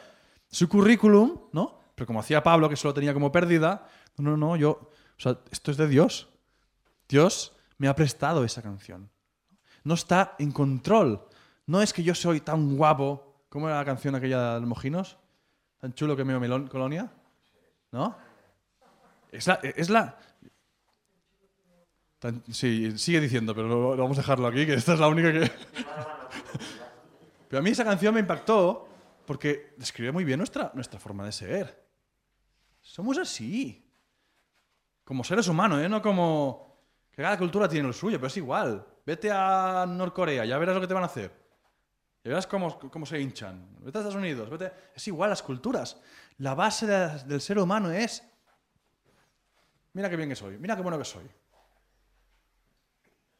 su 0.48 0.68
currículum, 0.68 1.40
¿no? 1.52 1.78
Pero 1.94 2.06
como 2.06 2.20
hacía 2.20 2.42
Pablo, 2.42 2.68
que 2.68 2.76
solo 2.76 2.94
tenía 2.94 3.14
como 3.14 3.32
pérdida, 3.32 3.86
no, 4.18 4.30
no, 4.30 4.36
no, 4.36 4.56
yo... 4.56 4.70
O 4.70 5.20
sea, 5.22 5.38
esto 5.50 5.70
es 5.70 5.76
de 5.76 5.86
Dios. 5.86 6.28
Dios 7.08 7.54
me 7.78 7.88
ha 7.88 7.94
prestado 7.94 8.44
esa 8.44 8.62
canción. 8.62 9.10
No 9.84 9.94
está 9.94 10.34
en 10.38 10.50
control. 10.50 11.26
No 11.66 11.80
es 11.82 11.92
que 11.92 12.02
yo 12.02 12.14
soy 12.14 12.40
tan 12.40 12.76
guapo. 12.76 13.44
¿Cómo 13.48 13.68
era 13.68 13.78
la 13.78 13.84
canción 13.84 14.14
aquella 14.14 14.54
de 14.54 14.60
los 14.60 14.68
mojinos? 14.68 15.18
Tan 15.78 15.94
chulo 15.94 16.16
que 16.16 16.24
me 16.24 16.38
melón 16.38 16.66
colonia. 16.66 17.12
¿No? 17.92 18.16
Es 19.30 19.46
la. 19.46 19.54
Es 19.62 19.90
la 19.90 20.16
sí, 22.50 22.96
sigue 22.98 23.20
diciendo, 23.20 23.54
pero 23.54 23.96
vamos 23.96 24.18
a 24.18 24.20
dejarlo 24.20 24.46
aquí, 24.46 24.64
que 24.66 24.74
esta 24.74 24.94
es 24.94 25.00
la 25.00 25.08
única 25.08 25.32
que. 25.32 25.50
pero 27.48 27.60
a 27.60 27.62
mí 27.62 27.70
esa 27.70 27.84
canción 27.84 28.14
me 28.14 28.20
impactó 28.20 28.88
porque 29.26 29.74
describe 29.76 30.12
muy 30.12 30.24
bien 30.24 30.38
nuestra, 30.38 30.70
nuestra 30.74 30.98
forma 31.00 31.24
de 31.24 31.32
ser. 31.32 31.84
Somos 32.80 33.18
así. 33.18 33.88
Como 35.04 35.24
seres 35.24 35.48
humanos, 35.48 35.80
¿eh? 35.82 35.88
No 35.88 36.00
como. 36.00 36.70
Que 37.10 37.22
cada 37.22 37.36
cultura 37.36 37.68
tiene 37.68 37.86
lo 37.86 37.92
suyo, 37.92 38.18
pero 38.18 38.28
es 38.28 38.36
igual. 38.36 38.86
Vete 39.04 39.30
a 39.30 39.84
Norcorea, 39.86 40.44
ya 40.44 40.56
verás 40.58 40.74
lo 40.74 40.80
que 40.80 40.86
te 40.86 40.94
van 40.94 41.02
a 41.02 41.06
hacer. 41.06 41.30
Ya 42.24 42.28
verás 42.30 42.46
cómo, 42.46 42.78
cómo 42.78 43.04
se 43.04 43.20
hinchan. 43.20 43.68
Vete 43.80 43.98
a 43.98 44.00
Estados 44.00 44.14
Unidos, 44.14 44.48
vete. 44.48 44.72
Es 44.94 45.06
igual 45.08 45.28
las 45.30 45.42
culturas. 45.42 46.00
La 46.38 46.54
base 46.54 46.86
de- 46.86 47.24
del 47.24 47.40
ser 47.40 47.58
humano 47.58 47.90
es. 47.90 48.22
Mira 49.92 50.08
qué 50.08 50.16
bien 50.16 50.28
que 50.30 50.36
soy, 50.36 50.56
mira 50.58 50.74
qué 50.76 50.82
bueno 50.82 50.96
que 50.98 51.04
soy. 51.04 51.24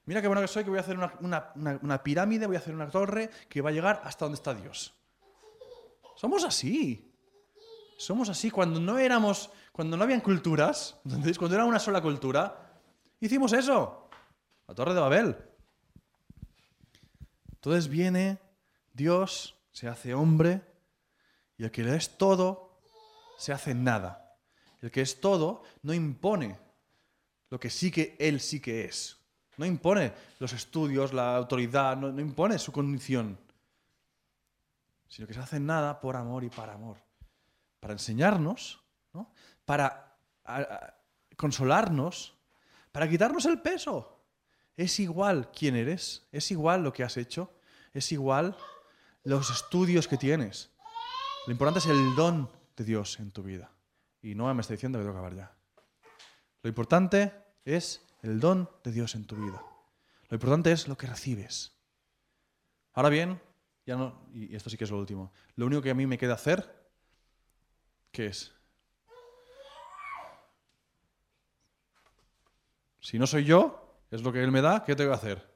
Mira 0.05 0.21
qué 0.21 0.27
bueno 0.27 0.43
que 0.43 0.49
soy, 0.49 0.65
que 0.65 0.71
voy 0.71 0.79
a 0.79 0.83
hacer 0.83 0.99
una, 1.21 2.03
pirámide, 2.03 2.47
voy 2.47 2.57
a 2.57 2.59
hacer 2.59 2.75
una 2.75 2.91
torre 2.91 3.31
que 3.49 3.61
va 3.61 3.71
a 3.71 3.73
llegar 3.73 4.03
hasta 4.05 4.25
donde 4.25 4.37
está 4.37 4.53
Dios. 4.53 4.95
Somos 6.17 6.45
así. 6.45 7.13
Somos 7.97 8.29
así. 8.29 8.51
Cuando 8.51 8.81
no 8.81 8.99
éramos, 8.99 9.51
cuando 9.71 9.97
no 9.97 10.03
habían 10.03 10.21
culturas, 10.21 10.99
¿entendéis? 11.05 11.39
Cuando 11.39 11.55
era 11.55 11.65
una 11.65 11.79
sola 11.79 12.03
cultura, 12.03 12.81
hicimos 13.21 13.53
eso. 13.53 14.09
La 14.67 14.75
Torre 14.75 14.95
de 14.95 15.01
Babel. 15.01 15.37
Entonces 17.53 17.89
viene 17.89 18.39
Dios, 18.93 19.55
se 19.71 19.87
hace 19.87 20.15
hombre, 20.15 20.63
y 21.57 21.65
el 21.65 21.71
que 21.71 21.95
es 21.95 22.19
todo, 22.19 22.81
se 23.39 23.53
hace 23.53 23.73
nada. 23.73 24.37
El 24.81 24.91
que 24.91 25.01
es 25.01 25.21
todo 25.21 25.63
no 25.83 25.95
impone 25.95 26.59
lo 27.51 27.61
que 27.61 27.71
sí 27.71 27.91
que 27.91 28.17
él 28.19 28.41
sí 28.41 28.61
que 28.61 28.87
es. 28.87 29.22
No 29.63 29.67
impone 29.67 30.13
los 30.41 30.53
estudios, 30.55 31.13
la 31.13 31.37
autoridad, 31.37 31.97
no, 31.97 32.09
impone 32.21 32.59
su 32.59 32.73
condición. 32.73 33.39
Sino 35.07 35.29
que 35.29 35.35
se 35.35 35.39
hace 35.39 35.61
nada 35.61 36.01
por 36.01 36.17
amor 36.17 36.43
y 36.43 36.49
para 36.49 36.73
amor. 36.73 36.97
Para 37.79 37.93
enseñarnos, 37.93 38.83
¿no? 39.13 39.31
para 39.65 40.19
consolarnos, 41.37 42.35
para 42.91 43.09
quitarnos 43.09 43.47
el 43.47 43.61
peso. 43.61 44.25
Es 44.77 44.99
igual 44.99 45.53
quién 45.53 45.77
eres, 45.77 46.27
es 46.33 46.51
igual 46.51 46.83
lo 46.83 46.93
que 46.93 47.05
has 47.05 47.17
hecho, 47.17 47.53
es 47.93 48.11
igual 48.11 48.57
los 49.23 49.49
estudios 49.49 50.09
que 50.09 50.17
tienes. 50.17 50.73
Lo 51.47 51.53
importante 51.53 51.79
es 51.79 51.87
el 51.87 52.17
don 52.17 52.51
de 52.77 52.83
Dios 52.83 53.21
en 53.21 53.31
tu 53.31 53.45
vida. 53.45 53.71
Y 54.23 54.35
no 54.35 54.53
me 54.53 54.61
está 54.61 54.75
diciendo 54.75 54.99
que 54.99 55.05
tengo 55.05 55.15
que 55.15 55.19
acabar 55.21 55.37
ya. 55.37 55.55
Lo 56.65 56.69
importante 56.69 57.33
es 57.65 58.05
el 58.23 58.41
don 58.41 58.71
de 58.85 58.93
Dios 58.93 59.15
en 59.15 59.27
tu 59.27 59.37
vida. 59.37 59.63
Lo 60.29 60.37
importante 60.37 60.73
es 60.73 60.89
lo 60.89 60.97
que 60.97 61.07
recibes. 61.07 61.73
Ahora 62.95 63.09
bien, 63.09 63.41
ya 63.85 63.97
no, 63.97 64.27
y 64.33 64.55
esto 64.55 64.71
sí 64.71 64.77
que 64.77 64.85
es 64.85 64.91
lo 64.91 64.99
último. 64.99 65.33
Lo 65.57 65.67
único 65.67 65.83
que 65.83 65.91
a 65.91 65.95
mí 65.95 66.07
me 66.07 66.19
queda 66.19 66.35
hacer, 66.35 66.89
¿qué 68.11 68.27
es? 68.27 68.53
Si 73.01 73.19
no 73.19 73.27
soy 73.27 73.45
yo, 73.45 73.99
es 74.11 74.23
lo 74.23 74.33
que 74.33 74.43
Él 74.43 74.53
me 74.53 74.63
da, 74.63 74.85
¿qué 74.85 74.95
tengo 74.95 75.11
que 75.11 75.17
hacer? 75.17 75.53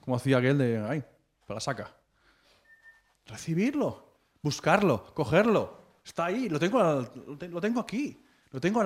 Como 0.00 0.16
hacía 0.16 0.38
aquel 0.38 0.58
de, 0.58 0.78
ay, 0.78 1.04
para 1.46 1.60
saca. 1.60 1.94
Recibirlo, 3.26 4.18
buscarlo, 4.42 5.14
cogerlo. 5.14 5.80
Está 6.04 6.24
ahí, 6.26 6.48
lo 6.48 6.58
tengo, 6.58 6.82
lo 6.82 7.60
tengo 7.60 7.78
aquí, 7.78 8.21
lo 8.52 8.60
tengo 8.60 8.80
a 8.80 8.84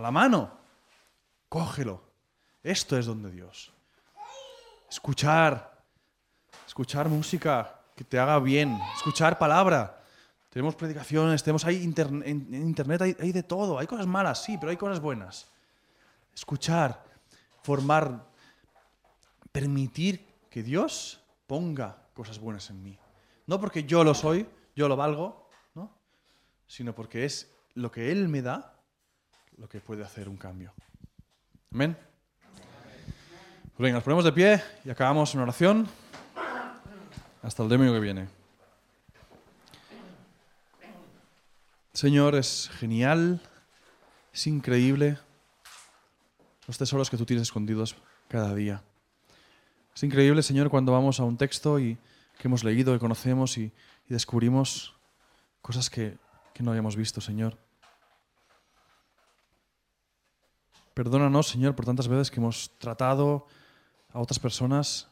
la, 0.00 0.10
mano. 0.10 0.50
Cógelo. 1.48 2.02
Esto 2.62 2.96
es 2.96 3.06
don 3.06 3.22
de 3.22 3.30
Dios. 3.30 3.72
Escuchar, 4.90 5.82
escuchar 6.66 7.08
música 7.08 7.80
que 7.94 8.04
te 8.04 8.18
haga 8.18 8.38
bien, 8.40 8.78
escuchar 8.96 9.38
palabra. 9.38 10.02
Tenemos 10.50 10.74
predicaciones, 10.74 11.42
tenemos 11.42 11.64
ahí 11.66 11.76
en 11.76 12.54
internet, 12.54 13.02
hay, 13.02 13.16
hay 13.20 13.32
de 13.32 13.42
todo. 13.42 13.78
Hay 13.78 13.86
cosas 13.86 14.06
malas, 14.06 14.42
sí, 14.42 14.56
pero 14.58 14.70
hay 14.70 14.76
cosas 14.76 15.00
buenas. 15.00 15.48
Escuchar, 16.34 17.04
formar, 17.62 18.26
permitir 19.52 20.26
que 20.48 20.62
Dios 20.62 21.20
ponga 21.46 21.98
cosas 22.14 22.38
buenas 22.38 22.70
en 22.70 22.82
mí. 22.82 22.98
No 23.46 23.60
porque 23.60 23.84
yo 23.84 24.02
lo 24.02 24.14
soy, 24.14 24.48
yo 24.74 24.88
lo 24.88 24.96
valgo, 24.96 25.48
¿no? 25.74 25.90
sino 26.66 26.94
porque 26.94 27.26
es 27.26 27.50
lo 27.74 27.92
que 27.92 28.10
Él 28.10 28.28
me 28.28 28.40
da 28.40 28.75
lo 29.58 29.68
que 29.68 29.80
puede 29.80 30.04
hacer 30.04 30.28
un 30.28 30.36
cambio. 30.36 30.72
Amén. 31.72 31.96
Pues 33.76 33.78
venga, 33.78 33.94
nos 33.94 34.04
ponemos 34.04 34.24
de 34.24 34.32
pie 34.32 34.62
y 34.84 34.90
acabamos 34.90 35.34
una 35.34 35.44
oración. 35.44 35.86
Hasta 37.42 37.62
el 37.62 37.68
domingo 37.68 37.92
que 37.92 38.00
viene. 38.00 38.28
Señor, 41.92 42.34
es 42.34 42.70
genial, 42.78 43.40
es 44.32 44.46
increíble 44.46 45.18
los 46.66 46.76
tesoros 46.76 47.08
que 47.08 47.16
tú 47.16 47.24
tienes 47.24 47.44
escondidos 47.44 47.96
cada 48.28 48.54
día. 48.54 48.82
Es 49.94 50.02
increíble, 50.02 50.42
Señor, 50.42 50.68
cuando 50.68 50.92
vamos 50.92 51.20
a 51.20 51.24
un 51.24 51.38
texto 51.38 51.78
y 51.78 51.96
que 52.38 52.48
hemos 52.48 52.64
leído, 52.64 52.92
que 52.92 52.98
conocemos 52.98 53.56
y, 53.56 53.72
descubrimos 54.08 54.94
cosas 55.62 55.90
que, 55.90 56.16
que 56.54 56.62
no 56.62 56.70
habíamos 56.70 56.94
visto, 56.94 57.20
Señor. 57.20 57.58
Perdónanos, 60.96 61.48
Señor, 61.48 61.76
por 61.76 61.84
tantas 61.84 62.08
veces 62.08 62.30
que 62.30 62.40
hemos 62.40 62.72
tratado 62.78 63.46
a 64.08 64.18
otras 64.18 64.38
personas 64.38 65.10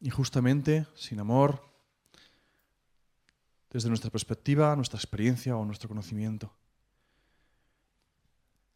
injustamente, 0.00 0.86
sin 0.94 1.20
amor, 1.20 1.62
desde 3.68 3.90
nuestra 3.90 4.08
perspectiva, 4.08 4.74
nuestra 4.74 4.96
experiencia 4.96 5.54
o 5.54 5.66
nuestro 5.66 5.86
conocimiento. 5.86 6.50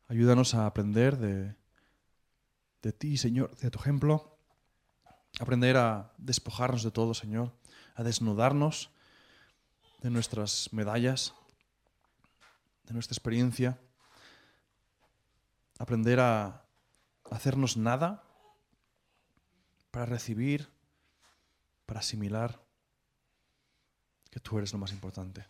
Ayúdanos 0.08 0.54
a 0.54 0.66
aprender 0.66 1.16
de, 1.16 2.92
ti, 2.92 3.16
Señor, 3.16 3.56
de 3.56 3.70
tu 3.70 3.78
ejemplo, 3.78 4.36
aprender 5.40 5.78
a 5.78 6.12
despojarnos 6.18 6.82
de 6.82 6.90
todo, 6.90 7.14
Señor, 7.14 7.50
a 7.94 8.02
desnudarnos 8.02 8.90
de 10.02 10.10
nuestras 10.10 10.70
medallas, 10.70 11.32
de 12.84 12.92
nuestra 12.92 13.14
experiencia 13.14 13.78
aprender 15.82 16.20
a 16.20 16.64
hacernos 17.30 17.76
nada 17.76 18.22
para 19.90 20.06
recibir, 20.06 20.70
para 21.86 21.98
asimilar 22.00 22.60
que 24.30 24.38
tú 24.38 24.58
eres 24.58 24.72
lo 24.72 24.78
más 24.78 24.92
importante. 24.92 25.44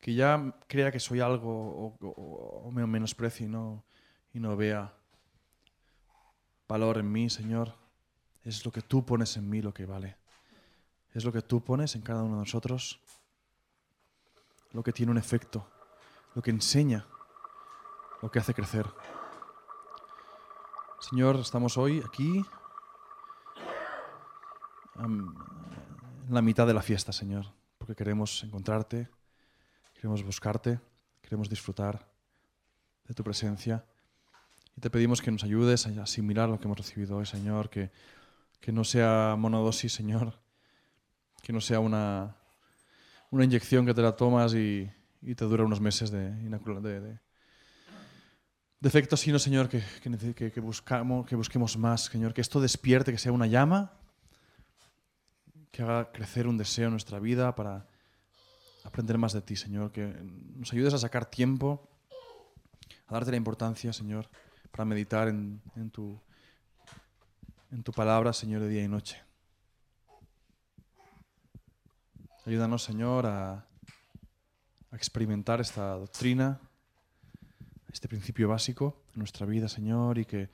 Que 0.00 0.14
ya 0.14 0.58
crea 0.66 0.90
que 0.90 0.98
soy 0.98 1.20
algo 1.20 1.50
o, 1.50 1.96
o- 2.00 2.62
o 2.66 2.70
me 2.72 2.84
menosprecie 2.86 3.46
no, 3.48 3.84
y 4.32 4.40
no 4.40 4.56
vea 4.56 4.92
valor 6.66 6.98
en 6.98 7.10
mí, 7.12 7.30
Señor. 7.30 7.74
Es 8.42 8.64
lo 8.64 8.72
que 8.72 8.82
tú 8.82 9.06
pones 9.06 9.36
en 9.36 9.48
mí 9.48 9.62
lo 9.62 9.72
que 9.72 9.86
vale. 9.86 10.16
Es 11.14 11.24
lo 11.24 11.30
que 11.32 11.42
tú 11.42 11.62
pones 11.62 11.94
en 11.94 12.02
cada 12.02 12.22
uno 12.24 12.34
de 12.36 12.40
nosotros 12.40 13.00
lo 14.72 14.82
que 14.82 14.92
tiene 14.92 15.10
un 15.12 15.18
efecto, 15.18 15.68
lo 16.34 16.42
que 16.42 16.50
enseña, 16.50 17.04
lo 18.22 18.30
que 18.30 18.38
hace 18.38 18.54
crecer. 18.54 18.86
Señor, 21.00 21.36
estamos 21.36 21.78
hoy 21.78 22.02
aquí 22.06 22.44
en 24.98 25.34
la 26.28 26.42
mitad 26.42 26.66
de 26.66 26.74
la 26.74 26.82
fiesta, 26.82 27.12
Señor, 27.12 27.46
porque 27.78 27.94
queremos 27.94 28.44
encontrarte, 28.44 29.08
queremos 29.94 30.22
buscarte, 30.22 30.78
queremos 31.22 31.48
disfrutar 31.48 32.06
de 33.08 33.14
tu 33.14 33.24
presencia. 33.24 33.84
Y 34.76 34.80
te 34.80 34.90
pedimos 34.90 35.22
que 35.22 35.30
nos 35.30 35.42
ayudes 35.42 35.86
a 35.86 36.02
asimilar 36.02 36.48
lo 36.48 36.58
que 36.58 36.66
hemos 36.66 36.78
recibido 36.78 37.16
hoy, 37.16 37.26
Señor, 37.26 37.70
que, 37.70 37.90
que 38.60 38.72
no 38.72 38.84
sea 38.84 39.36
monodosis, 39.38 39.92
Señor, 39.92 40.38
que 41.42 41.52
no 41.52 41.60
sea 41.60 41.80
una, 41.80 42.36
una 43.30 43.44
inyección 43.44 43.86
que 43.86 43.94
te 43.94 44.02
la 44.02 44.14
tomas 44.16 44.54
y, 44.54 44.90
y 45.22 45.34
te 45.34 45.44
dura 45.46 45.64
unos 45.64 45.80
meses 45.80 46.10
de, 46.10 46.30
de, 46.30 47.00
de, 47.00 47.20
de 48.80 48.88
efecto, 48.88 49.16
sino, 49.16 49.38
Señor, 49.38 49.68
que, 49.68 49.82
que, 50.00 50.60
buscamos, 50.60 51.26
que 51.26 51.36
busquemos 51.36 51.76
más, 51.76 52.06
Señor, 52.06 52.32
que 52.32 52.40
esto 52.40 52.62
despierte, 52.62 53.12
que 53.12 53.18
sea 53.18 53.30
una 53.30 53.46
llama, 53.46 53.92
que 55.70 55.82
haga 55.82 56.10
crecer 56.12 56.46
un 56.46 56.56
deseo 56.56 56.86
en 56.86 56.92
nuestra 56.92 57.18
vida 57.18 57.54
para 57.54 57.86
aprender 58.84 59.18
más 59.18 59.34
de 59.34 59.42
ti, 59.42 59.54
Señor, 59.54 59.92
que 59.92 60.06
nos 60.56 60.72
ayudes 60.72 60.94
a 60.94 60.98
sacar 60.98 61.26
tiempo, 61.26 61.90
a 63.06 63.14
darte 63.14 63.32
la 63.32 63.36
importancia, 63.36 63.92
Señor, 63.92 64.30
para 64.70 64.86
meditar 64.86 65.28
en, 65.28 65.60
en 65.76 65.90
tu, 65.90 66.18
en 67.70 67.82
tu 67.82 67.92
palabra, 67.92 68.32
Señor, 68.32 68.62
de 68.62 68.68
día 68.70 68.82
y 68.82 68.88
noche. 68.88 69.22
Ayúdanos, 72.46 72.82
Señor, 72.82 73.26
a 73.26 73.66
experimentar 74.92 75.60
esta 75.60 75.92
doctrina, 75.96 76.58
este 77.92 78.08
principio 78.08 78.48
básico 78.48 79.02
en 79.14 79.20
nuestra 79.20 79.46
vida, 79.46 79.68
Señor, 79.68 80.18
y 80.18 80.24
que 80.24 80.50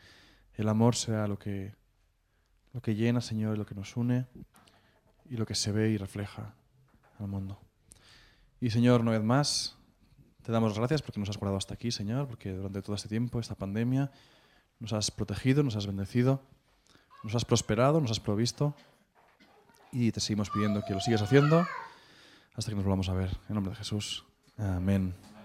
el 0.54 0.68
amor 0.68 0.96
sea 0.96 1.26
lo 1.26 1.38
que, 1.38 1.74
lo 2.72 2.80
que 2.80 2.94
llena, 2.94 3.20
Señor, 3.20 3.54
y 3.54 3.58
lo 3.58 3.66
que 3.66 3.74
nos 3.74 3.96
une 3.96 4.26
y 5.28 5.36
lo 5.36 5.46
que 5.46 5.54
se 5.54 5.72
ve 5.72 5.90
y 5.90 5.96
refleja 5.96 6.54
al 7.18 7.28
mundo. 7.28 7.60
Y, 8.60 8.70
Señor, 8.70 9.00
una 9.00 9.10
vez 9.12 9.22
más, 9.22 9.76
te 10.42 10.52
damos 10.52 10.78
gracias 10.78 11.02
porque 11.02 11.20
nos 11.20 11.28
has 11.28 11.36
guardado 11.36 11.58
hasta 11.58 11.74
aquí, 11.74 11.90
Señor, 11.90 12.28
porque 12.28 12.52
durante 12.52 12.82
todo 12.82 12.96
este 12.96 13.08
tiempo, 13.08 13.40
esta 13.40 13.54
pandemia, 13.54 14.10
nos 14.78 14.92
has 14.92 15.10
protegido, 15.10 15.62
nos 15.62 15.76
has 15.76 15.86
bendecido, 15.86 16.40
nos 17.22 17.34
has 17.34 17.44
prosperado, 17.44 18.00
nos 18.00 18.10
has 18.10 18.20
provisto 18.20 18.74
y 19.92 20.12
te 20.12 20.20
seguimos 20.20 20.50
pidiendo 20.50 20.82
que 20.86 20.94
lo 20.94 21.00
sigas 21.00 21.22
haciendo 21.22 21.66
hasta 22.54 22.70
que 22.70 22.76
nos 22.76 22.84
volvamos 22.84 23.08
a 23.08 23.14
ver. 23.14 23.36
En 23.48 23.54
nombre 23.54 23.70
de 23.70 23.76
Jesús. 23.76 24.24
Amén. 24.56 25.35